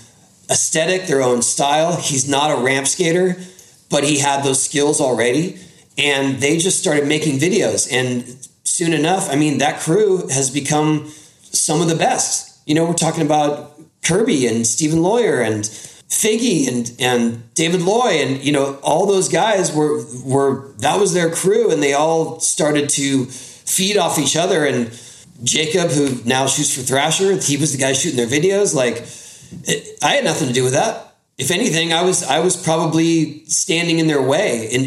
aesthetic 0.49 1.07
their 1.07 1.21
own 1.21 1.41
style. 1.41 1.95
He's 1.95 2.27
not 2.27 2.51
a 2.51 2.63
ramp 2.63 2.87
skater 2.87 3.37
but 3.89 4.03
he 4.03 4.19
had 4.19 4.43
those 4.43 4.61
skills 4.61 4.99
already. 4.99 5.59
And 5.97 6.39
they 6.39 6.57
just 6.57 6.79
started 6.79 7.07
making 7.07 7.39
videos. 7.39 7.91
And 7.91 8.25
soon 8.63 8.93
enough, 8.93 9.29
I 9.29 9.35
mean, 9.35 9.59
that 9.59 9.79
crew 9.79 10.27
has 10.27 10.49
become 10.49 11.09
some 11.41 11.81
of 11.81 11.87
the 11.87 11.95
best. 11.95 12.59
You 12.65 12.75
know, 12.75 12.85
we're 12.85 12.93
talking 12.93 13.25
about 13.25 13.79
Kirby 14.03 14.47
and 14.47 14.67
Stephen 14.67 15.01
Lawyer 15.01 15.41
and 15.41 15.63
Figgy 15.63 16.67
and 16.67 16.95
and 16.99 17.53
David 17.55 17.81
Loy 17.81 18.21
and 18.21 18.41
you 18.43 18.51
know 18.51 18.75
all 18.83 19.07
those 19.07 19.27
guys 19.27 19.73
were 19.73 20.05
were 20.23 20.71
that 20.77 20.99
was 20.99 21.13
their 21.13 21.31
crew 21.31 21.71
and 21.71 21.81
they 21.81 21.93
all 21.93 22.39
started 22.39 22.89
to 22.89 23.25
feed 23.25 23.97
off 23.97 24.19
each 24.19 24.37
other 24.37 24.65
and 24.65 24.97
Jacob 25.43 25.89
who 25.89 26.21
now 26.23 26.45
shoots 26.45 26.75
for 26.75 26.81
Thrasher 26.81 27.33
he 27.41 27.57
was 27.57 27.71
the 27.71 27.79
guy 27.79 27.93
shooting 27.93 28.17
their 28.17 28.27
videos 28.27 28.75
like 28.75 29.03
it, 29.67 29.97
I 30.03 30.11
had 30.11 30.23
nothing 30.23 30.47
to 30.47 30.53
do 30.53 30.63
with 30.63 30.73
that 30.73 31.05
if 31.37 31.51
anything, 31.51 31.91
I 31.91 32.01
was 32.01 32.23
I 32.23 32.39
was 32.39 32.55
probably 32.55 33.45
standing 33.45 33.99
in 33.99 34.07
their 34.07 34.21
way 34.21 34.67
in 34.71 34.85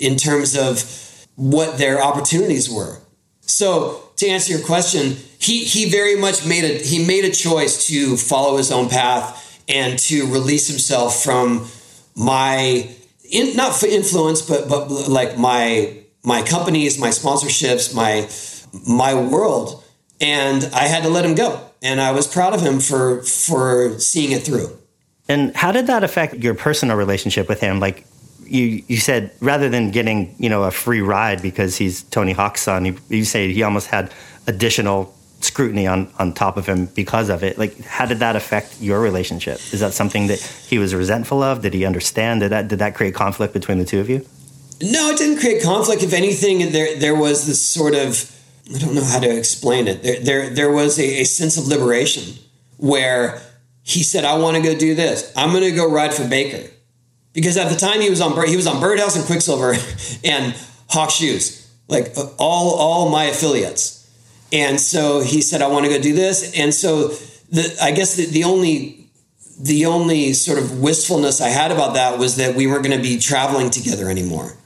in 0.00 0.16
terms 0.16 0.56
of 0.56 1.26
what 1.36 1.78
their 1.78 2.02
opportunities 2.02 2.70
were. 2.70 2.98
So 3.42 4.02
to 4.16 4.26
answer 4.28 4.52
your 4.52 4.64
question, 4.64 5.16
he 5.38 5.64
he 5.64 5.90
very 5.90 6.16
much 6.16 6.46
made 6.46 6.64
a 6.64 6.78
he 6.78 7.04
made 7.04 7.24
a 7.24 7.30
choice 7.30 7.86
to 7.88 8.16
follow 8.16 8.56
his 8.56 8.70
own 8.70 8.88
path 8.88 9.62
and 9.68 9.98
to 10.00 10.26
release 10.26 10.68
himself 10.68 11.22
from 11.22 11.66
my 12.16 12.90
in, 13.30 13.56
not 13.56 13.74
for 13.74 13.86
influence, 13.86 14.42
but 14.42 14.68
but 14.68 14.90
like 15.08 15.38
my 15.38 15.96
my 16.22 16.42
companies, 16.42 16.98
my 16.98 17.08
sponsorships, 17.08 17.94
my 17.94 18.28
my 18.86 19.14
world, 19.14 19.82
and 20.20 20.68
I 20.74 20.86
had 20.86 21.02
to 21.04 21.08
let 21.08 21.24
him 21.24 21.34
go. 21.34 21.60
And 21.82 22.00
I 22.00 22.12
was 22.12 22.26
proud 22.26 22.52
of 22.52 22.60
him 22.60 22.80
for 22.80 23.22
for 23.22 23.98
seeing 23.98 24.32
it 24.32 24.42
through. 24.42 24.76
And 25.28 25.54
how 25.54 25.72
did 25.72 25.86
that 25.86 26.02
affect 26.04 26.34
your 26.34 26.54
personal 26.54 26.96
relationship 26.96 27.48
with 27.48 27.60
him? 27.60 27.80
Like 27.80 28.04
you, 28.50 28.82
you 28.88 28.96
said, 28.96 29.30
rather 29.40 29.68
than 29.68 29.90
getting 29.90 30.34
you 30.38 30.48
know 30.48 30.64
a 30.64 30.70
free 30.70 31.00
ride 31.00 31.40
because 31.40 31.76
he's 31.76 32.02
Tony 32.04 32.32
Hawk's 32.32 32.62
son, 32.62 32.84
you, 32.84 32.96
you 33.08 33.24
say 33.24 33.52
he 33.52 33.62
almost 33.62 33.86
had 33.86 34.12
additional 34.46 35.14
scrutiny 35.40 35.86
on 35.86 36.12
on 36.18 36.34
top 36.34 36.56
of 36.56 36.66
him 36.66 36.86
because 36.86 37.28
of 37.28 37.42
it. 37.42 37.58
Like, 37.58 37.78
how 37.84 38.06
did 38.06 38.18
that 38.18 38.36
affect 38.36 38.80
your 38.80 39.00
relationship? 39.00 39.56
Is 39.72 39.80
that 39.80 39.94
something 39.94 40.26
that 40.26 40.40
he 40.40 40.78
was 40.78 40.94
resentful 40.94 41.42
of? 41.42 41.62
Did 41.62 41.74
he 41.74 41.84
understand? 41.84 42.40
Did 42.40 42.50
that 42.50 42.68
did 42.68 42.80
that 42.80 42.94
create 42.94 43.14
conflict 43.14 43.54
between 43.54 43.78
the 43.78 43.84
two 43.84 44.00
of 44.00 44.10
you? 44.10 44.26
No, 44.82 45.10
it 45.10 45.18
didn't 45.18 45.38
create 45.40 45.62
conflict. 45.62 46.02
If 46.02 46.12
anything, 46.12 46.72
there 46.72 46.98
there 46.98 47.14
was 47.14 47.46
this 47.46 47.64
sort 47.64 47.94
of 47.94 48.36
I 48.74 48.78
don't 48.78 48.94
know 48.94 49.04
how 49.04 49.20
to 49.20 49.30
explain 49.36 49.86
it. 49.86 50.02
There 50.02 50.20
there 50.20 50.50
there 50.50 50.72
was 50.72 50.98
a, 50.98 51.20
a 51.20 51.24
sense 51.24 51.56
of 51.56 51.68
liberation 51.68 52.34
where 52.78 53.40
he 53.82 54.02
said, 54.02 54.24
I 54.24 54.38
want 54.38 54.56
to 54.56 54.62
go 54.62 54.76
do 54.76 54.94
this. 54.94 55.32
I'm 55.36 55.50
going 55.50 55.64
to 55.64 55.72
go 55.72 55.90
ride 55.90 56.14
for 56.14 56.26
Baker. 56.26 56.70
Because 57.32 57.56
at 57.56 57.70
the 57.70 57.76
time 57.76 58.00
he 58.00 58.10
was 58.10 58.20
on 58.20 58.32
he 58.48 58.56
was 58.56 58.66
on 58.66 58.80
Birdhouse 58.80 59.16
and 59.16 59.24
Quiksilver 59.24 59.74
and 60.24 60.54
Hawk 60.88 61.10
Shoes, 61.10 61.70
like 61.88 62.12
uh, 62.16 62.26
all 62.38 62.74
all 62.74 63.08
my 63.08 63.24
affiliates. 63.24 63.96
And 64.52 64.80
so 64.80 65.20
he 65.20 65.42
said, 65.42 65.62
I 65.62 65.68
want 65.68 65.84
to 65.84 65.90
go 65.90 66.00
do 66.00 66.12
this. 66.12 66.58
And 66.58 66.74
so 66.74 67.08
the 67.50 67.76
I 67.80 67.92
guess 67.92 68.16
the, 68.16 68.26
the 68.26 68.44
only 68.44 69.00
the 69.60 69.86
only 69.86 70.32
sort 70.32 70.58
of 70.58 70.80
wistfulness 70.80 71.40
I 71.40 71.48
had 71.48 71.70
about 71.70 71.94
that 71.94 72.18
was 72.18 72.36
that 72.36 72.56
we 72.56 72.66
weren't 72.66 72.84
going 72.84 72.96
to 72.96 73.02
be 73.02 73.18
traveling 73.18 73.70
together 73.70 74.08
anymore. 74.08 74.56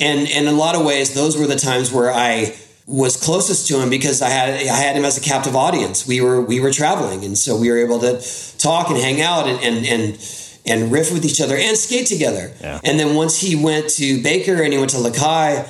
And, 0.00 0.28
and 0.28 0.46
in 0.46 0.54
a 0.54 0.56
lot 0.56 0.76
of 0.76 0.84
ways, 0.84 1.14
those 1.14 1.36
were 1.36 1.46
the 1.46 1.56
times 1.56 1.90
where 1.90 2.12
I 2.12 2.54
was 2.86 3.16
closest 3.16 3.68
to 3.68 3.80
him 3.80 3.90
because 3.90 4.22
I 4.22 4.28
had 4.28 4.50
I 4.50 4.76
had 4.76 4.96
him 4.96 5.04
as 5.04 5.18
a 5.18 5.20
captive 5.20 5.56
audience. 5.56 6.06
We 6.06 6.20
were 6.20 6.40
we 6.40 6.60
were 6.60 6.70
traveling, 6.70 7.24
and 7.24 7.36
so 7.36 7.56
we 7.56 7.70
were 7.70 7.78
able 7.78 7.98
to 8.00 8.22
talk 8.58 8.88
and 8.88 8.98
hang 8.98 9.20
out 9.20 9.46
and 9.46 9.60
and 9.62 9.86
and, 9.86 10.34
and 10.68 10.92
riff 10.92 11.12
with 11.12 11.24
each 11.24 11.40
other 11.40 11.56
and 11.56 11.76
skate 11.76 12.06
together. 12.06 12.52
Yeah. 12.60 12.80
And 12.84 12.98
then 12.98 13.14
once 13.14 13.40
he 13.40 13.56
went 13.56 13.90
to 13.90 14.22
Baker 14.22 14.62
and 14.62 14.72
he 14.72 14.78
went 14.78 14.90
to 14.90 14.98
Lakai, 14.98 15.68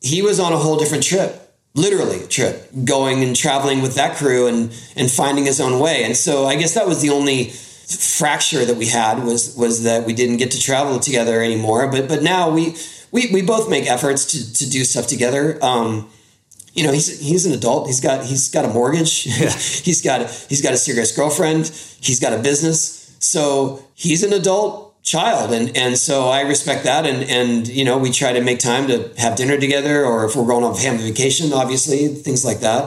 he 0.00 0.22
was 0.22 0.38
on 0.38 0.52
a 0.52 0.56
whole 0.56 0.78
different 0.78 1.04
trip, 1.04 1.54
literally 1.74 2.24
a 2.24 2.26
trip, 2.26 2.68
going 2.84 3.22
and 3.22 3.34
traveling 3.34 3.82
with 3.82 3.94
that 3.96 4.16
crew 4.16 4.46
and 4.46 4.72
and 4.96 5.10
finding 5.10 5.44
his 5.44 5.60
own 5.60 5.80
way. 5.80 6.04
And 6.04 6.16
so 6.16 6.46
I 6.46 6.56
guess 6.56 6.74
that 6.74 6.86
was 6.86 7.02
the 7.02 7.10
only 7.10 7.50
fracture 7.88 8.64
that 8.64 8.76
we 8.76 8.86
had 8.86 9.24
was 9.24 9.56
was 9.56 9.82
that 9.84 10.06
we 10.06 10.12
didn't 10.12 10.36
get 10.36 10.50
to 10.52 10.60
travel 10.60 11.00
together 11.00 11.42
anymore. 11.42 11.90
But 11.90 12.08
but 12.08 12.22
now 12.22 12.50
we 12.50 12.76
we, 13.10 13.30
we 13.32 13.42
both 13.42 13.70
make 13.70 13.86
efforts 13.86 14.26
to, 14.32 14.52
to 14.54 14.70
do 14.70 14.84
stuff 14.84 15.06
together. 15.06 15.58
Um, 15.62 16.10
you 16.74 16.84
know 16.84 16.92
he's 16.92 17.18
he's 17.20 17.44
an 17.44 17.52
adult 17.52 17.88
he's 17.88 18.00
got 18.00 18.24
he's 18.24 18.50
got 18.50 18.64
a 18.64 18.68
mortgage 18.68 19.26
yeah. 19.26 19.50
he's 19.86 20.00
got 20.00 20.30
he's 20.48 20.62
got 20.62 20.72
a 20.72 20.76
serious 20.76 21.14
girlfriend 21.14 21.66
he's 22.00 22.20
got 22.20 22.32
a 22.32 22.38
business 22.38 22.97
so 23.18 23.84
he's 23.94 24.22
an 24.22 24.32
adult 24.32 24.88
child 25.02 25.52
and 25.52 25.74
and 25.76 25.96
so 25.96 26.28
I 26.28 26.42
respect 26.42 26.84
that 26.84 27.06
and 27.06 27.22
and 27.24 27.66
you 27.66 27.84
know 27.84 27.96
we 27.98 28.10
try 28.10 28.32
to 28.32 28.42
make 28.42 28.58
time 28.58 28.86
to 28.88 29.10
have 29.16 29.36
dinner 29.36 29.58
together 29.58 30.04
or 30.04 30.26
if 30.26 30.36
we're 30.36 30.46
going 30.46 30.64
on 30.64 30.74
family 30.74 31.10
vacation 31.10 31.52
obviously 31.52 32.08
things 32.08 32.44
like 32.44 32.60
that. 32.60 32.82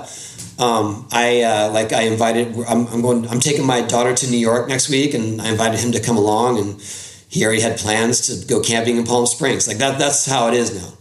Um, 0.59 1.07
I 1.11 1.41
uh, 1.41 1.71
like 1.71 1.91
I 1.91 2.03
invited 2.03 2.55
I'm, 2.67 2.85
I'm 2.87 3.01
going 3.01 3.27
I'm 3.27 3.39
taking 3.39 3.65
my 3.65 3.81
daughter 3.81 4.13
to 4.13 4.29
New 4.29 4.37
York 4.37 4.67
next 4.67 4.89
week 4.89 5.15
and 5.15 5.41
I 5.41 5.49
invited 5.49 5.79
him 5.79 5.91
to 5.93 5.99
come 5.99 6.17
along 6.17 6.59
and 6.59 6.79
he 7.27 7.43
already 7.43 7.61
had 7.61 7.79
plans 7.79 8.27
to 8.27 8.45
go 8.45 8.61
camping 8.61 8.97
in 8.97 9.03
Palm 9.05 9.25
Springs. 9.25 9.67
Like 9.67 9.77
that 9.77 9.97
that's 9.97 10.25
how 10.25 10.47
it 10.49 10.53
is 10.53 10.75
now. 10.75 10.93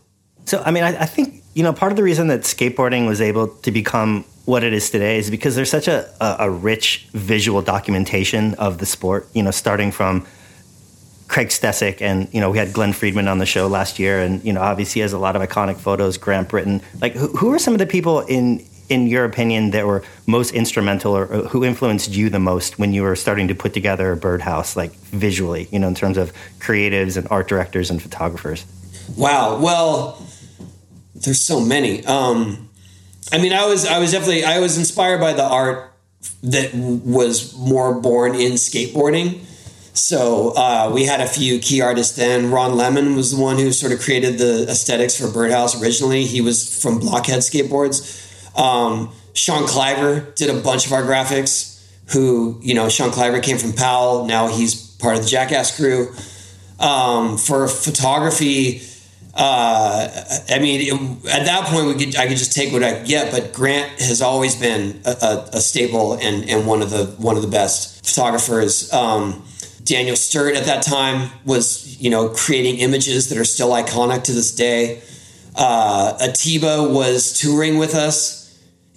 So 0.47 0.63
I 0.65 0.71
mean 0.71 0.85
I, 0.85 1.03
I 1.03 1.07
think 1.07 1.40
you 1.55 1.63
know, 1.63 1.73
part 1.73 1.93
of 1.93 1.97
the 1.97 2.03
reason 2.03 2.29
that 2.29 2.41
skateboarding 2.41 3.07
was 3.07 3.21
able 3.21 3.49
to 3.49 3.71
become 3.71 4.25
what 4.45 4.65
it 4.65 4.73
is 4.73 4.91
today 4.91 5.19
is 5.19 5.31
because 5.31 5.55
there's 5.55 5.71
such 5.71 5.89
a, 5.89 6.09
a, 6.21 6.37
a 6.41 6.51
rich 6.51 7.09
visual 7.13 7.63
documentation 7.63 8.55
of 8.55 8.79
the 8.79 8.87
sport, 8.87 9.27
you 9.35 9.43
know, 9.43 9.51
starting 9.51 9.93
from 9.93 10.27
Craig 11.29 11.49
Stecyk 11.49 12.03
and, 12.03 12.33
you 12.33 12.41
know, 12.41 12.51
we 12.51 12.59
had 12.59 12.73
Glen 12.73 12.93
Friedman 12.93 13.29
on 13.29 13.39
the 13.39 13.47
show 13.47 13.69
last 13.69 13.99
year 13.99 14.21
and, 14.21 14.45
you 14.45 14.53
know, 14.53 14.61
obviously 14.61 15.03
has 15.03 15.13
a 15.13 15.19
lot 15.19 15.37
of 15.37 15.43
iconic 15.43 15.77
photos, 15.77 16.17
Grant 16.19 16.49
Brittain. 16.49 16.83
Like, 17.01 17.13
who, 17.13 17.29
who 17.37 17.53
are 17.53 17.59
some 17.59 17.75
of 17.75 17.79
the 17.79 17.87
people 17.87 18.21
in 18.21 18.65
in 18.91 19.07
your 19.07 19.25
opinion, 19.25 19.71
that 19.71 19.87
were 19.87 20.03
most 20.27 20.53
instrumental 20.53 21.17
or, 21.17 21.25
or 21.27 21.43
who 21.45 21.65
influenced 21.65 22.11
you 22.11 22.29
the 22.29 22.41
most 22.41 22.79
when 22.79 22.93
you 22.93 23.03
were 23.03 23.15
starting 23.15 23.47
to 23.49 23.55
put 23.55 23.73
together 23.73 24.11
a 24.13 24.17
birdhouse, 24.17 24.77
like 24.77 24.93
visually, 24.93 25.69
you 25.71 25.79
know, 25.79 25.87
in 25.87 25.95
terms 25.95 26.19
of 26.19 26.33
creatives 26.59 27.17
and 27.17 27.27
art 27.31 27.49
directors 27.49 27.89
and 27.89 28.03
photographers? 28.03 28.67
Wow. 29.17 29.61
Well, 29.61 30.27
there's 31.21 31.41
so 31.41 31.61
many. 31.61 32.05
Um, 32.07 32.69
I 33.33 33.39
mean, 33.39 33.53
I 33.53 33.67
was 33.67 33.87
I 33.87 33.99
was 33.99 34.13
definitely 34.13 34.45
I 34.45 34.61
was 34.61 34.79
inspired 34.79 35.21
by 35.21 35.33
the 35.33 35.45
art 35.45 35.93
that 36.43 36.75
was 36.75 37.57
more 37.57 37.95
born 37.95 38.35
in 38.35 38.53
skateboarding. 38.53 39.45
So 39.93 40.53
uh, 40.57 40.91
we 40.95 41.05
had 41.05 41.21
a 41.21 41.27
few 41.27 41.59
key 41.59 41.81
artists 41.81 42.17
then. 42.17 42.51
Ron 42.51 42.73
Lemen 42.73 43.17
was 43.17 43.37
the 43.37 43.43
one 43.43 43.59
who 43.59 43.73
sort 43.73 43.93
of 43.93 44.01
created 44.01 44.39
the 44.39 44.67
aesthetics 44.69 45.19
for 45.19 45.27
Birdhouse 45.27 45.81
originally. 45.81 46.25
He 46.25 46.41
was 46.41 46.81
from 46.81 47.01
Blockhead 47.01 47.41
Skateboards. 47.41 48.59
Um, 48.59 49.13
Sean 49.35 49.67
Cliver 49.67 50.33
did 50.37 50.49
a 50.49 50.61
bunch 50.61 50.87
of 50.87 50.93
our 50.93 51.03
graphics. 51.03 51.69
Who 52.13 52.59
you 52.61 52.75
know, 52.75 52.89
Sean 52.89 53.11
Cliver 53.11 53.41
came 53.41 53.59
from 53.59 53.73
Powell. 53.73 54.27
Now 54.27 54.49
he's 54.49 54.75
part 54.75 55.17
of 55.17 55.23
the 55.23 55.29
Jackass 55.29 55.77
crew. 55.77 56.13
Um, 56.81 57.37
for 57.37 57.69
photography, 57.69 58.83
uh, 59.35 60.09
I 60.51 60.59
mean, 60.59 60.81
it, 60.81 61.31
at 61.33 61.47
that 61.47 61.67
point, 61.67 61.87
we 61.87 62.05
could 62.05 62.17
I 62.17 62.27
could 62.27 62.37
just 62.37 62.53
take 62.53 62.73
what 62.73 62.83
I 62.83 63.03
get. 63.03 63.31
But 63.31 63.53
Grant 63.53 64.01
has 64.01 64.21
always 64.23 64.57
been 64.57 65.01
a, 65.05 65.11
a, 65.11 65.49
a 65.55 65.61
staple 65.61 66.15
and, 66.15 66.49
and 66.49 66.67
one 66.67 66.83
of 66.83 66.91
the 66.91 67.07
one 67.19 67.37
of 67.37 67.43
the 67.43 67.49
best 67.49 68.05
photographers. 68.05 68.93
Um, 68.93 69.45
Daniel 69.85 70.17
Sturt 70.17 70.57
at 70.57 70.65
that 70.65 70.83
time 70.83 71.31
was 71.45 72.01
you 72.01 72.11
know 72.11 72.29
creating 72.31 72.79
images 72.79 73.29
that 73.29 73.39
are 73.39 73.45
still 73.45 73.71
iconic 73.71 74.25
to 74.25 74.33
this 74.33 74.55
day. 74.55 75.03
Uh, 75.55 76.17
Atiba 76.21 76.89
was 76.93 77.39
touring 77.39 77.79
with 77.79 77.95
us 77.95 78.41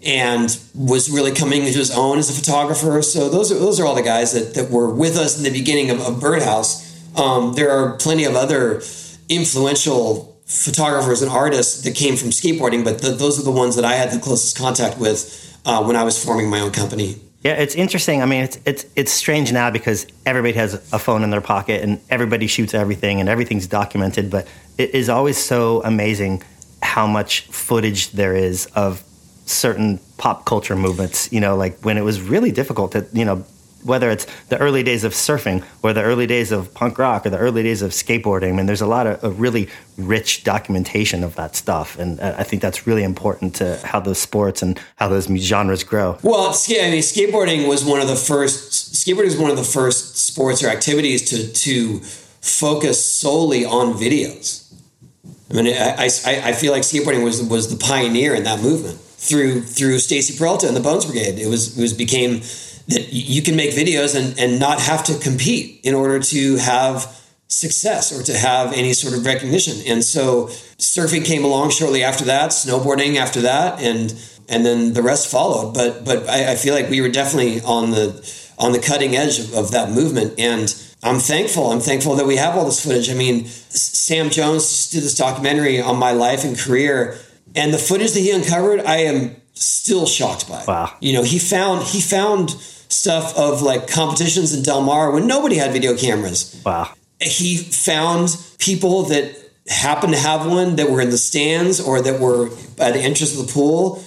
and 0.03 0.59
was 0.75 1.09
really 1.09 1.31
coming 1.31 1.63
into 1.63 1.77
his 1.77 1.95
own 1.95 2.17
as 2.17 2.29
a 2.29 2.33
photographer. 2.33 3.01
So 3.01 3.29
those 3.29 3.51
are 3.51 3.59
those 3.59 3.79
are 3.79 3.85
all 3.85 3.95
the 3.95 4.01
guys 4.01 4.33
that, 4.33 4.55
that 4.55 4.71
were 4.71 4.91
with 4.93 5.15
us 5.15 5.37
in 5.37 5.43
the 5.43 5.51
beginning 5.51 5.91
of, 5.91 6.01
of 6.01 6.19
Birdhouse. 6.19 6.81
Um, 7.15 7.53
there 7.53 7.69
are 7.69 7.97
plenty 7.97 8.25
of 8.25 8.35
other 8.35 8.81
influential 9.29 10.41
photographers 10.45 11.21
and 11.21 11.31
artists 11.31 11.81
that 11.83 11.95
came 11.95 12.15
from 12.15 12.29
skateboarding, 12.29 12.83
but 12.83 13.01
the, 13.01 13.11
those 13.11 13.39
are 13.39 13.43
the 13.43 13.51
ones 13.51 13.75
that 13.75 13.85
I 13.85 13.93
had 13.93 14.11
the 14.11 14.19
closest 14.19 14.57
contact 14.57 14.99
with 14.99 15.59
uh, 15.65 15.83
when 15.83 15.95
I 15.95 16.03
was 16.03 16.23
forming 16.23 16.49
my 16.49 16.59
own 16.59 16.71
company. 16.71 17.17
Yeah, 17.43 17.53
it's 17.53 17.75
interesting. 17.75 18.21
I 18.21 18.25
mean, 18.25 18.43
it's 18.43 18.57
it's 18.65 18.85
it's 18.95 19.11
strange 19.11 19.51
now 19.51 19.69
because 19.69 20.07
everybody 20.25 20.53
has 20.53 20.75
a 20.93 20.99
phone 20.99 21.23
in 21.23 21.29
their 21.29 21.41
pocket 21.41 21.83
and 21.83 21.99
everybody 22.09 22.47
shoots 22.47 22.73
everything 22.73 23.19
and 23.19 23.27
everything's 23.27 23.67
documented. 23.67 24.31
But 24.31 24.47
it 24.77 24.95
is 24.95 25.09
always 25.09 25.37
so 25.37 25.83
amazing 25.83 26.41
how 26.81 27.05
much 27.05 27.41
footage 27.47 28.11
there 28.11 28.33
is 28.33 28.67
of 28.75 29.03
certain 29.45 29.99
pop 30.17 30.45
culture 30.45 30.77
movements. 30.77 31.33
You 31.33 31.41
know, 31.41 31.57
like 31.57 31.77
when 31.81 31.97
it 31.97 32.01
was 32.01 32.21
really 32.21 32.51
difficult 32.51 32.93
to 32.93 33.05
you 33.11 33.25
know 33.25 33.45
whether 33.83 34.09
it's 34.09 34.25
the 34.49 34.57
early 34.59 34.83
days 34.83 35.03
of 35.03 35.13
surfing 35.13 35.63
or 35.81 35.93
the 35.93 36.01
early 36.01 36.27
days 36.27 36.51
of 36.51 36.73
punk 36.73 36.97
rock 36.97 37.25
or 37.25 37.29
the 37.29 37.37
early 37.37 37.63
days 37.63 37.81
of 37.81 37.91
skateboarding. 37.91 38.49
I 38.49 38.51
mean, 38.53 38.65
there's 38.65 38.81
a 38.81 38.87
lot 38.87 39.07
of, 39.07 39.39
really 39.39 39.67
rich 39.97 40.43
documentation 40.43 41.23
of 41.23 41.35
that 41.35 41.55
stuff, 41.55 41.97
and 41.97 42.19
uh, 42.19 42.35
I 42.37 42.43
think 42.43 42.61
that's 42.61 42.85
really 42.87 43.03
important 43.03 43.55
to 43.55 43.79
how 43.83 43.99
those 43.99 44.19
sports 44.19 44.61
and 44.61 44.79
how 44.97 45.07
those 45.07 45.27
genres 45.27 45.83
grow. 45.83 46.17
Well, 46.23 46.45
I 46.45 46.89
mean, 46.89 47.01
skateboarding 47.01 47.67
was 47.67 47.83
one 47.83 47.99
of 47.99 48.07
the 48.07 48.15
first. 48.15 48.93
Skateboarding 48.93 49.25
is 49.25 49.37
one 49.37 49.51
of 49.51 49.57
the 49.57 49.63
first 49.63 50.17
sports 50.17 50.63
or 50.63 50.69
activities 50.69 51.29
to 51.29 51.51
to 51.51 51.99
focus 52.41 53.03
solely 53.03 53.65
on 53.65 53.93
videos. 53.93 54.63
I 55.49 55.61
mean, 55.61 55.67
I, 55.73 56.09
I, 56.25 56.49
I 56.49 56.53
feel 56.53 56.71
like 56.71 56.83
skateboarding 56.83 57.23
was 57.23 57.41
was 57.43 57.69
the 57.69 57.77
pioneer 57.77 58.33
in 58.35 58.43
that 58.43 58.61
movement 58.61 58.99
through 58.99 59.61
through 59.61 59.99
Stacy 59.99 60.37
Peralta 60.37 60.67
and 60.67 60.75
the 60.75 60.81
Bones 60.81 61.05
Brigade. 61.05 61.39
It 61.39 61.47
was 61.47 61.77
it 61.77 61.81
was 61.81 61.93
became 61.93 62.41
that 62.87 63.13
you 63.13 63.41
can 63.41 63.55
make 63.55 63.71
videos 63.71 64.15
and, 64.15 64.37
and 64.39 64.59
not 64.59 64.79
have 64.79 65.03
to 65.05 65.17
compete 65.19 65.81
in 65.83 65.95
order 65.95 66.19
to 66.19 66.57
have 66.57 67.19
success 67.47 68.11
or 68.11 68.23
to 68.23 68.37
have 68.37 68.73
any 68.73 68.93
sort 68.93 69.13
of 69.13 69.25
recognition. 69.25 69.75
And 69.87 70.03
so 70.03 70.47
surfing 70.77 71.25
came 71.25 71.45
along 71.45 71.69
shortly 71.69 72.03
after 72.03 72.25
that, 72.25 72.51
snowboarding 72.51 73.15
after 73.15 73.41
that, 73.41 73.79
and 73.79 74.13
and 74.49 74.65
then 74.65 74.93
the 74.93 75.01
rest 75.01 75.31
followed. 75.31 75.73
But 75.73 76.03
but 76.03 76.27
I, 76.29 76.53
I 76.53 76.55
feel 76.55 76.73
like 76.73 76.89
we 76.89 77.01
were 77.01 77.09
definitely 77.09 77.61
on 77.61 77.91
the 77.91 78.43
on 78.59 78.71
the 78.71 78.79
cutting 78.79 79.15
edge 79.15 79.39
of, 79.39 79.53
of, 79.53 79.71
that 79.71 79.89
movement. 79.89 80.39
And 80.39 80.73
I'm 81.01 81.19
thankful. 81.19 81.71
I'm 81.71 81.79
thankful 81.79 82.15
that 82.15 82.27
we 82.27 82.35
have 82.35 82.55
all 82.55 82.65
this 82.65 82.83
footage. 82.83 83.09
I 83.09 83.15
mean, 83.15 83.45
Sam 83.45 84.29
Jones 84.29 84.91
did 84.91 85.01
this 85.01 85.17
documentary 85.17 85.81
on 85.81 85.97
my 85.97 86.11
life 86.11 86.43
and 86.43 86.57
career, 86.57 87.17
and 87.55 87.73
the 87.73 87.79
footage 87.79 88.13
that 88.13 88.19
he 88.19 88.31
uncovered, 88.31 88.81
I 88.81 88.97
am 88.97 89.35
still 89.53 90.05
shocked 90.05 90.49
by. 90.49 90.63
Wow. 90.67 90.95
You 90.99 91.13
know, 91.13 91.23
he 91.23 91.39
found 91.39 91.83
he 91.83 92.01
found 92.01 92.51
stuff 92.51 93.37
of 93.37 93.61
like 93.61 93.87
competitions 93.87 94.53
in 94.53 94.63
Del 94.63 94.81
Mar 94.81 95.11
when 95.11 95.27
nobody 95.27 95.55
had 95.55 95.71
video 95.71 95.95
cameras. 95.95 96.61
Wow. 96.65 96.93
He 97.19 97.57
found 97.57 98.37
people 98.59 99.03
that 99.03 99.35
happened 99.67 100.13
to 100.13 100.19
have 100.19 100.45
one 100.45 100.75
that 100.75 100.89
were 100.89 101.01
in 101.01 101.09
the 101.09 101.17
stands 101.17 101.79
or 101.79 102.01
that 102.01 102.19
were 102.19 102.47
at 102.79 102.93
the 102.93 102.99
entrance 102.99 103.37
of 103.37 103.47
the 103.47 103.53
pool. 103.53 104.03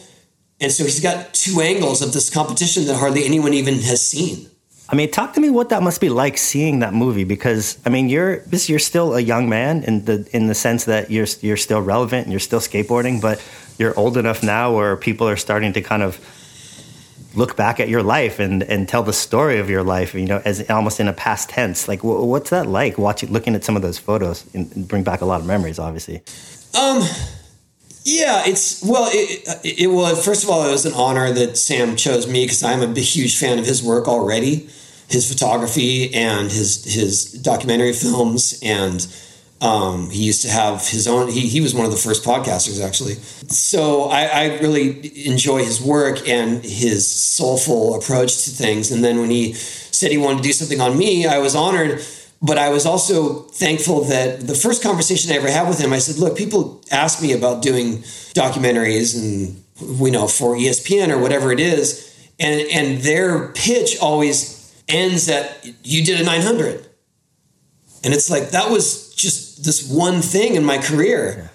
And 0.61 0.73
so 0.73 0.85
he's 0.85 1.01
got 1.01 1.35
two 1.35 1.61
angles 1.61 2.03
of 2.03 2.13
this 2.13 2.31
competition 2.31 2.87
that 2.87 2.97
hardly 2.97 3.25
anyone 3.25 3.55
even 3.55 3.81
has 3.81 4.05
seen. 4.05 4.49
I 4.89 4.95
mean, 4.95 5.11
talk 5.11 5.33
to 5.35 5.41
me 5.41 5.51
what 5.51 5.71
that 5.71 5.83
must 5.83 6.01
be 6.01 6.09
like 6.09 6.39
seeing 6.39 6.79
that 6.79 6.95
movie 6.95 7.25
because 7.25 7.79
I 7.85 7.91
mean, 7.91 8.09
you're 8.09 8.43
you're 8.51 8.79
still 8.79 9.15
a 9.15 9.21
young 9.21 9.49
man 9.49 9.83
in 9.83 10.05
the 10.05 10.29
in 10.33 10.47
the 10.47 10.55
sense 10.55 10.85
that 10.85 11.11
you're 11.11 11.27
you're 11.41 11.57
still 11.57 11.81
relevant 11.81 12.25
and 12.25 12.33
you're 12.33 12.41
still 12.41 12.61
skateboarding, 12.61 13.21
but 13.21 13.43
you're 13.79 13.99
old 13.99 14.17
enough 14.17 14.43
now 14.43 14.75
where 14.75 14.97
people 14.97 15.29
are 15.29 15.37
starting 15.37 15.73
to 15.73 15.83
kind 15.83 16.03
of 16.03 16.21
look 17.35 17.57
back 17.57 17.81
at 17.81 17.89
your 17.89 18.03
life 18.03 18.39
and 18.39 18.63
and 18.63 18.89
tell 18.89 19.03
the 19.03 19.13
story 19.13 19.59
of 19.59 19.69
your 19.69 19.83
life, 19.83 20.15
you 20.15 20.25
know, 20.25 20.41
as 20.45 20.69
almost 20.71 21.01
in 21.01 21.09
a 21.09 21.13
past 21.13 21.49
tense. 21.49 21.89
Like, 21.89 22.05
what's 22.05 22.51
that 22.51 22.67
like? 22.67 22.97
Watching, 22.97 23.33
looking 23.33 23.57
at 23.57 23.65
some 23.65 23.75
of 23.75 23.83
those 23.83 23.99
photos, 23.99 24.45
and 24.55 24.87
bring 24.87 25.03
back 25.03 25.21
a 25.21 25.25
lot 25.25 25.41
of 25.41 25.47
memories, 25.47 25.81
obviously. 25.81 26.23
Um, 26.79 27.03
yeah, 28.07 28.45
it's 28.47 28.85
well, 28.85 29.09
it, 29.13 29.43
it. 29.65 30.25
First 30.25 30.45
of 30.45 30.51
all, 30.51 30.65
it 30.65 30.71
was 30.71 30.87
an 30.87 30.93
honor 30.93 31.33
that 31.33 31.57
Sam 31.57 31.97
chose 31.97 32.29
me 32.29 32.45
because 32.45 32.63
I'm 32.63 32.81
a 32.81 33.01
huge 33.01 33.37
fan 33.37 33.59
of 33.59 33.67
his 33.67 33.83
work 33.83 34.07
already, 34.07 34.69
his 35.09 35.31
photography 35.31 36.15
and 36.15 36.51
his 36.51 36.85
his 36.85 37.33
documentary 37.33 37.93
films 37.93 38.61
and 38.63 39.05
um, 39.61 40.11
he 40.11 40.23
used 40.23 40.43
to 40.43 40.51
have 40.51 40.87
his 40.87 41.09
own. 41.09 41.33
He, 41.33 41.49
he 41.49 41.61
was 41.61 41.75
one 41.75 41.85
of 41.85 41.91
the 41.91 41.97
first 41.97 42.23
podcasters, 42.23 42.81
actually. 42.81 43.15
So 43.49 44.05
I, 44.05 44.27
I 44.27 44.59
really 44.59 45.27
enjoy 45.27 45.65
his 45.65 45.81
work 45.81 46.29
and 46.29 46.63
his 46.63 47.11
soulful 47.11 47.97
approach 47.97 48.45
to 48.45 48.51
things. 48.51 48.93
And 48.93 49.03
then 49.03 49.19
when 49.19 49.31
he 49.31 49.55
said 49.55 50.13
he 50.13 50.19
wanted 50.19 50.39
to 50.39 50.43
do 50.45 50.53
something 50.53 50.81
on 50.81 50.97
me, 50.97 51.27
I 51.27 51.39
was 51.39 51.57
honored. 51.57 52.05
But 52.43 52.59
I 52.59 52.69
was 52.69 52.85
also 52.85 53.41
thankful 53.55 54.03
that 54.05 54.47
the 54.47 54.55
first 54.55 54.83
conversation 54.83 55.33
I 55.33 55.37
ever 55.37 55.51
had 55.51 55.69
with 55.69 55.79
him, 55.79 55.93
I 55.93 55.99
said, 55.99 56.19
"Look, 56.19 56.37
people 56.37 56.83
ask 56.91 57.23
me 57.23 57.33
about 57.33 57.63
doing 57.63 57.99
documentaries 58.35 59.17
and 59.17 59.63
we 60.01 60.11
know 60.11 60.29
for 60.29 60.55
ESPN 60.55 61.11
or 61.11 61.19
whatever 61.19 61.53
it 61.53 61.61
is, 61.61 62.15
and 62.39 62.61
and 62.71 63.03
their 63.03 63.49
pitch 63.49 63.99
always 64.01 64.73
ends 64.89 65.29
at 65.29 65.67
you 65.83 66.05
did 66.05 66.21
a 66.21 66.25
900." 66.25 66.87
And 68.05 68.15
it's 68.15 68.31
like 68.31 68.51
that 68.51 68.71
was 68.71 69.15
just 69.15 69.65
this 69.65 69.91
one 69.91 70.23
thing 70.23 70.55
in 70.55 70.65
my 70.65 70.79
career. 70.79 71.51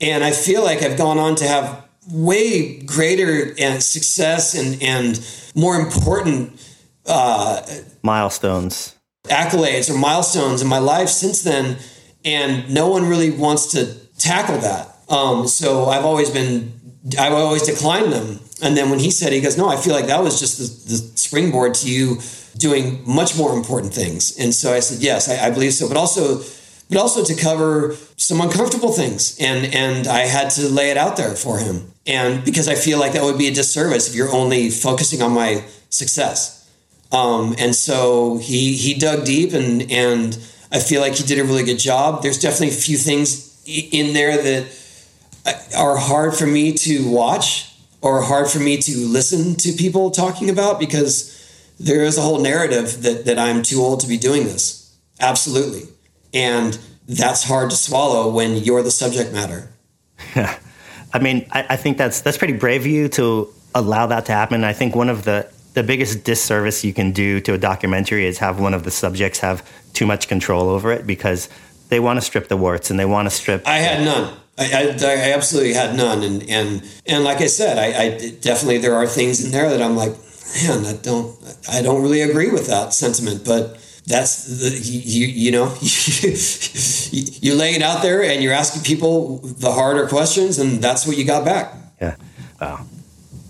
Yeah. 0.00 0.14
And 0.14 0.24
I 0.24 0.32
feel 0.32 0.62
like 0.62 0.82
I've 0.82 0.98
gone 0.98 1.18
on 1.18 1.36
to 1.36 1.46
have 1.46 1.84
way 2.10 2.80
greater 2.80 3.54
and 3.58 3.82
success 3.82 4.54
and, 4.54 4.82
and 4.82 5.26
more 5.54 5.76
important 5.76 6.60
uh, 7.06 7.62
milestones, 8.02 8.93
accolades, 9.24 9.90
or 9.90 9.98
milestones 9.98 10.62
in 10.62 10.68
my 10.68 10.78
life 10.78 11.08
since 11.08 11.42
then. 11.42 11.78
And 12.24 12.72
no 12.72 12.88
one 12.88 13.08
really 13.08 13.30
wants 13.30 13.72
to 13.72 13.94
tackle 14.18 14.58
that. 14.58 14.96
Um, 15.08 15.46
so 15.46 15.86
I've 15.86 16.04
always 16.04 16.30
been, 16.30 16.72
I've 17.18 17.32
always 17.32 17.62
declined 17.62 18.12
them. 18.12 18.40
And 18.62 18.76
then 18.76 18.88
when 18.88 18.98
he 18.98 19.10
said, 19.10 19.32
he 19.32 19.40
goes, 19.40 19.58
No, 19.58 19.68
I 19.68 19.76
feel 19.76 19.92
like 19.92 20.06
that 20.06 20.22
was 20.22 20.38
just 20.38 20.58
the, 20.58 20.64
the 20.90 21.18
springboard 21.18 21.74
to 21.74 21.90
you 21.90 22.18
doing 22.56 23.02
much 23.06 23.36
more 23.36 23.54
important 23.54 23.92
things. 23.92 24.38
And 24.38 24.54
so 24.54 24.72
I 24.72 24.80
said, 24.80 25.02
Yes, 25.02 25.28
I, 25.28 25.48
I 25.48 25.50
believe 25.50 25.74
so. 25.74 25.88
But 25.88 25.96
also, 25.96 26.42
but 26.88 26.98
also 26.98 27.24
to 27.24 27.34
cover 27.34 27.96
some 28.16 28.40
uncomfortable 28.40 28.92
things. 28.92 29.36
And, 29.40 29.74
and 29.74 30.06
I 30.06 30.20
had 30.20 30.50
to 30.50 30.68
lay 30.68 30.90
it 30.90 30.96
out 30.96 31.16
there 31.16 31.34
for 31.34 31.58
him. 31.58 31.92
And 32.06 32.44
because 32.44 32.68
I 32.68 32.74
feel 32.74 32.98
like 32.98 33.12
that 33.12 33.22
would 33.22 33.38
be 33.38 33.48
a 33.48 33.54
disservice 33.54 34.08
if 34.08 34.14
you're 34.14 34.32
only 34.32 34.70
focusing 34.70 35.22
on 35.22 35.32
my 35.32 35.64
success. 35.90 36.63
Um, 37.12 37.54
and 37.58 37.74
so 37.74 38.38
he, 38.38 38.76
he 38.76 38.94
dug 38.94 39.24
deep 39.24 39.52
and, 39.52 39.90
and 39.90 40.38
I 40.72 40.80
feel 40.80 41.00
like 41.00 41.14
he 41.14 41.24
did 41.24 41.38
a 41.38 41.44
really 41.44 41.62
good 41.62 41.78
job. 41.78 42.22
There's 42.22 42.40
definitely 42.40 42.68
a 42.68 42.80
few 42.80 42.96
things 42.96 43.62
in 43.66 44.12
there 44.12 44.36
that 44.36 44.66
are 45.76 45.96
hard 45.96 46.34
for 46.34 46.46
me 46.46 46.72
to 46.72 47.08
watch 47.08 47.72
or 48.00 48.22
hard 48.22 48.48
for 48.48 48.58
me 48.58 48.76
to 48.78 48.98
listen 49.06 49.54
to 49.54 49.72
people 49.72 50.10
talking 50.10 50.50
about 50.50 50.78
because 50.78 51.30
there 51.78 52.02
is 52.02 52.18
a 52.18 52.20
whole 52.20 52.40
narrative 52.40 53.02
that, 53.02 53.24
that 53.24 53.38
I'm 53.38 53.62
too 53.62 53.80
old 53.80 54.00
to 54.00 54.08
be 54.08 54.16
doing 54.16 54.44
this. 54.44 54.96
Absolutely. 55.20 55.88
And 56.32 56.78
that's 57.08 57.44
hard 57.44 57.70
to 57.70 57.76
swallow 57.76 58.32
when 58.32 58.56
you're 58.56 58.82
the 58.82 58.90
subject 58.90 59.32
matter. 59.32 59.72
I 60.34 61.18
mean, 61.20 61.46
I, 61.52 61.66
I, 61.70 61.76
think 61.76 61.96
that's 61.96 62.20
that's 62.22 62.38
pretty 62.38 62.54
brave 62.54 62.82
of 62.82 62.86
you 62.88 63.08
to 63.10 63.48
allow 63.74 64.06
that 64.06 64.26
to 64.26 64.32
happen. 64.32 64.64
I 64.64 64.72
think 64.72 64.96
one 64.96 65.08
of 65.08 65.24
the 65.24 65.48
the 65.74 65.82
biggest 65.82 66.24
disservice 66.24 66.84
you 66.84 66.94
can 66.94 67.12
do 67.12 67.40
to 67.40 67.52
a 67.52 67.58
documentary 67.58 68.26
is 68.26 68.38
have 68.38 68.58
one 68.58 68.74
of 68.74 68.84
the 68.84 68.90
subjects 68.90 69.40
have 69.40 69.68
too 69.92 70.06
much 70.06 70.28
control 70.28 70.68
over 70.68 70.92
it 70.92 71.06
because 71.06 71.48
they 71.88 72.00
want 72.00 72.16
to 72.16 72.20
strip 72.20 72.48
the 72.48 72.56
warts 72.56 72.90
and 72.90 72.98
they 72.98 73.04
want 73.04 73.28
to 73.28 73.34
strip. 73.34 73.66
I 73.66 73.78
had 73.78 74.04
none. 74.04 74.36
I, 74.56 74.64
I, 74.64 75.04
I 75.04 75.32
absolutely 75.32 75.72
had 75.72 75.96
none, 75.96 76.22
and 76.22 76.48
and 76.48 76.88
and 77.06 77.24
like 77.24 77.40
I 77.40 77.48
said, 77.48 77.76
I, 77.76 78.02
I 78.02 78.30
definitely 78.40 78.78
there 78.78 78.94
are 78.94 79.06
things 79.06 79.44
in 79.44 79.50
there 79.50 79.68
that 79.68 79.82
I'm 79.82 79.96
like, 79.96 80.12
man, 80.62 80.84
I 80.86 80.96
don't 81.02 81.36
I 81.68 81.82
don't 81.82 82.02
really 82.02 82.20
agree 82.20 82.52
with 82.52 82.68
that 82.68 82.94
sentiment, 82.94 83.44
but 83.44 83.80
that's 84.06 84.44
the 84.44 84.70
you 84.70 85.26
you 85.26 85.50
know 85.50 85.74
you 85.80 87.54
lay 87.56 87.74
it 87.74 87.82
out 87.82 88.02
there 88.02 88.22
and 88.22 88.44
you're 88.44 88.52
asking 88.52 88.82
people 88.82 89.38
the 89.38 89.72
harder 89.72 90.06
questions, 90.06 90.60
and 90.60 90.80
that's 90.80 91.04
what 91.04 91.16
you 91.16 91.24
got 91.24 91.44
back. 91.44 91.74
Yeah. 92.00 92.14
Wow. 92.60 92.86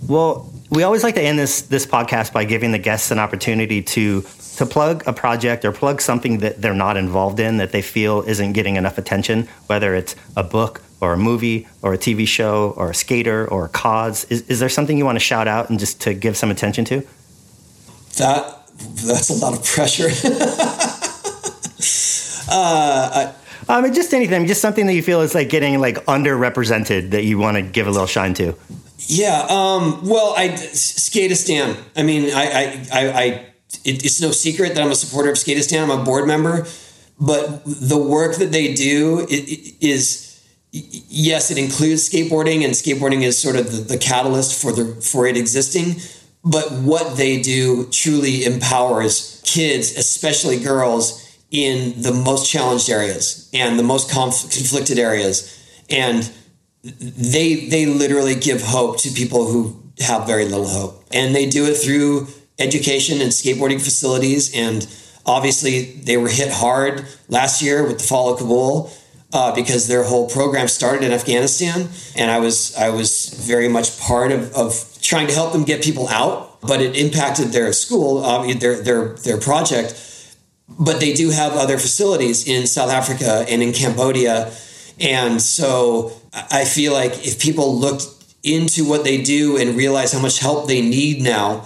Well, 0.09 0.54
we 0.75 0.83
always 0.83 1.05
like 1.05 1.15
to 1.15 1.23
end 1.23 1.39
this 1.39 1.63
this 1.63 1.87
podcast 1.87 2.33
by 2.33 2.45
giving 2.45 2.73
the 2.73 2.79
guests 2.79 3.11
an 3.13 3.19
opportunity 3.19 3.81
to 3.81 4.23
to 4.57 4.67
plug 4.67 5.05
a 5.07 5.13
project 5.13 5.65
or 5.65 5.73
plug 5.73 6.01
something 6.01 6.39
that 6.39 6.61
they're 6.61 6.75
not 6.75 6.97
involved 6.97 7.39
in 7.41 7.59
that 7.59 7.73
they 7.73 7.83
feel 7.83 8.23
isn't 8.23 8.53
getting 8.53 8.77
enough 8.77 8.99
attention, 8.99 9.49
whether 9.67 9.95
it's 9.95 10.17
a 10.37 10.43
book 10.43 10.83
or 11.01 11.13
a 11.13 11.17
movie 11.17 11.69
or 11.83 11.95
a 11.95 11.99
TV 11.99 12.27
show 12.27 12.75
or 12.77 12.91
a 12.91 12.95
skater 12.95 13.49
or 13.49 13.67
a 13.67 13.69
cause. 13.69 14.25
Is, 14.25 14.43
is 14.43 14.61
there 14.61 14.69
something 14.69 14.97
you 14.99 15.05
want 15.05 15.17
to 15.17 15.25
shout 15.25 15.49
out 15.49 15.71
and 15.71 15.79
just 15.79 16.01
to 16.03 16.15
give 16.15 16.37
some 16.37 16.51
attention 16.51 16.85
to? 16.87 17.01
That 18.19 18.67
that's 19.07 19.31
a 19.31 19.35
lot 19.35 19.55
of 19.55 19.65
pressure. 19.65 20.09
uh, 22.51 23.31
I, 23.31 23.35
I 23.69 23.81
mean, 23.81 23.95
just 23.95 24.13
anything, 24.13 24.47
just 24.47 24.61
something 24.61 24.87
that 24.87 24.95
you 24.95 25.03
feel 25.03 25.21
is 25.21 25.35
like 25.35 25.49
getting 25.49 25.81
like 25.81 26.05
underrepresented 26.07 27.11
that 27.11 27.25
you 27.25 27.39
want 27.39 27.57
to 27.57 27.63
give 27.63 27.87
a 27.87 27.91
little 27.91 28.07
shine 28.07 28.35
to. 28.35 28.57
Yeah. 29.07 29.47
Um, 29.49 30.09
well, 30.09 30.35
I 30.37 30.49
Skateistan. 30.49 31.77
I 31.97 32.03
mean, 32.03 32.31
I, 32.35 32.45
I, 32.45 32.87
I, 32.93 33.13
I 33.13 33.25
it, 33.85 34.05
it's 34.05 34.21
no 34.21 34.31
secret 34.31 34.75
that 34.75 34.83
I'm 34.83 34.91
a 34.91 34.97
supporter 34.97 35.31
of 35.31 35.37
Skateistan. 35.37 35.83
I'm 35.83 35.91
a 35.91 36.03
board 36.05 36.27
member, 36.27 36.67
but 37.21 37.63
the 37.65 37.99
work 37.99 38.37
that 38.37 38.53
they 38.53 38.75
do 38.75 39.27
is 39.29 40.25
yes, 40.73 41.51
it 41.51 41.59
includes 41.59 42.09
skateboarding, 42.09 42.65
and 42.65 42.73
skateboarding 42.75 43.23
is 43.23 43.41
sort 43.41 43.57
of 43.57 43.71
the, 43.71 43.95
the 43.95 43.99
catalyst 43.99 44.61
for 44.61 44.73
the 44.73 45.01
for 45.01 45.27
it 45.27 45.37
existing. 45.37 45.97
But 46.45 46.71
what 46.73 47.17
they 47.17 47.41
do 47.41 47.87
truly 47.91 48.45
empowers 48.45 49.41
kids, 49.45 49.97
especially 49.97 50.59
girls, 50.59 51.21
in 51.51 52.03
the 52.03 52.13
most 52.13 52.51
challenged 52.51 52.91
areas 52.91 53.49
and 53.55 53.79
the 53.79 53.83
most 53.83 54.11
conf- 54.11 54.51
conflicted 54.51 54.99
areas, 54.99 55.85
and 55.89 56.31
they 56.85 57.67
they 57.67 57.87
literally 57.87 58.35
give 58.35 58.63
hope 58.63 58.99
to 59.01 59.11
people 59.11 59.47
who 59.47 59.83
have 60.01 60.27
very 60.27 60.45
little 60.45 60.69
hope, 60.69 61.05
and 61.13 61.35
they 61.35 61.47
do 61.47 61.65
it 61.65 61.75
through 61.75 62.29
education 62.59 63.21
and 63.21 63.31
skateboarding 63.31 63.81
facilities. 63.81 64.55
And 64.55 64.87
obviously, 65.25 65.85
they 65.85 66.19
were 66.19 66.29
hit 66.29 66.53
hard 66.53 67.07
last 67.29 67.63
year 67.63 67.87
with 67.87 67.99
the 67.99 68.05
fall 68.05 68.33
of 68.33 68.39
Kabul. 68.39 68.93
Uh, 69.33 69.53
because 69.53 69.89
their 69.89 70.05
whole 70.05 70.31
program 70.31 70.69
started 70.69 71.03
in 71.03 71.11
Afghanistan, 71.11 71.89
and 72.15 72.31
I 72.31 72.39
was 72.39 72.77
I 72.77 72.91
was 72.91 73.31
very 73.31 73.69
much 73.69 73.99
part 73.99 74.31
of, 74.31 74.55
of 74.55 74.99
trying 75.03 75.27
to 75.27 75.35
help 75.35 75.53
them 75.53 75.65
get 75.65 75.83
people 75.83 76.07
out, 76.07 76.61
but 76.61 76.81
it 76.81 76.95
impacted 76.97 77.49
their 77.49 77.73
school, 77.73 78.25
uh, 78.25 78.47
their 78.55 78.81
their 78.81 79.09
their 79.09 79.37
project. 79.37 80.01
But 80.69 81.01
they 81.01 81.13
do 81.15 81.31
have 81.31 81.55
other 81.55 81.79
facilities 81.79 82.47
in 82.47 82.69
South 82.69 82.91
Africa 82.91 83.45
and 83.49 83.61
in 83.61 83.73
Cambodia, 83.73 84.53
and 85.01 85.41
so 85.41 86.13
I 86.51 86.65
feel 86.65 86.93
like 86.93 87.27
if 87.27 87.41
people 87.41 87.77
look 87.77 88.01
into 88.43 88.85
what 88.85 89.05
they 89.05 89.23
do 89.23 89.57
and 89.57 89.77
realize 89.77 90.13
how 90.13 90.21
much 90.21 90.39
help 90.39 90.69
they 90.69 90.83
need 90.83 91.23
now, 91.23 91.65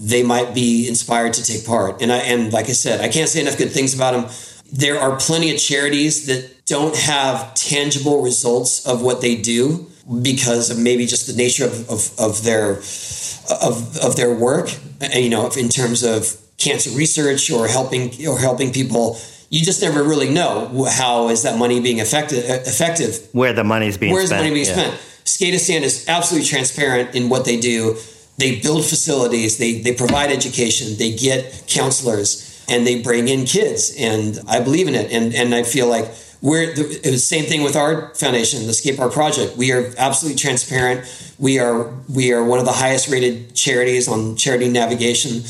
they 0.00 0.22
might 0.22 0.54
be 0.54 0.88
inspired 0.88 1.32
to 1.34 1.44
take 1.44 1.66
part. 1.66 2.00
And 2.02 2.12
I 2.12 2.18
and 2.18 2.52
like 2.52 2.68
I 2.68 2.72
said, 2.72 3.00
I 3.00 3.08
can't 3.08 3.28
say 3.28 3.40
enough 3.40 3.58
good 3.58 3.72
things 3.72 3.94
about 3.94 4.12
them. 4.12 4.30
There 4.72 5.00
are 5.00 5.16
plenty 5.18 5.52
of 5.52 5.58
charities 5.58 6.26
that 6.26 6.66
don't 6.66 6.96
have 6.96 7.54
tangible 7.54 8.22
results 8.22 8.86
of 8.86 9.02
what 9.02 9.20
they 9.20 9.34
do 9.34 9.90
because 10.22 10.70
of 10.70 10.78
maybe 10.78 11.06
just 11.06 11.26
the 11.26 11.32
nature 11.32 11.64
of, 11.64 11.90
of, 11.90 12.12
of 12.18 12.44
their 12.44 12.80
of, 13.62 13.96
of 13.98 14.16
their 14.16 14.32
work 14.32 14.70
you 15.12 15.28
know 15.28 15.50
in 15.56 15.68
terms 15.68 16.02
of 16.02 16.36
cancer 16.58 16.90
research 16.90 17.50
or 17.50 17.66
helping 17.66 18.10
or 18.26 18.38
helping 18.38 18.72
people 18.72 19.18
you 19.50 19.62
just 19.62 19.82
never 19.82 20.02
really 20.02 20.30
know 20.30 20.86
how 20.88 21.28
is 21.28 21.42
that 21.42 21.58
money 21.58 21.80
being 21.80 21.98
effective 21.98 22.44
effective 22.48 23.28
where 23.32 23.52
the 23.52 23.64
money's 23.64 23.98
being 23.98 24.12
where's 24.12 24.30
the 24.30 24.36
money 24.36 24.50
being 24.50 24.66
yeah. 24.66 24.72
spent 24.72 24.94
Skateistan 25.24 25.82
is 25.82 26.08
absolutely 26.08 26.48
transparent 26.48 27.14
in 27.14 27.28
what 27.28 27.44
they 27.44 27.60
do 27.60 27.96
they 28.38 28.60
build 28.60 28.84
facilities 28.84 29.58
they 29.58 29.80
they 29.80 29.94
provide 29.94 30.30
education 30.30 30.96
they 30.96 31.14
get 31.14 31.64
counselors 31.66 32.64
and 32.68 32.86
they 32.86 33.02
bring 33.02 33.28
in 33.28 33.44
kids 33.44 33.94
and 33.98 34.40
I 34.48 34.60
believe 34.60 34.88
in 34.88 34.94
it 34.94 35.12
and 35.12 35.34
and 35.34 35.54
I 35.54 35.64
feel 35.64 35.88
like 35.88 36.10
we're 36.42 36.74
the, 36.74 36.82
it 36.82 37.10
was 37.10 37.28
the 37.28 37.36
same 37.36 37.44
thing 37.44 37.62
with 37.62 37.76
our 37.76 38.14
foundation, 38.14 38.66
the 38.66 38.72
Skate 38.72 38.96
Park 38.96 39.12
Project. 39.12 39.56
We 39.56 39.72
are 39.72 39.92
absolutely 39.98 40.38
transparent. 40.38 41.04
We 41.38 41.58
are 41.58 41.92
we 42.08 42.32
are 42.32 42.42
one 42.42 42.58
of 42.58 42.64
the 42.64 42.72
highest 42.72 43.08
rated 43.08 43.54
charities 43.54 44.08
on 44.08 44.36
charity 44.36 44.68
navigation, 44.68 45.42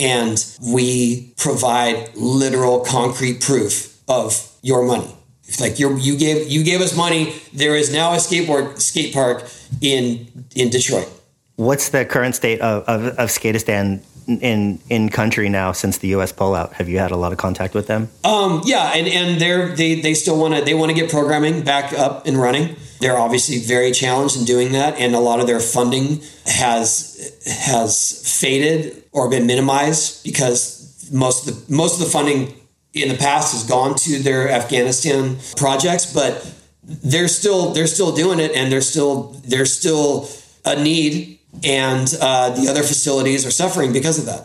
and 0.00 0.44
we 0.60 1.32
provide 1.36 2.14
literal 2.16 2.80
concrete 2.80 3.40
proof 3.40 4.00
of 4.08 4.50
your 4.62 4.84
money. 4.84 5.14
It's 5.44 5.60
like 5.60 5.78
you 5.78 5.96
you 5.96 6.16
gave 6.16 6.48
you 6.48 6.62
gave 6.62 6.80
us 6.80 6.96
money. 6.96 7.34
There 7.52 7.74
is 7.74 7.92
now 7.92 8.12
a 8.12 8.16
skateboard 8.16 8.80
skate 8.80 9.14
park 9.14 9.48
in 9.80 10.28
in 10.54 10.68
Detroit. 10.68 11.08
What's 11.56 11.88
the 11.88 12.04
current 12.04 12.34
state 12.34 12.60
of, 12.60 12.84
of, 12.84 13.06
of 13.18 13.30
Skateistan 13.30 14.00
in 14.28 14.78
in 14.88 15.08
country 15.08 15.48
now 15.48 15.72
since 15.72 15.98
the 15.98 16.08
U.S. 16.08 16.32
pullout? 16.32 16.74
Have 16.74 16.88
you 16.88 16.98
had 16.98 17.10
a 17.10 17.16
lot 17.16 17.32
of 17.32 17.38
contact 17.38 17.74
with 17.74 17.86
them? 17.86 18.10
Um, 18.24 18.62
yeah, 18.64 18.92
and 18.94 19.08
and 19.08 19.40
they're 19.40 19.74
they 19.74 20.00
they 20.00 20.14
still 20.14 20.38
want 20.38 20.54
to 20.54 20.64
they 20.64 20.74
want 20.74 20.90
to 20.90 20.94
get 20.94 21.10
programming 21.10 21.62
back 21.62 21.92
up 21.92 22.26
and 22.26 22.36
running. 22.36 22.76
They're 23.00 23.18
obviously 23.18 23.58
very 23.58 23.92
challenged 23.92 24.36
in 24.36 24.44
doing 24.44 24.72
that, 24.72 24.98
and 24.98 25.14
a 25.14 25.20
lot 25.20 25.40
of 25.40 25.46
their 25.46 25.60
funding 25.60 26.20
has 26.46 27.32
has 27.46 28.40
faded 28.40 29.04
or 29.12 29.30
been 29.30 29.46
minimized 29.46 30.22
because 30.24 31.08
most 31.10 31.48
of 31.48 31.66
the 31.66 31.74
most 31.74 31.98
of 31.98 32.04
the 32.04 32.10
funding 32.12 32.54
in 32.92 33.08
the 33.08 33.16
past 33.16 33.52
has 33.52 33.64
gone 33.64 33.94
to 33.96 34.18
their 34.18 34.50
Afghanistan 34.50 35.38
projects, 35.56 36.12
but 36.12 36.54
they're 36.82 37.28
still 37.28 37.72
they're 37.72 37.86
still 37.86 38.14
doing 38.14 38.40
it, 38.40 38.52
and 38.52 38.70
there's 38.70 38.88
still 38.88 39.34
there's 39.44 39.72
still 39.72 40.28
a 40.64 40.80
need 40.82 41.37
and 41.64 42.12
uh, 42.20 42.50
the 42.50 42.68
other 42.68 42.82
facilities 42.82 43.46
are 43.46 43.50
suffering 43.50 43.92
because 43.92 44.18
of 44.18 44.26
that. 44.26 44.44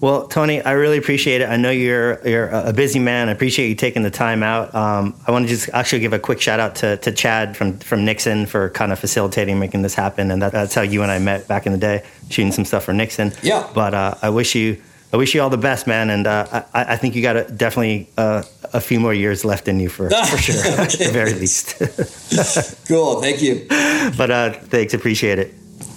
Well, 0.00 0.26
Tony, 0.28 0.60
I 0.60 0.72
really 0.72 0.98
appreciate 0.98 1.40
it. 1.40 1.48
I 1.48 1.56
know 1.56 1.70
you're 1.70 2.20
you're 2.28 2.48
a 2.48 2.74
busy 2.74 2.98
man. 2.98 3.30
I 3.30 3.32
appreciate 3.32 3.68
you 3.68 3.74
taking 3.74 4.02
the 4.02 4.10
time 4.10 4.42
out. 4.42 4.74
Um, 4.74 5.14
I 5.26 5.30
want 5.30 5.46
to 5.46 5.48
just 5.48 5.70
actually 5.72 6.00
give 6.00 6.12
a 6.12 6.18
quick 6.18 6.42
shout 6.42 6.60
out 6.60 6.74
to, 6.76 6.98
to 6.98 7.10
Chad 7.10 7.56
from 7.56 7.78
from 7.78 8.04
Nixon 8.04 8.44
for 8.44 8.68
kind 8.68 8.92
of 8.92 8.98
facilitating 8.98 9.58
making 9.58 9.80
this 9.80 9.94
happen, 9.94 10.30
and 10.30 10.42
that, 10.42 10.52
that's 10.52 10.74
how 10.74 10.82
you 10.82 11.02
and 11.02 11.10
I 11.10 11.18
met 11.20 11.48
back 11.48 11.64
in 11.64 11.72
the 11.72 11.78
day, 11.78 12.04
shooting 12.28 12.52
some 12.52 12.66
stuff 12.66 12.84
for 12.84 12.92
Nixon. 12.92 13.32
Yeah. 13.42 13.66
But 13.74 13.94
uh, 13.94 14.14
I 14.20 14.28
wish 14.28 14.54
you 14.54 14.82
I 15.14 15.16
wish 15.16 15.34
you 15.34 15.40
all 15.40 15.48
the 15.48 15.56
best, 15.56 15.86
man, 15.86 16.10
and 16.10 16.26
uh, 16.26 16.64
I, 16.74 16.84
I, 16.94 16.96
think 16.96 17.14
you 17.14 17.22
got 17.22 17.36
a, 17.36 17.44
definitely 17.44 18.10
uh, 18.18 18.42
a 18.74 18.80
few 18.82 18.98
more 19.00 19.14
years 19.14 19.44
left 19.44 19.68
in 19.68 19.80
you 19.80 19.88
for 19.88 20.10
for 20.26 20.36
sure, 20.36 20.60
at 20.66 20.90
the 20.90 21.10
very 21.12 21.32
least. 21.32 21.78
cool. 22.88 23.22
Thank 23.22 23.40
you. 23.40 23.64
But 24.18 24.30
uh, 24.30 24.52
thanks. 24.52 24.92
Appreciate 24.92 25.38
it. 25.38 25.54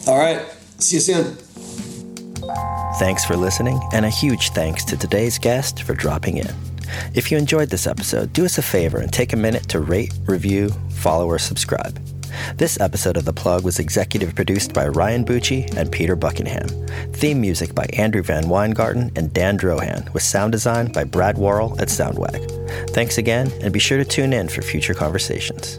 All 0.07 0.17
right. 0.17 0.41
See 0.79 0.95
you 0.95 1.01
soon. 1.01 1.37
Thanks 2.97 3.25
for 3.25 3.35
listening, 3.35 3.79
and 3.93 4.05
a 4.05 4.09
huge 4.09 4.51
thanks 4.51 4.85
to 4.85 4.97
today's 4.97 5.37
guest 5.37 5.83
for 5.83 5.93
dropping 5.93 6.37
in. 6.37 6.49
If 7.13 7.29
you 7.29 7.37
enjoyed 7.37 7.69
this 7.69 7.85
episode, 7.85 8.31
do 8.31 8.45
us 8.45 8.57
a 8.57 8.61
favor 8.61 8.99
and 8.99 9.11
take 9.11 9.33
a 9.33 9.37
minute 9.37 9.67
to 9.69 9.79
rate, 9.79 10.13
review, 10.25 10.69
follow, 10.91 11.27
or 11.27 11.37
subscribe. 11.37 11.99
This 12.55 12.79
episode 12.79 13.17
of 13.17 13.25
The 13.25 13.33
Plug 13.33 13.65
was 13.65 13.79
executive 13.79 14.33
produced 14.33 14.73
by 14.73 14.87
Ryan 14.87 15.25
Bucci 15.25 15.75
and 15.75 15.91
Peter 15.91 16.15
Buckingham. 16.15 16.67
Theme 17.13 17.41
music 17.41 17.75
by 17.75 17.85
Andrew 17.93 18.23
VanWyngarden 18.23 19.17
and 19.17 19.33
Dan 19.33 19.57
Drohan, 19.57 20.13
with 20.13 20.23
sound 20.23 20.53
design 20.53 20.91
by 20.91 21.03
Brad 21.03 21.37
Worrell 21.37 21.79
at 21.81 21.89
Soundwag. 21.89 22.89
Thanks 22.91 23.17
again, 23.17 23.51
and 23.61 23.73
be 23.73 23.79
sure 23.79 23.97
to 23.97 24.05
tune 24.05 24.31
in 24.31 24.47
for 24.47 24.61
future 24.61 24.93
conversations. 24.93 25.77